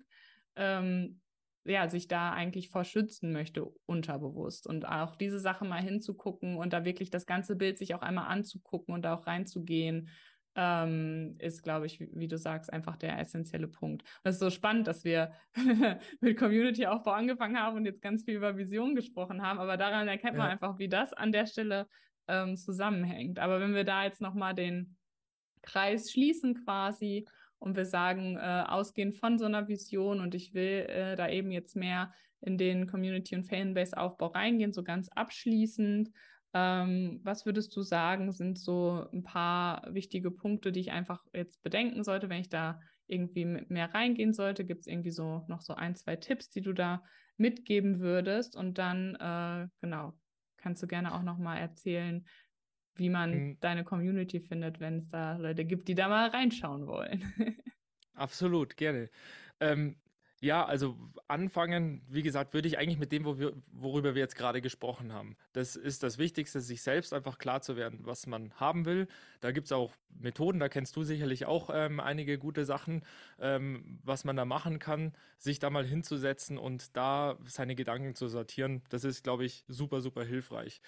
ähm, 0.55 1.19
ja, 1.67 1.89
sich 1.89 2.07
da 2.07 2.31
eigentlich 2.31 2.69
vor 2.69 2.83
schützen 2.83 3.31
möchte, 3.31 3.65
unterbewusst. 3.85 4.67
Und 4.67 4.87
auch 4.87 5.15
diese 5.15 5.39
Sache 5.39 5.65
mal 5.65 5.81
hinzugucken 5.81 6.57
und 6.57 6.73
da 6.73 6.85
wirklich 6.85 7.09
das 7.09 7.25
ganze 7.25 7.55
Bild 7.55 7.77
sich 7.77 7.93
auch 7.93 8.01
einmal 8.01 8.27
anzugucken 8.27 8.93
und 8.93 9.03
da 9.03 9.15
auch 9.15 9.27
reinzugehen, 9.27 10.09
ähm, 10.55 11.35
ist, 11.37 11.61
glaube 11.61 11.85
ich, 11.85 11.99
wie, 11.99 12.09
wie, 12.13 12.27
du 12.27 12.37
sagst, 12.37 12.73
einfach 12.73 12.97
der 12.97 13.19
essentielle 13.19 13.67
Punkt. 13.67 14.01
Und 14.01 14.29
es 14.29 14.35
ist 14.35 14.41
so 14.41 14.49
spannend, 14.49 14.87
dass 14.87 15.03
wir 15.03 15.31
mit 16.19 16.37
Community-Aufbau 16.37 17.11
angefangen 17.11 17.59
haben 17.59 17.77
und 17.77 17.85
jetzt 17.85 18.01
ganz 18.01 18.23
viel 18.23 18.35
über 18.35 18.57
Vision 18.57 18.95
gesprochen 18.95 19.43
haben, 19.43 19.59
aber 19.59 19.77
daran 19.77 20.07
erkennt 20.07 20.35
man 20.35 20.49
einfach, 20.49 20.79
wie 20.79 20.89
das 20.89 21.13
an 21.13 21.31
der 21.31 21.45
Stelle 21.45 21.87
ähm, 22.27 22.57
zusammenhängt. 22.57 23.37
Aber 23.37 23.59
wenn 23.59 23.75
wir 23.75 23.83
da 23.83 24.03
jetzt 24.03 24.19
nochmal 24.19 24.55
den 24.55 24.97
Kreis 25.61 26.11
schließen 26.11 26.63
quasi 26.65 27.27
und 27.59 27.75
wir 27.75 27.85
sagen, 27.85 28.37
äh, 28.37 28.63
ausgehend 28.67 29.15
von 29.15 29.37
so 29.37 29.45
einer 29.45 29.67
Vision 29.67 30.19
und 30.19 30.35
ich 30.35 30.53
will 30.53 30.85
äh, 30.89 31.15
da 31.15 31.29
eben 31.29 31.51
jetzt 31.51 31.75
mehr 31.75 32.13
in 32.41 32.57
den 32.57 32.87
Community- 32.87 33.35
und 33.35 33.45
Fanbase-Aufbau 33.45 34.27
reingehen, 34.27 34.73
so 34.73 34.83
ganz 34.83 35.09
abschließend. 35.09 36.11
Ähm, 36.53 37.19
was 37.23 37.45
würdest 37.45 37.75
du 37.75 37.81
sagen, 37.81 38.31
sind 38.31 38.59
so 38.59 39.07
ein 39.11 39.23
paar 39.23 39.83
wichtige 39.93 40.31
Punkte, 40.31 40.71
die 40.71 40.79
ich 40.81 40.91
einfach 40.91 41.23
jetzt 41.33 41.61
bedenken 41.63 42.03
sollte, 42.03 42.29
wenn 42.29 42.41
ich 42.41 42.49
da 42.49 42.79
irgendwie 43.07 43.45
mehr 43.45 43.93
reingehen 43.93 44.33
sollte? 44.33 44.65
Gibt 44.65 44.81
es 44.81 44.87
irgendwie 44.87 45.11
so 45.11 45.43
noch 45.47 45.61
so 45.61 45.73
ein, 45.73 45.95
zwei 45.95 46.15
Tipps, 46.15 46.49
die 46.49 46.61
du 46.61 46.73
da 46.73 47.03
mitgeben 47.37 47.99
würdest? 47.99 48.55
Und 48.55 48.77
dann, 48.77 49.15
äh, 49.15 49.67
genau, 49.81 50.13
kannst 50.57 50.81
du 50.83 50.87
gerne 50.87 51.13
auch 51.13 51.23
noch 51.23 51.37
mal 51.37 51.57
erzählen, 51.57 52.25
wie 52.99 53.09
man 53.09 53.31
mhm. 53.31 53.57
deine 53.59 53.83
Community 53.83 54.39
findet, 54.39 54.79
wenn 54.79 54.99
es 54.99 55.09
da 55.09 55.37
Leute 55.37 55.65
gibt, 55.65 55.87
die 55.87 55.95
da 55.95 56.07
mal 56.07 56.29
reinschauen 56.29 56.87
wollen. 56.87 57.23
Absolut, 58.13 58.77
gerne. 58.77 59.09
Ähm, 59.59 59.95
ja, 60.39 60.63
also 60.63 60.95
anfangen, 61.27 62.03
wie 62.07 62.21
gesagt, 62.21 62.53
würde 62.53 62.67
ich 62.67 62.77
eigentlich 62.77 62.99
mit 62.99 63.11
dem, 63.11 63.25
wo 63.25 63.39
wir, 63.39 63.53
worüber 63.71 64.13
wir 64.13 64.21
jetzt 64.21 64.35
gerade 64.35 64.61
gesprochen 64.61 65.11
haben. 65.11 65.35
Das 65.53 65.75
ist 65.75 66.03
das 66.03 66.19
Wichtigste, 66.19 66.61
sich 66.61 66.83
selbst 66.83 67.11
einfach 67.11 67.39
klar 67.39 67.61
zu 67.61 67.75
werden, 67.75 68.01
was 68.03 68.27
man 68.27 68.53
haben 68.53 68.85
will. 68.85 69.07
Da 69.39 69.51
gibt 69.51 69.65
es 69.65 69.71
auch 69.71 69.95
Methoden, 70.09 70.59
da 70.59 70.69
kennst 70.69 70.95
du 70.95 71.01
sicherlich 71.01 71.47
auch 71.47 71.71
ähm, 71.73 71.99
einige 71.99 72.37
gute 72.37 72.65
Sachen, 72.65 73.01
ähm, 73.39 73.99
was 74.03 74.25
man 74.25 74.35
da 74.35 74.45
machen 74.45 74.77
kann, 74.77 75.13
sich 75.39 75.57
da 75.57 75.71
mal 75.71 75.85
hinzusetzen 75.85 76.59
und 76.59 76.95
da 76.95 77.39
seine 77.45 77.73
Gedanken 77.73 78.13
zu 78.13 78.27
sortieren. 78.27 78.83
Das 78.89 79.05
ist, 79.05 79.23
glaube 79.23 79.43
ich, 79.43 79.63
super, 79.67 80.01
super 80.01 80.23
hilfreich. 80.23 80.81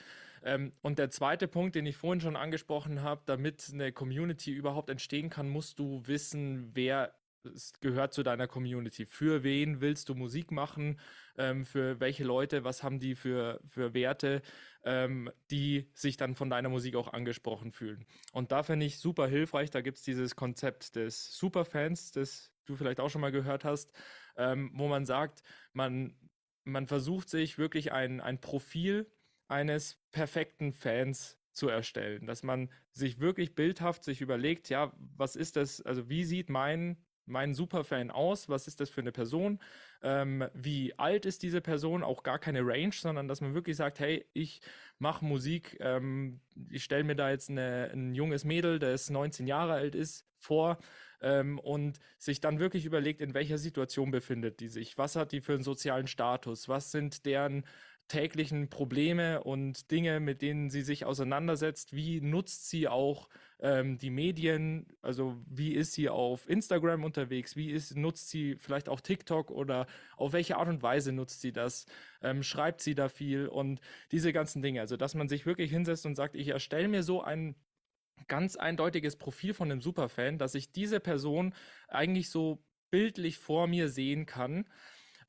Ähm, 0.44 0.74
und 0.82 1.00
der 1.00 1.10
zweite 1.10 1.48
Punkt, 1.48 1.76
den 1.76 1.86
ich 1.86 1.98
vorhin 1.98 2.22
schon 2.22 2.36
angesprochen 2.36 3.02
habe, 3.02 3.22
damit 3.26 3.70
eine 3.74 3.92
Community 3.92 4.52
überhaupt 4.52 4.90
entstehen 4.90 5.30
kann, 5.30 5.50
musst 5.50 5.80
du 5.80 6.02
wissen, 6.06 6.72
wer 6.74 7.14
gehört 7.82 8.14
zu 8.14 8.24
deiner 8.24 8.48
Community. 8.48 9.06
Für 9.06 9.44
wen 9.44 9.82
willst 9.82 10.10
du 10.10 10.16
Musik 10.16 10.52
machen? 10.52 11.00
Ähm, 11.38 11.66
für 11.66 12.00
welche 12.00 12.24
Leute? 12.24 12.64
Was 12.64 12.84
haben 12.84 13.00
die 13.00 13.16
für, 13.16 13.62
für 13.66 13.94
Werte, 13.94 14.42
ähm, 14.84 15.32
die 15.52 15.90
sich 15.94 16.18
dann 16.18 16.36
von 16.36 16.50
deiner 16.50 16.70
Musik 16.70 16.96
auch 16.96 17.14
angesprochen 17.14 17.72
fühlen? 17.72 18.06
Und 18.34 18.52
da 18.52 18.64
finde 18.64 18.86
ich 18.86 19.00
super 19.00 19.28
hilfreich. 19.28 19.70
Da 19.70 19.82
gibt 19.82 19.98
es 19.98 20.04
dieses 20.04 20.36
Konzept 20.36 20.96
des 20.96 21.38
Superfans, 21.38 22.12
das 22.12 22.52
du 22.66 22.76
vielleicht 22.76 23.00
auch 23.00 23.10
schon 23.10 23.22
mal 23.22 23.32
gehört 23.32 23.64
hast, 23.64 23.92
ähm, 24.38 24.72
wo 24.74 24.88
man 24.88 25.06
sagt, 25.06 25.42
man, 25.74 26.16
man 26.64 26.88
versucht 26.88 27.30
sich 27.30 27.58
wirklich 27.58 27.92
ein, 27.92 28.22
ein 28.22 28.42
Profil 28.42 29.10
eines 29.50 30.00
perfekten 30.12 30.72
Fans 30.72 31.38
zu 31.52 31.68
erstellen, 31.68 32.26
dass 32.26 32.43
man 32.43 32.70
sich 32.91 33.20
wirklich 33.20 33.56
bildhaft 33.56 34.04
sich 34.04 34.22
überlegt, 34.22 34.70
ja, 34.70 34.93
was 35.18 35.36
ist 35.36 35.56
das, 35.56 35.82
also 35.82 36.10
wie 36.10 36.24
sieht 36.24 36.50
mein 36.50 36.97
mein 37.30 37.54
Superfan 37.54 38.12
aus? 38.12 38.50
Was 38.50 38.68
ist 38.68 38.80
das 38.80 38.89
für 38.89 39.02
eine 39.02 39.12
Person? 39.12 39.60
Ähm, 40.02 40.47
wie 40.54 40.97
alt 40.97 41.26
ist 41.26 41.43
diese 41.43 41.62
Person? 41.62 42.04
Auch 42.04 42.24
gar 42.24 42.39
keine 42.39 42.66
Range, 42.66 42.91
sondern 42.91 43.28
dass 43.28 43.39
man 43.39 43.54
wirklich 43.54 43.78
sagt, 43.78 44.00
hey, 44.00 44.26
ich 44.34 44.62
mache 44.97 45.24
Musik, 45.24 45.78
ähm, 45.80 46.41
ich 46.70 46.84
stelle 46.84 47.04
mir 47.04 47.16
da 47.16 47.30
jetzt 47.30 47.50
eine, 47.50 47.91
ein 47.93 48.16
junges 48.16 48.43
Mädel, 48.43 48.80
das 48.80 49.10
19 49.10 49.47
Jahre 49.47 49.74
alt 49.74 49.95
ist, 49.95 50.26
vor 50.39 50.80
ähm, 51.22 51.60
und 51.60 52.00
sich 52.18 52.41
dann 52.41 52.60
wirklich 52.60 52.86
überlegt, 52.86 53.22
in 53.22 53.34
welcher 53.34 53.58
Situation 53.58 54.12
befindet 54.12 54.60
die 54.60 54.70
sich? 54.70 54.97
Was 54.97 55.16
hat 55.16 55.32
die 55.32 55.41
für 55.41 55.54
einen 55.54 55.64
sozialen 55.64 56.08
Status? 56.08 56.68
Was 56.68 56.91
sind 56.91 57.26
deren 57.26 57.66
täglichen 58.10 58.70
Probleme 58.70 59.41
und 59.43 59.89
Dinge, 59.91 60.20
mit 60.20 60.41
denen 60.41 60.70
sie 60.70 60.82
sich 60.82 61.05
auseinandersetzt? 61.05 61.95
Wie 61.95 62.20
nutzt 62.20 62.70
sie 62.70 62.89
auch 62.89 63.30
ähm, 63.60 63.97
die 63.97 64.10
Medien, 64.10 64.88
also 65.01 65.38
wie 65.47 65.74
ist 65.74 65.93
sie 65.93 66.10
auf 66.10 66.49
Instagram 66.49 67.03
unterwegs, 67.05 67.55
wie 67.55 67.72
ist, 67.72 67.95
nutzt 67.95 68.30
sie 68.30 68.57
vielleicht 68.57 68.89
auch 68.89 68.99
TikTok 68.99 69.51
oder 69.51 69.86
auf 70.18 70.34
welche 70.34 70.57
Art 70.57 70.68
und 70.68 70.84
Weise 70.84 71.14
nutzt 71.14 71.39
sie 71.39 71.53
das, 71.53 71.86
ähm, 72.22 72.43
schreibt 72.43 72.82
sie 72.82 72.95
da 72.95 73.07
viel 73.07 73.47
und 73.47 73.80
diese 74.12 74.34
ganzen 74.34 74.62
Dinge. 74.62 74.82
Also 74.82 74.97
dass 74.97 75.16
man 75.16 75.30
sich 75.30 75.45
wirklich 75.45 75.72
hinsetzt 75.72 76.05
und 76.05 76.16
sagt, 76.16 76.36
ich 76.36 76.49
erstelle 76.49 76.89
mir 76.89 77.03
so 77.03 77.22
ein 77.22 77.55
ganz 78.28 78.55
eindeutiges 78.55 79.16
Profil 79.16 79.53
von 79.53 79.72
einem 79.72 79.82
Superfan, 79.82 80.38
dass 80.38 80.55
ich 80.55 80.72
diese 80.72 80.99
Person 80.99 81.53
eigentlich 81.88 82.30
so 82.30 82.64
bildlich 82.91 83.38
vor 83.38 83.68
mir 83.68 83.88
sehen 83.89 84.26
kann. 84.26 84.66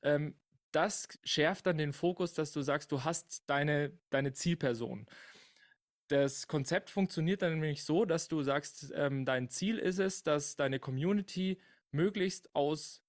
Ähm, 0.03 0.35
das 0.71 1.07
schärft 1.23 1.65
dann 1.67 1.77
den 1.77 1.93
Fokus, 1.93 2.33
dass 2.33 2.51
du 2.51 2.61
sagst, 2.61 2.91
du 2.91 3.03
hast 3.03 3.43
deine, 3.47 3.91
deine 4.09 4.33
Zielperson 4.33 5.07
das 6.11 6.47
Konzept 6.47 6.89
funktioniert 6.89 7.41
dann 7.41 7.53
nämlich 7.53 7.83
so, 7.83 8.03
dass 8.05 8.27
du 8.27 8.43
sagst, 8.43 8.91
ähm, 8.95 9.25
dein 9.25 9.47
Ziel 9.47 9.77
ist 9.77 9.99
es, 9.99 10.23
dass 10.23 10.57
deine 10.57 10.79
Community 10.79 11.57
möglichst 11.91 12.53
aus 12.53 13.01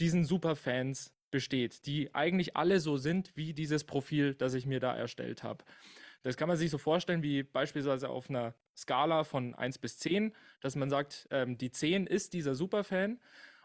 diesen 0.00 0.24
Superfans 0.24 1.14
besteht, 1.30 1.86
die 1.86 2.14
eigentlich 2.14 2.56
alle 2.56 2.80
so 2.80 2.96
sind 2.96 3.32
wie 3.36 3.52
dieses 3.54 3.84
Profil, 3.84 4.34
das 4.34 4.54
ich 4.54 4.66
mir 4.66 4.80
da 4.80 4.96
erstellt 4.96 5.42
habe. 5.42 5.64
Das 6.22 6.36
kann 6.36 6.48
man 6.48 6.56
sich 6.56 6.70
so 6.70 6.78
vorstellen 6.78 7.22
wie 7.22 7.44
beispielsweise 7.44 8.08
auf 8.08 8.28
einer 8.28 8.54
Skala 8.76 9.22
von 9.22 9.54
1 9.54 9.78
bis 9.78 9.98
10, 9.98 10.34
dass 10.60 10.74
man 10.74 10.90
sagt, 10.90 11.28
ähm, 11.30 11.56
die 11.56 11.70
10 11.70 12.06
ist 12.06 12.32
dieser 12.32 12.54
Superfan. 12.54 13.20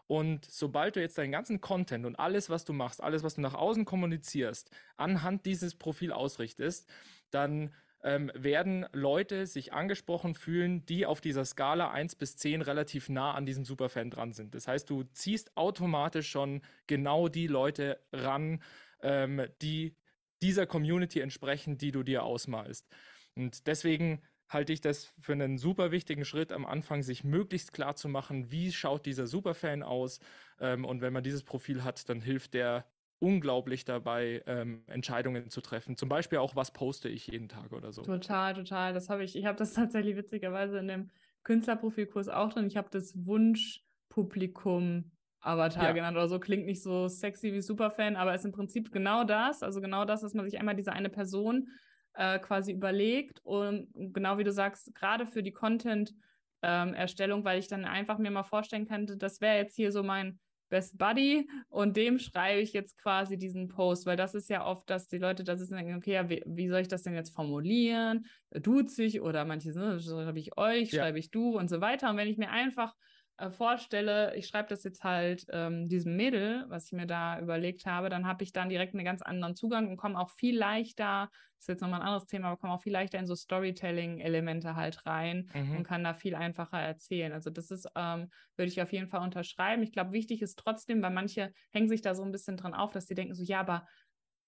Und 0.06 0.44
sobald 0.44 0.96
du 0.96 1.00
jetzt 1.00 1.16
deinen 1.16 1.32
ganzen 1.32 1.60
Content 1.60 2.04
und 2.04 2.18
alles, 2.18 2.50
was 2.50 2.64
du 2.64 2.72
machst, 2.72 3.02
alles, 3.02 3.22
was 3.22 3.36
du 3.36 3.40
nach 3.40 3.54
außen 3.54 3.84
kommunizierst, 3.84 4.70
anhand 4.96 5.46
dieses 5.46 5.74
Profil 5.74 6.12
ausrichtest, 6.12 6.88
dann 7.30 7.72
ähm, 8.02 8.30
werden 8.34 8.86
Leute 8.92 9.46
sich 9.46 9.72
angesprochen 9.72 10.34
fühlen, 10.34 10.84
die 10.84 11.06
auf 11.06 11.22
dieser 11.22 11.46
Skala 11.46 11.90
1 11.90 12.16
bis 12.16 12.36
10 12.36 12.60
relativ 12.60 13.08
nah 13.08 13.32
an 13.32 13.46
diesem 13.46 13.64
Superfan 13.64 14.10
dran 14.10 14.32
sind. 14.32 14.54
Das 14.54 14.68
heißt, 14.68 14.88
du 14.90 15.04
ziehst 15.14 15.56
automatisch 15.56 16.30
schon 16.30 16.60
genau 16.86 17.28
die 17.28 17.46
Leute 17.46 17.98
ran, 18.12 18.62
ähm, 19.00 19.46
die 19.62 19.96
dieser 20.42 20.66
Community 20.66 21.20
entsprechen, 21.20 21.78
die 21.78 21.92
du 21.92 22.02
dir 22.02 22.24
ausmalst. 22.24 22.86
Und 23.34 23.66
deswegen 23.66 24.20
halte 24.54 24.72
ich 24.72 24.80
das 24.80 25.12
für 25.20 25.32
einen 25.32 25.58
super 25.58 25.90
wichtigen 25.90 26.24
Schritt 26.24 26.52
am 26.52 26.64
Anfang, 26.64 27.02
sich 27.02 27.24
möglichst 27.24 27.72
klar 27.72 27.96
zu 27.96 28.08
machen, 28.08 28.50
wie 28.50 28.72
schaut 28.72 29.04
dieser 29.04 29.26
Superfan 29.26 29.82
aus. 29.82 30.20
Ähm, 30.60 30.84
und 30.84 31.02
wenn 31.02 31.12
man 31.12 31.22
dieses 31.22 31.42
Profil 31.42 31.84
hat, 31.84 32.08
dann 32.08 32.20
hilft 32.20 32.54
der 32.54 32.86
unglaublich 33.18 33.84
dabei, 33.84 34.42
ähm, 34.46 34.82
Entscheidungen 34.86 35.50
zu 35.50 35.60
treffen. 35.60 35.96
Zum 35.96 36.08
Beispiel 36.08 36.38
auch, 36.38 36.56
was 36.56 36.72
poste 36.72 37.08
ich 37.08 37.26
jeden 37.26 37.48
Tag 37.48 37.72
oder 37.72 37.92
so. 37.92 38.02
Total, 38.02 38.54
total. 38.54 38.92
Das 38.92 39.08
habe 39.08 39.24
ich, 39.24 39.36
ich 39.36 39.44
habe 39.46 39.58
das 39.58 39.72
tatsächlich 39.74 40.16
witzigerweise 40.16 40.78
in 40.78 40.88
dem 40.88 41.10
Künstlerprofilkurs 41.42 42.28
auch 42.28 42.52
drin. 42.52 42.66
Ich 42.66 42.76
habe 42.76 42.88
das 42.90 43.14
Wunschpublikum 43.26 45.10
Avatar 45.40 45.84
ja. 45.84 45.92
genannt 45.92 46.16
oder 46.16 46.28
so. 46.28 46.40
Klingt 46.40 46.64
nicht 46.66 46.82
so 46.82 47.08
sexy 47.08 47.52
wie 47.52 47.60
Superfan, 47.60 48.16
aber 48.16 48.34
ist 48.34 48.46
im 48.46 48.52
Prinzip 48.52 48.92
genau 48.92 49.24
das. 49.24 49.62
Also 49.62 49.80
genau 49.80 50.04
das, 50.04 50.22
dass 50.22 50.34
man 50.34 50.48
sich 50.48 50.58
einmal 50.58 50.74
diese 50.74 50.92
eine 50.92 51.10
Person 51.10 51.68
äh, 52.14 52.38
quasi 52.38 52.72
überlegt 52.72 53.40
und 53.44 53.88
genau 53.94 54.38
wie 54.38 54.44
du 54.44 54.52
sagst, 54.52 54.94
gerade 54.94 55.26
für 55.26 55.42
die 55.42 55.52
Content-Erstellung, 55.52 57.40
ähm, 57.40 57.44
weil 57.44 57.58
ich 57.58 57.68
dann 57.68 57.84
einfach 57.84 58.18
mir 58.18 58.30
mal 58.30 58.44
vorstellen 58.44 58.86
könnte, 58.86 59.16
das 59.16 59.40
wäre 59.40 59.56
jetzt 59.56 59.76
hier 59.76 59.92
so 59.92 60.02
mein 60.02 60.38
Best 60.70 60.98
Buddy 60.98 61.48
und 61.68 61.96
dem 61.96 62.18
schreibe 62.18 62.60
ich 62.60 62.72
jetzt 62.72 62.98
quasi 62.98 63.36
diesen 63.36 63.68
Post, 63.68 64.06
weil 64.06 64.16
das 64.16 64.34
ist 64.34 64.48
ja 64.48 64.66
oft, 64.66 64.88
dass 64.88 65.08
die 65.08 65.18
Leute 65.18 65.44
das 65.44 65.60
ist 65.60 65.70
denken, 65.70 65.94
okay, 65.94 66.14
ja, 66.14 66.28
wie, 66.28 66.42
wie, 66.46 66.68
soll 66.68 66.80
ich 66.80 66.88
das 66.88 67.02
denn 67.02 67.14
jetzt 67.14 67.34
formulieren? 67.34 68.26
Duzt 68.50 68.98
oder 69.20 69.44
manche, 69.44 69.70
ne, 69.70 70.00
schreibe 70.00 70.38
ich 70.38 70.56
euch, 70.56 70.90
ja. 70.90 71.02
schreibe 71.02 71.18
ich 71.18 71.30
du 71.30 71.56
und 71.58 71.68
so 71.68 71.80
weiter. 71.80 72.10
Und 72.10 72.16
wenn 72.16 72.28
ich 72.28 72.38
mir 72.38 72.50
einfach 72.50 72.94
äh, 73.36 73.50
vorstelle, 73.50 74.34
ich 74.36 74.46
schreibe 74.46 74.68
das 74.68 74.84
jetzt 74.84 75.02
halt 75.02 75.46
ähm, 75.50 75.88
diesem 75.88 76.16
Mädel, 76.16 76.64
was 76.68 76.86
ich 76.86 76.92
mir 76.92 77.06
da 77.06 77.40
überlegt 77.40 77.86
habe, 77.86 78.08
dann 78.08 78.26
habe 78.26 78.44
ich 78.44 78.52
dann 78.52 78.68
direkt 78.68 78.94
einen 78.94 79.04
ganz 79.04 79.22
anderen 79.22 79.56
Zugang 79.56 79.88
und 79.88 79.96
komme 79.96 80.18
auch 80.18 80.30
viel 80.30 80.56
leichter, 80.56 81.28
das 81.56 81.64
ist 81.64 81.68
jetzt 81.68 81.80
nochmal 81.80 82.00
ein 82.00 82.06
anderes 82.06 82.26
Thema, 82.26 82.48
aber 82.48 82.58
komme 82.58 82.74
auch 82.74 82.82
viel 82.82 82.92
leichter 82.92 83.18
in 83.18 83.26
so 83.26 83.34
Storytelling-Elemente 83.34 84.76
halt 84.76 85.04
rein 85.06 85.48
mhm. 85.54 85.78
und 85.78 85.84
kann 85.84 86.04
da 86.04 86.14
viel 86.14 86.34
einfacher 86.34 86.78
erzählen. 86.78 87.32
Also 87.32 87.50
das 87.50 87.70
ist, 87.70 87.88
ähm, 87.96 88.30
würde 88.56 88.68
ich 88.68 88.82
auf 88.82 88.92
jeden 88.92 89.08
Fall 89.08 89.22
unterschreiben. 89.22 89.82
Ich 89.82 89.92
glaube, 89.92 90.12
wichtig 90.12 90.42
ist 90.42 90.58
trotzdem, 90.58 91.02
weil 91.02 91.12
manche 91.12 91.52
hängen 91.70 91.88
sich 91.88 92.02
da 92.02 92.14
so 92.14 92.22
ein 92.22 92.32
bisschen 92.32 92.56
dran 92.56 92.74
auf, 92.74 92.92
dass 92.92 93.06
sie 93.06 93.14
denken 93.14 93.34
so, 93.34 93.42
ja, 93.42 93.60
aber 93.60 93.86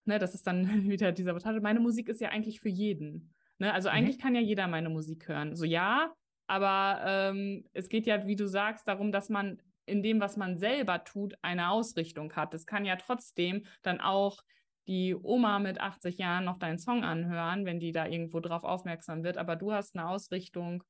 ne, 0.05 0.18
das 0.18 0.34
ist 0.34 0.47
dann 0.47 0.66
wieder 0.91 1.12
dieser 1.12 1.30
Sabotage. 1.30 1.61
Meine 1.61 1.80
Musik 1.80 2.09
ist 2.09 2.20
ja 2.20 2.28
eigentlich 2.28 2.61
für 2.61 2.68
jeden. 2.68 3.34
Ne? 3.59 3.72
Also 3.72 3.89
mhm. 3.89 3.97
eigentlich 3.97 4.18
kann 4.18 4.34
ja 4.34 4.41
jeder 4.41 4.68
meine 4.68 4.91
Musik 4.91 5.26
hören. 5.28 5.57
So 5.57 5.64
ja, 5.64 6.12
aber 6.47 7.01
ähm, 7.05 7.64
es 7.72 7.88
geht 7.88 8.07
ja, 8.07 8.26
wie 8.26 8.36
du 8.36 8.47
sagst, 8.47 8.86
darum, 8.88 9.12
dass 9.12 9.28
man 9.28 9.61
in 9.86 10.03
dem, 10.03 10.20
was 10.20 10.36
man 10.36 10.59
selber 10.59 11.05
tut, 11.05 11.34
eine 11.42 11.70
Ausrichtung 11.70 12.32
hat. 12.34 12.55
Es 12.55 12.66
kann 12.66 12.84
ja 12.84 12.97
trotzdem 12.97 13.64
dann 13.82 14.01
auch 14.01 14.42
die 14.88 15.14
Oma 15.14 15.59
mit 15.59 15.80
80 15.80 16.18
Jahren 16.18 16.44
noch 16.44 16.59
deinen 16.59 16.78
Song 16.78 17.05
anhören, 17.05 17.64
wenn 17.64 17.80
die 17.80 17.92
da 17.92 18.07
irgendwo 18.07 18.40
drauf 18.40 18.64
aufmerksam 18.64 19.24
wird. 19.24 19.36
Aber 19.36 19.57
du 19.57 19.72
hast 19.72 19.97
eine 19.97 20.09
Ausrichtung, 20.09 20.84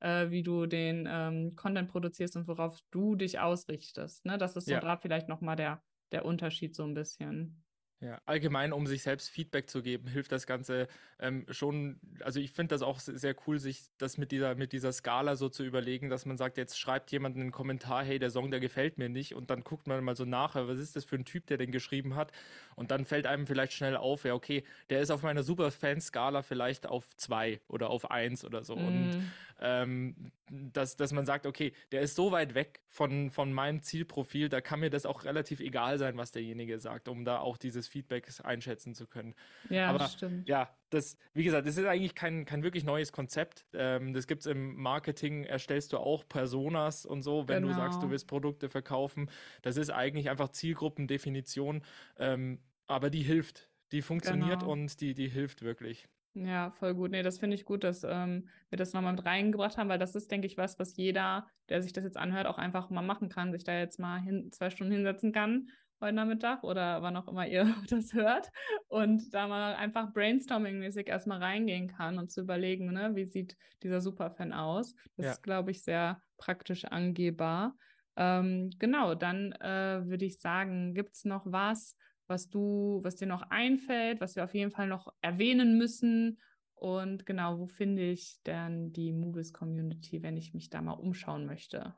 äh, 0.00 0.30
wie 0.30 0.42
du 0.42 0.66
den 0.66 1.08
ähm, 1.10 1.54
Content 1.56 1.90
produzierst 1.90 2.36
und 2.36 2.48
worauf 2.48 2.78
du 2.90 3.14
dich 3.14 3.40
ausrichtest. 3.40 4.24
Ne? 4.24 4.38
Das 4.38 4.56
ist 4.56 4.66
so 4.66 4.72
ja. 4.72 4.80
gerade 4.80 5.00
vielleicht 5.02 5.28
nochmal 5.28 5.56
der, 5.56 5.82
der 6.12 6.24
Unterschied 6.24 6.74
so 6.74 6.84
ein 6.84 6.94
bisschen. 6.94 7.61
Ja, 8.02 8.20
allgemein, 8.26 8.72
um 8.72 8.88
sich 8.88 9.02
selbst 9.02 9.30
Feedback 9.30 9.70
zu 9.70 9.80
geben, 9.80 10.08
hilft 10.08 10.32
das 10.32 10.48
Ganze 10.48 10.88
ähm, 11.20 11.46
schon. 11.50 12.00
Also 12.20 12.40
ich 12.40 12.50
finde 12.50 12.74
das 12.74 12.82
auch 12.82 12.98
sehr 12.98 13.36
cool, 13.46 13.60
sich 13.60 13.84
das 13.96 14.18
mit 14.18 14.32
dieser, 14.32 14.56
mit 14.56 14.72
dieser 14.72 14.92
Skala 14.92 15.36
so 15.36 15.48
zu 15.48 15.62
überlegen, 15.64 16.10
dass 16.10 16.26
man 16.26 16.36
sagt, 16.36 16.58
jetzt 16.58 16.80
schreibt 16.80 17.12
jemand 17.12 17.36
einen 17.36 17.52
Kommentar, 17.52 18.02
hey, 18.02 18.18
der 18.18 18.30
Song, 18.30 18.50
der 18.50 18.58
gefällt 18.58 18.98
mir 18.98 19.08
nicht. 19.08 19.36
Und 19.36 19.50
dann 19.50 19.62
guckt 19.62 19.86
man 19.86 20.02
mal 20.02 20.16
so 20.16 20.24
nach, 20.24 20.56
was 20.56 20.80
ist 20.80 20.96
das 20.96 21.04
für 21.04 21.14
ein 21.14 21.24
Typ, 21.24 21.46
der 21.46 21.58
den 21.58 21.70
geschrieben 21.70 22.16
hat. 22.16 22.32
Und 22.74 22.90
dann 22.90 23.04
fällt 23.04 23.24
einem 23.24 23.46
vielleicht 23.46 23.72
schnell 23.72 23.96
auf, 23.96 24.24
ja, 24.24 24.34
okay, 24.34 24.64
der 24.90 25.00
ist 25.00 25.10
auf 25.10 25.22
meiner 25.22 25.44
Superfan-Skala 25.44 26.42
vielleicht 26.42 26.86
auf 26.86 27.16
zwei 27.16 27.60
oder 27.68 27.90
auf 27.90 28.10
eins 28.10 28.44
oder 28.44 28.64
so. 28.64 28.74
Mm. 28.74 28.86
Und 28.86 29.10
mhm 29.10 29.30
ähm, 29.62 30.14
dass, 30.52 30.96
dass 30.96 31.12
man 31.12 31.24
sagt, 31.24 31.46
okay, 31.46 31.72
der 31.92 32.02
ist 32.02 32.14
so 32.14 32.30
weit 32.30 32.54
weg 32.54 32.80
von, 32.86 33.30
von 33.30 33.52
meinem 33.52 33.82
Zielprofil, 33.82 34.50
da 34.50 34.60
kann 34.60 34.80
mir 34.80 34.90
das 34.90 35.06
auch 35.06 35.24
relativ 35.24 35.60
egal 35.60 35.98
sein, 35.98 36.16
was 36.18 36.30
derjenige 36.30 36.78
sagt, 36.78 37.08
um 37.08 37.24
da 37.24 37.38
auch 37.38 37.56
dieses 37.56 37.88
Feedback 37.88 38.28
einschätzen 38.42 38.94
zu 38.94 39.06
können. 39.06 39.34
Ja, 39.70 39.88
Aber, 39.88 40.06
stimmt. 40.08 40.46
Ja, 40.46 40.76
das, 40.90 41.16
wie 41.32 41.44
gesagt, 41.44 41.66
das 41.66 41.78
ist 41.78 41.86
eigentlich 41.86 42.14
kein, 42.14 42.44
kein 42.44 42.62
wirklich 42.62 42.84
neues 42.84 43.12
Konzept. 43.12 43.64
Ähm, 43.72 44.12
das 44.12 44.26
gibt 44.26 44.42
es 44.42 44.46
im 44.46 44.76
Marketing, 44.76 45.44
erstellst 45.44 45.94
du 45.94 45.98
auch 45.98 46.28
Personas 46.28 47.06
und 47.06 47.22
so, 47.22 47.48
wenn 47.48 47.62
genau. 47.62 47.74
du 47.74 47.80
sagst, 47.80 48.02
du 48.02 48.10
willst 48.10 48.26
Produkte 48.26 48.68
verkaufen. 48.68 49.30
Das 49.62 49.78
ist 49.78 49.90
eigentlich 49.90 50.28
einfach 50.28 50.50
Zielgruppendefinition, 50.50 51.82
ähm, 52.18 52.60
aber 52.86 53.08
die 53.08 53.22
hilft. 53.22 53.70
Die 53.92 54.02
funktioniert 54.02 54.60
genau. 54.60 54.72
und 54.72 55.00
die, 55.00 55.14
die 55.14 55.28
hilft 55.28 55.62
wirklich. 55.62 56.08
Ja, 56.34 56.70
voll 56.70 56.94
gut. 56.94 57.10
Nee, 57.10 57.22
das 57.22 57.38
finde 57.38 57.56
ich 57.56 57.64
gut, 57.64 57.84
dass 57.84 58.04
ähm, 58.04 58.48
wir 58.70 58.78
das 58.78 58.94
nochmal 58.94 59.12
mit 59.12 59.24
reingebracht 59.24 59.76
haben, 59.76 59.88
weil 59.88 59.98
das 59.98 60.14
ist, 60.14 60.30
denke 60.30 60.46
ich, 60.46 60.56
was, 60.56 60.78
was 60.78 60.96
jeder, 60.96 61.46
der 61.68 61.82
sich 61.82 61.92
das 61.92 62.04
jetzt 62.04 62.16
anhört, 62.16 62.46
auch 62.46 62.58
einfach 62.58 62.88
mal 62.88 63.02
machen 63.02 63.28
kann, 63.28 63.52
sich 63.52 63.64
da 63.64 63.78
jetzt 63.78 63.98
mal 63.98 64.18
hin, 64.20 64.50
zwei 64.50 64.70
Stunden 64.70 64.92
hinsetzen 64.92 65.32
kann 65.32 65.68
heute 66.02 66.16
Nachmittag 66.16 66.64
oder 66.64 67.00
wann 67.00 67.16
auch 67.16 67.28
immer 67.28 67.46
ihr 67.46 67.64
das 67.88 68.12
hört 68.12 68.50
und 68.88 69.32
da 69.32 69.46
mal 69.46 69.74
einfach 69.74 70.12
brainstorming-mäßig 70.12 71.06
erstmal 71.06 71.38
reingehen 71.38 71.88
kann 71.88 72.18
und 72.18 72.30
zu 72.30 72.42
überlegen, 72.42 72.92
ne, 72.92 73.12
wie 73.14 73.24
sieht 73.24 73.56
dieser 73.82 74.00
Superfan 74.00 74.52
aus. 74.52 74.94
Das 75.16 75.26
ja. 75.26 75.32
ist, 75.32 75.42
glaube 75.42 75.70
ich, 75.70 75.82
sehr 75.82 76.20
praktisch 76.36 76.84
angehbar. 76.84 77.76
Ähm, 78.16 78.70
genau, 78.78 79.14
dann 79.14 79.52
äh, 79.52 80.02
würde 80.04 80.26
ich 80.26 80.40
sagen, 80.40 80.92
gibt 80.92 81.14
es 81.14 81.24
noch 81.24 81.44
was, 81.46 81.96
was 82.32 82.48
du, 82.48 83.00
was 83.02 83.16
dir 83.16 83.26
noch 83.26 83.42
einfällt, 83.50 84.20
was 84.20 84.34
wir 84.34 84.44
auf 84.44 84.54
jeden 84.54 84.70
Fall 84.70 84.88
noch 84.88 85.12
erwähnen 85.20 85.76
müssen. 85.76 86.40
Und 86.74 87.26
genau, 87.26 87.58
wo 87.58 87.66
finde 87.66 88.02
ich 88.02 88.42
denn 88.44 88.92
die 88.92 89.12
Movies 89.12 89.52
Community, 89.52 90.22
wenn 90.22 90.38
ich 90.38 90.54
mich 90.54 90.70
da 90.70 90.80
mal 90.80 90.94
umschauen 90.94 91.44
möchte? 91.44 91.94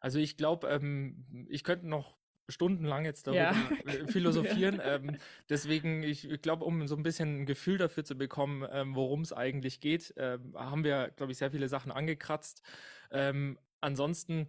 Also 0.00 0.18
ich 0.18 0.36
glaube, 0.36 0.68
ähm, 0.68 1.46
ich 1.48 1.62
könnte 1.62 1.86
noch 1.86 2.16
stundenlang 2.48 3.04
jetzt 3.04 3.26
darüber 3.26 3.52
ja. 3.52 3.54
Philosophieren. 4.08 4.76
ja. 4.76 4.94
ähm, 4.96 5.18
deswegen, 5.50 6.02
ich, 6.02 6.30
ich 6.30 6.40
glaube, 6.40 6.64
um 6.64 6.86
so 6.88 6.96
ein 6.96 7.02
bisschen 7.02 7.42
ein 7.42 7.46
Gefühl 7.46 7.76
dafür 7.76 8.04
zu 8.04 8.16
bekommen, 8.16 8.66
ähm, 8.72 8.94
worum 8.94 9.20
es 9.20 9.32
eigentlich 9.32 9.80
geht, 9.80 10.14
ähm, 10.16 10.54
haben 10.56 10.84
wir, 10.84 11.10
glaube 11.16 11.32
ich, 11.32 11.38
sehr 11.38 11.50
viele 11.50 11.68
Sachen 11.68 11.92
angekratzt. 11.92 12.62
Ähm, 13.10 13.58
ansonsten 13.80 14.48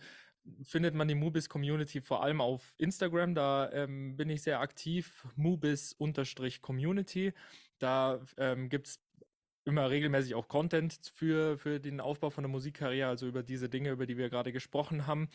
findet 0.64 0.96
man 0.96 1.08
die 1.08 1.16
Mubis 1.16 1.50
Community 1.50 2.02
vor 2.02 2.24
allem 2.24 2.42
auf 2.42 2.76
Instagram. 2.78 3.36
Da 3.36 3.72
ähm, 3.72 4.16
bin 4.18 4.30
ich 4.30 4.42
sehr 4.42 4.60
aktiv. 4.60 5.26
Mubis-Community. 5.36 7.34
Da 7.80 8.20
ähm, 8.38 8.70
gibt 8.70 8.88
es 8.88 9.00
immer 9.66 9.90
regelmäßig 9.90 10.34
auch 10.36 10.48
Content 10.48 11.12
für, 11.14 11.58
für 11.58 11.80
den 11.80 12.00
Aufbau 12.00 12.30
von 12.30 12.44
der 12.44 12.50
Musikkarriere, 12.50 13.10
also 13.10 13.28
über 13.28 13.44
diese 13.44 13.70
Dinge, 13.70 13.92
über 13.92 14.06
die 14.06 14.18
wir 14.18 14.30
gerade 14.30 14.52
gesprochen 14.52 15.08
haben. 15.08 15.30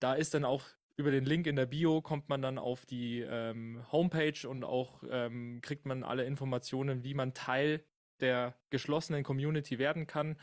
Da 0.00 0.14
ist 0.14 0.34
dann 0.34 0.44
auch 0.44 0.64
über 0.96 1.10
den 1.10 1.24
Link 1.24 1.46
in 1.46 1.56
der 1.56 1.66
Bio 1.66 2.00
kommt 2.00 2.28
man 2.28 2.40
dann 2.40 2.58
auf 2.58 2.86
die 2.86 3.20
ähm, 3.20 3.84
Homepage 3.92 4.48
und 4.48 4.64
auch 4.64 5.02
ähm, 5.10 5.60
kriegt 5.62 5.84
man 5.84 6.02
alle 6.02 6.24
Informationen, 6.24 7.04
wie 7.04 7.14
man 7.14 7.34
Teil 7.34 7.84
der 8.20 8.54
geschlossenen 8.70 9.22
Community 9.22 9.78
werden 9.78 10.06
kann. 10.06 10.36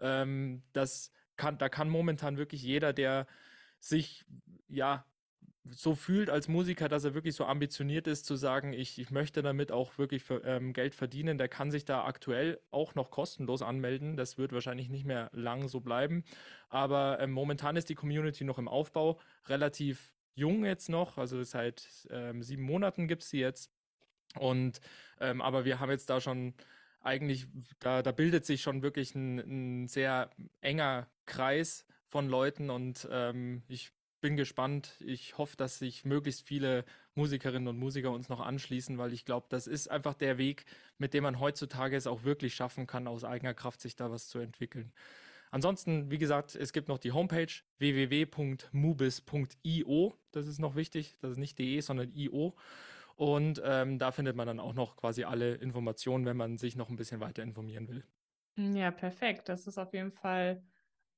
Ähm, 0.00 0.62
das 0.72 1.10
kann, 1.36 1.56
da 1.56 1.70
kann 1.70 1.88
momentan 1.88 2.36
wirklich 2.36 2.62
jeder, 2.62 2.92
der 2.92 3.26
sich 3.88 4.24
ja 4.68 5.04
so 5.70 5.94
fühlt 5.94 6.28
als 6.28 6.48
Musiker, 6.48 6.88
dass 6.88 7.04
er 7.04 7.14
wirklich 7.14 7.34
so 7.34 7.46
ambitioniert 7.46 8.06
ist, 8.06 8.26
zu 8.26 8.36
sagen, 8.36 8.72
ich, 8.74 8.98
ich 8.98 9.10
möchte 9.10 9.42
damit 9.42 9.72
auch 9.72 9.96
wirklich 9.96 10.22
für, 10.22 10.44
ähm, 10.44 10.74
Geld 10.74 10.94
verdienen, 10.94 11.38
der 11.38 11.48
kann 11.48 11.70
sich 11.70 11.86
da 11.86 12.04
aktuell 12.04 12.60
auch 12.70 12.94
noch 12.94 13.10
kostenlos 13.10 13.62
anmelden. 13.62 14.16
Das 14.16 14.36
wird 14.36 14.52
wahrscheinlich 14.52 14.90
nicht 14.90 15.06
mehr 15.06 15.30
lang 15.32 15.68
so 15.68 15.80
bleiben. 15.80 16.24
Aber 16.68 17.18
ähm, 17.20 17.30
momentan 17.30 17.76
ist 17.76 17.88
die 17.88 17.94
Community 17.94 18.44
noch 18.44 18.58
im 18.58 18.68
Aufbau, 18.68 19.18
relativ 19.46 20.12
jung 20.34 20.64
jetzt 20.66 20.88
noch, 20.88 21.16
also 21.16 21.42
seit 21.42 22.08
ähm, 22.10 22.42
sieben 22.42 22.64
Monaten 22.64 23.08
gibt 23.08 23.22
es 23.22 23.30
sie 23.30 23.40
jetzt. 23.40 23.70
Und 24.38 24.80
ähm, 25.20 25.40
aber 25.40 25.64
wir 25.64 25.80
haben 25.80 25.90
jetzt 25.90 26.10
da 26.10 26.20
schon 26.20 26.54
eigentlich, 27.00 27.46
da, 27.78 28.02
da 28.02 28.12
bildet 28.12 28.44
sich 28.44 28.60
schon 28.60 28.82
wirklich 28.82 29.14
ein, 29.14 29.38
ein 29.84 29.88
sehr 29.88 30.30
enger 30.60 31.06
Kreis 31.26 31.86
von 32.14 32.28
Leuten 32.28 32.70
und 32.70 33.08
ähm, 33.10 33.64
ich 33.66 33.90
bin 34.20 34.36
gespannt. 34.36 35.02
Ich 35.04 35.36
hoffe, 35.36 35.56
dass 35.56 35.80
sich 35.80 36.04
möglichst 36.04 36.42
viele 36.42 36.84
Musikerinnen 37.16 37.66
und 37.66 37.76
Musiker 37.76 38.12
uns 38.12 38.28
noch 38.28 38.38
anschließen, 38.38 38.98
weil 38.98 39.12
ich 39.12 39.24
glaube, 39.24 39.46
das 39.48 39.66
ist 39.66 39.90
einfach 39.90 40.14
der 40.14 40.38
Weg, 40.38 40.64
mit 40.96 41.12
dem 41.12 41.24
man 41.24 41.40
heutzutage 41.40 41.96
es 41.96 42.06
auch 42.06 42.22
wirklich 42.22 42.54
schaffen 42.54 42.86
kann, 42.86 43.08
aus 43.08 43.24
eigener 43.24 43.52
Kraft 43.52 43.80
sich 43.80 43.96
da 43.96 44.12
was 44.12 44.28
zu 44.28 44.38
entwickeln. 44.38 44.92
Ansonsten, 45.50 46.12
wie 46.12 46.18
gesagt, 46.18 46.54
es 46.54 46.72
gibt 46.72 46.86
noch 46.86 46.98
die 46.98 47.10
Homepage 47.10 47.52
www.mubis.io. 47.78 50.14
Das 50.30 50.46
ist 50.46 50.60
noch 50.60 50.76
wichtig. 50.76 51.16
Das 51.20 51.32
ist 51.32 51.38
nicht 51.38 51.58
de, 51.58 51.80
sondern 51.80 52.12
io. 52.14 52.54
Und 53.16 53.60
ähm, 53.64 53.98
da 53.98 54.12
findet 54.12 54.36
man 54.36 54.46
dann 54.46 54.60
auch 54.60 54.74
noch 54.74 54.94
quasi 54.94 55.24
alle 55.24 55.56
Informationen, 55.56 56.26
wenn 56.26 56.36
man 56.36 56.58
sich 56.58 56.76
noch 56.76 56.90
ein 56.90 56.96
bisschen 56.96 57.18
weiter 57.18 57.42
informieren 57.42 57.88
will. 57.88 58.04
Ja, 58.56 58.92
perfekt. 58.92 59.48
Das 59.48 59.66
ist 59.66 59.78
auf 59.78 59.92
jeden 59.92 60.12
Fall 60.12 60.62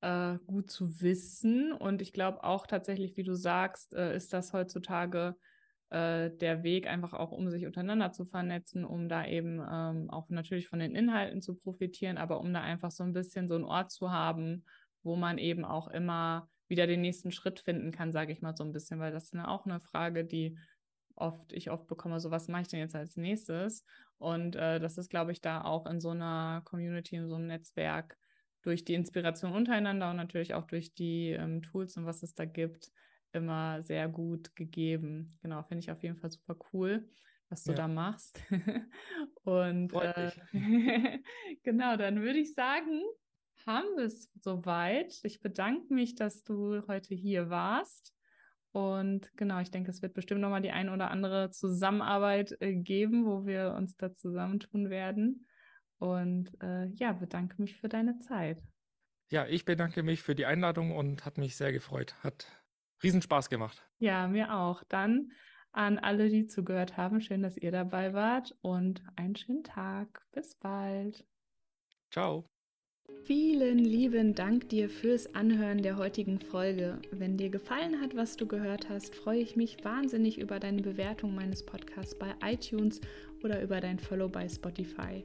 äh, 0.00 0.38
gut 0.46 0.70
zu 0.70 1.00
wissen. 1.00 1.72
Und 1.72 2.02
ich 2.02 2.12
glaube 2.12 2.44
auch 2.44 2.66
tatsächlich, 2.66 3.16
wie 3.16 3.24
du 3.24 3.34
sagst, 3.34 3.94
äh, 3.94 4.16
ist 4.16 4.32
das 4.32 4.52
heutzutage 4.52 5.36
äh, 5.90 6.30
der 6.30 6.62
Weg 6.62 6.88
einfach 6.88 7.12
auch, 7.12 7.32
um 7.32 7.48
sich 7.48 7.66
untereinander 7.66 8.12
zu 8.12 8.24
vernetzen, 8.24 8.84
um 8.84 9.08
da 9.08 9.26
eben 9.26 9.60
ähm, 9.70 10.10
auch 10.10 10.28
natürlich 10.28 10.68
von 10.68 10.80
den 10.80 10.94
Inhalten 10.94 11.42
zu 11.42 11.54
profitieren, 11.54 12.18
aber 12.18 12.40
um 12.40 12.52
da 12.52 12.60
einfach 12.60 12.90
so 12.90 13.04
ein 13.04 13.12
bisschen 13.12 13.48
so 13.48 13.54
einen 13.54 13.64
Ort 13.64 13.90
zu 13.90 14.10
haben, 14.10 14.64
wo 15.02 15.16
man 15.16 15.38
eben 15.38 15.64
auch 15.64 15.88
immer 15.88 16.48
wieder 16.68 16.86
den 16.86 17.00
nächsten 17.00 17.30
Schritt 17.30 17.60
finden 17.60 17.92
kann, 17.92 18.10
sage 18.10 18.32
ich 18.32 18.42
mal 18.42 18.56
so 18.56 18.64
ein 18.64 18.72
bisschen, 18.72 18.98
weil 18.98 19.12
das 19.12 19.24
ist 19.24 19.34
eine, 19.34 19.48
auch 19.48 19.64
eine 19.64 19.80
Frage, 19.80 20.24
die 20.24 20.58
oft 21.14 21.52
ich 21.52 21.70
oft 21.70 21.86
bekomme, 21.86 22.20
so 22.20 22.30
was 22.30 22.48
mache 22.48 22.62
ich 22.62 22.68
denn 22.68 22.80
jetzt 22.80 22.94
als 22.94 23.16
nächstes? 23.16 23.84
Und 24.18 24.56
äh, 24.56 24.80
das 24.80 24.98
ist, 24.98 25.08
glaube 25.08 25.32
ich, 25.32 25.40
da 25.40 25.62
auch 25.62 25.86
in 25.86 26.00
so 26.00 26.10
einer 26.10 26.62
Community, 26.64 27.16
in 27.16 27.28
so 27.28 27.36
einem 27.36 27.46
Netzwerk 27.46 28.18
durch 28.66 28.84
die 28.84 28.94
Inspiration 28.94 29.52
untereinander 29.52 30.10
und 30.10 30.16
natürlich 30.16 30.54
auch 30.54 30.66
durch 30.66 30.92
die 30.92 31.30
ähm, 31.30 31.62
Tools 31.62 31.96
und 31.96 32.04
was 32.04 32.22
es 32.22 32.34
da 32.34 32.44
gibt, 32.44 32.90
immer 33.32 33.82
sehr 33.82 34.08
gut 34.08 34.56
gegeben. 34.56 35.38
Genau, 35.42 35.62
finde 35.62 35.80
ich 35.80 35.90
auf 35.90 36.02
jeden 36.02 36.16
Fall 36.16 36.30
super 36.32 36.56
cool, 36.72 37.08
was 37.48 37.62
du 37.62 37.70
ja. 37.70 37.76
da 37.76 37.88
machst. 37.88 38.42
und 39.44 39.92
äh, 39.92 40.32
genau, 41.62 41.96
dann 41.96 42.20
würde 42.22 42.40
ich 42.40 42.54
sagen, 42.54 43.02
haben 43.66 43.96
wir 43.96 44.04
es 44.04 44.30
soweit. 44.40 45.20
Ich 45.22 45.40
bedanke 45.40 45.94
mich, 45.94 46.16
dass 46.16 46.42
du 46.42 46.82
heute 46.88 47.14
hier 47.14 47.48
warst. 47.48 48.14
Und 48.72 49.30
genau, 49.36 49.60
ich 49.60 49.70
denke, 49.70 49.90
es 49.90 50.02
wird 50.02 50.12
bestimmt 50.12 50.40
nochmal 50.40 50.60
die 50.60 50.72
ein 50.72 50.88
oder 50.88 51.10
andere 51.10 51.50
Zusammenarbeit 51.50 52.56
äh, 52.60 52.74
geben, 52.74 53.24
wo 53.24 53.46
wir 53.46 53.74
uns 53.76 53.96
da 53.96 54.12
zusammentun 54.12 54.90
werden. 54.90 55.46
Und 55.98 56.50
äh, 56.62 56.86
ja, 56.94 57.12
bedanke 57.12 57.60
mich 57.60 57.76
für 57.76 57.88
deine 57.88 58.18
Zeit. 58.18 58.62
Ja, 59.28 59.46
ich 59.46 59.64
bedanke 59.64 60.02
mich 60.02 60.22
für 60.22 60.34
die 60.34 60.46
Einladung 60.46 60.94
und 60.94 61.24
hat 61.24 61.38
mich 61.38 61.56
sehr 61.56 61.72
gefreut. 61.72 62.14
Hat 62.22 62.46
riesen 63.02 63.22
Spaß 63.22 63.50
gemacht. 63.50 63.82
Ja, 63.98 64.28
mir 64.28 64.54
auch. 64.54 64.84
Dann 64.84 65.32
an 65.72 65.98
alle, 65.98 66.30
die 66.30 66.46
zugehört 66.46 66.96
haben, 66.96 67.20
schön, 67.20 67.42
dass 67.42 67.56
ihr 67.56 67.70
dabei 67.70 68.14
wart 68.14 68.56
und 68.62 69.02
einen 69.16 69.36
schönen 69.36 69.64
Tag. 69.64 70.24
Bis 70.32 70.54
bald. 70.54 71.24
Ciao. 72.10 72.48
Vielen 73.24 73.78
lieben 73.78 74.34
Dank 74.34 74.68
dir 74.68 74.88
fürs 74.88 75.34
Anhören 75.34 75.82
der 75.82 75.96
heutigen 75.96 76.40
Folge. 76.40 76.98
Wenn 77.10 77.36
dir 77.36 77.50
gefallen 77.50 78.00
hat, 78.00 78.16
was 78.16 78.36
du 78.36 78.46
gehört 78.46 78.88
hast, 78.88 79.14
freue 79.14 79.40
ich 79.40 79.56
mich 79.56 79.84
wahnsinnig 79.84 80.38
über 80.38 80.60
deine 80.60 80.82
Bewertung 80.82 81.34
meines 81.34 81.64
Podcasts 81.64 82.16
bei 82.18 82.34
iTunes 82.42 83.00
oder 83.42 83.62
über 83.62 83.80
dein 83.80 83.98
Follow 83.98 84.28
bei 84.28 84.48
Spotify. 84.48 85.24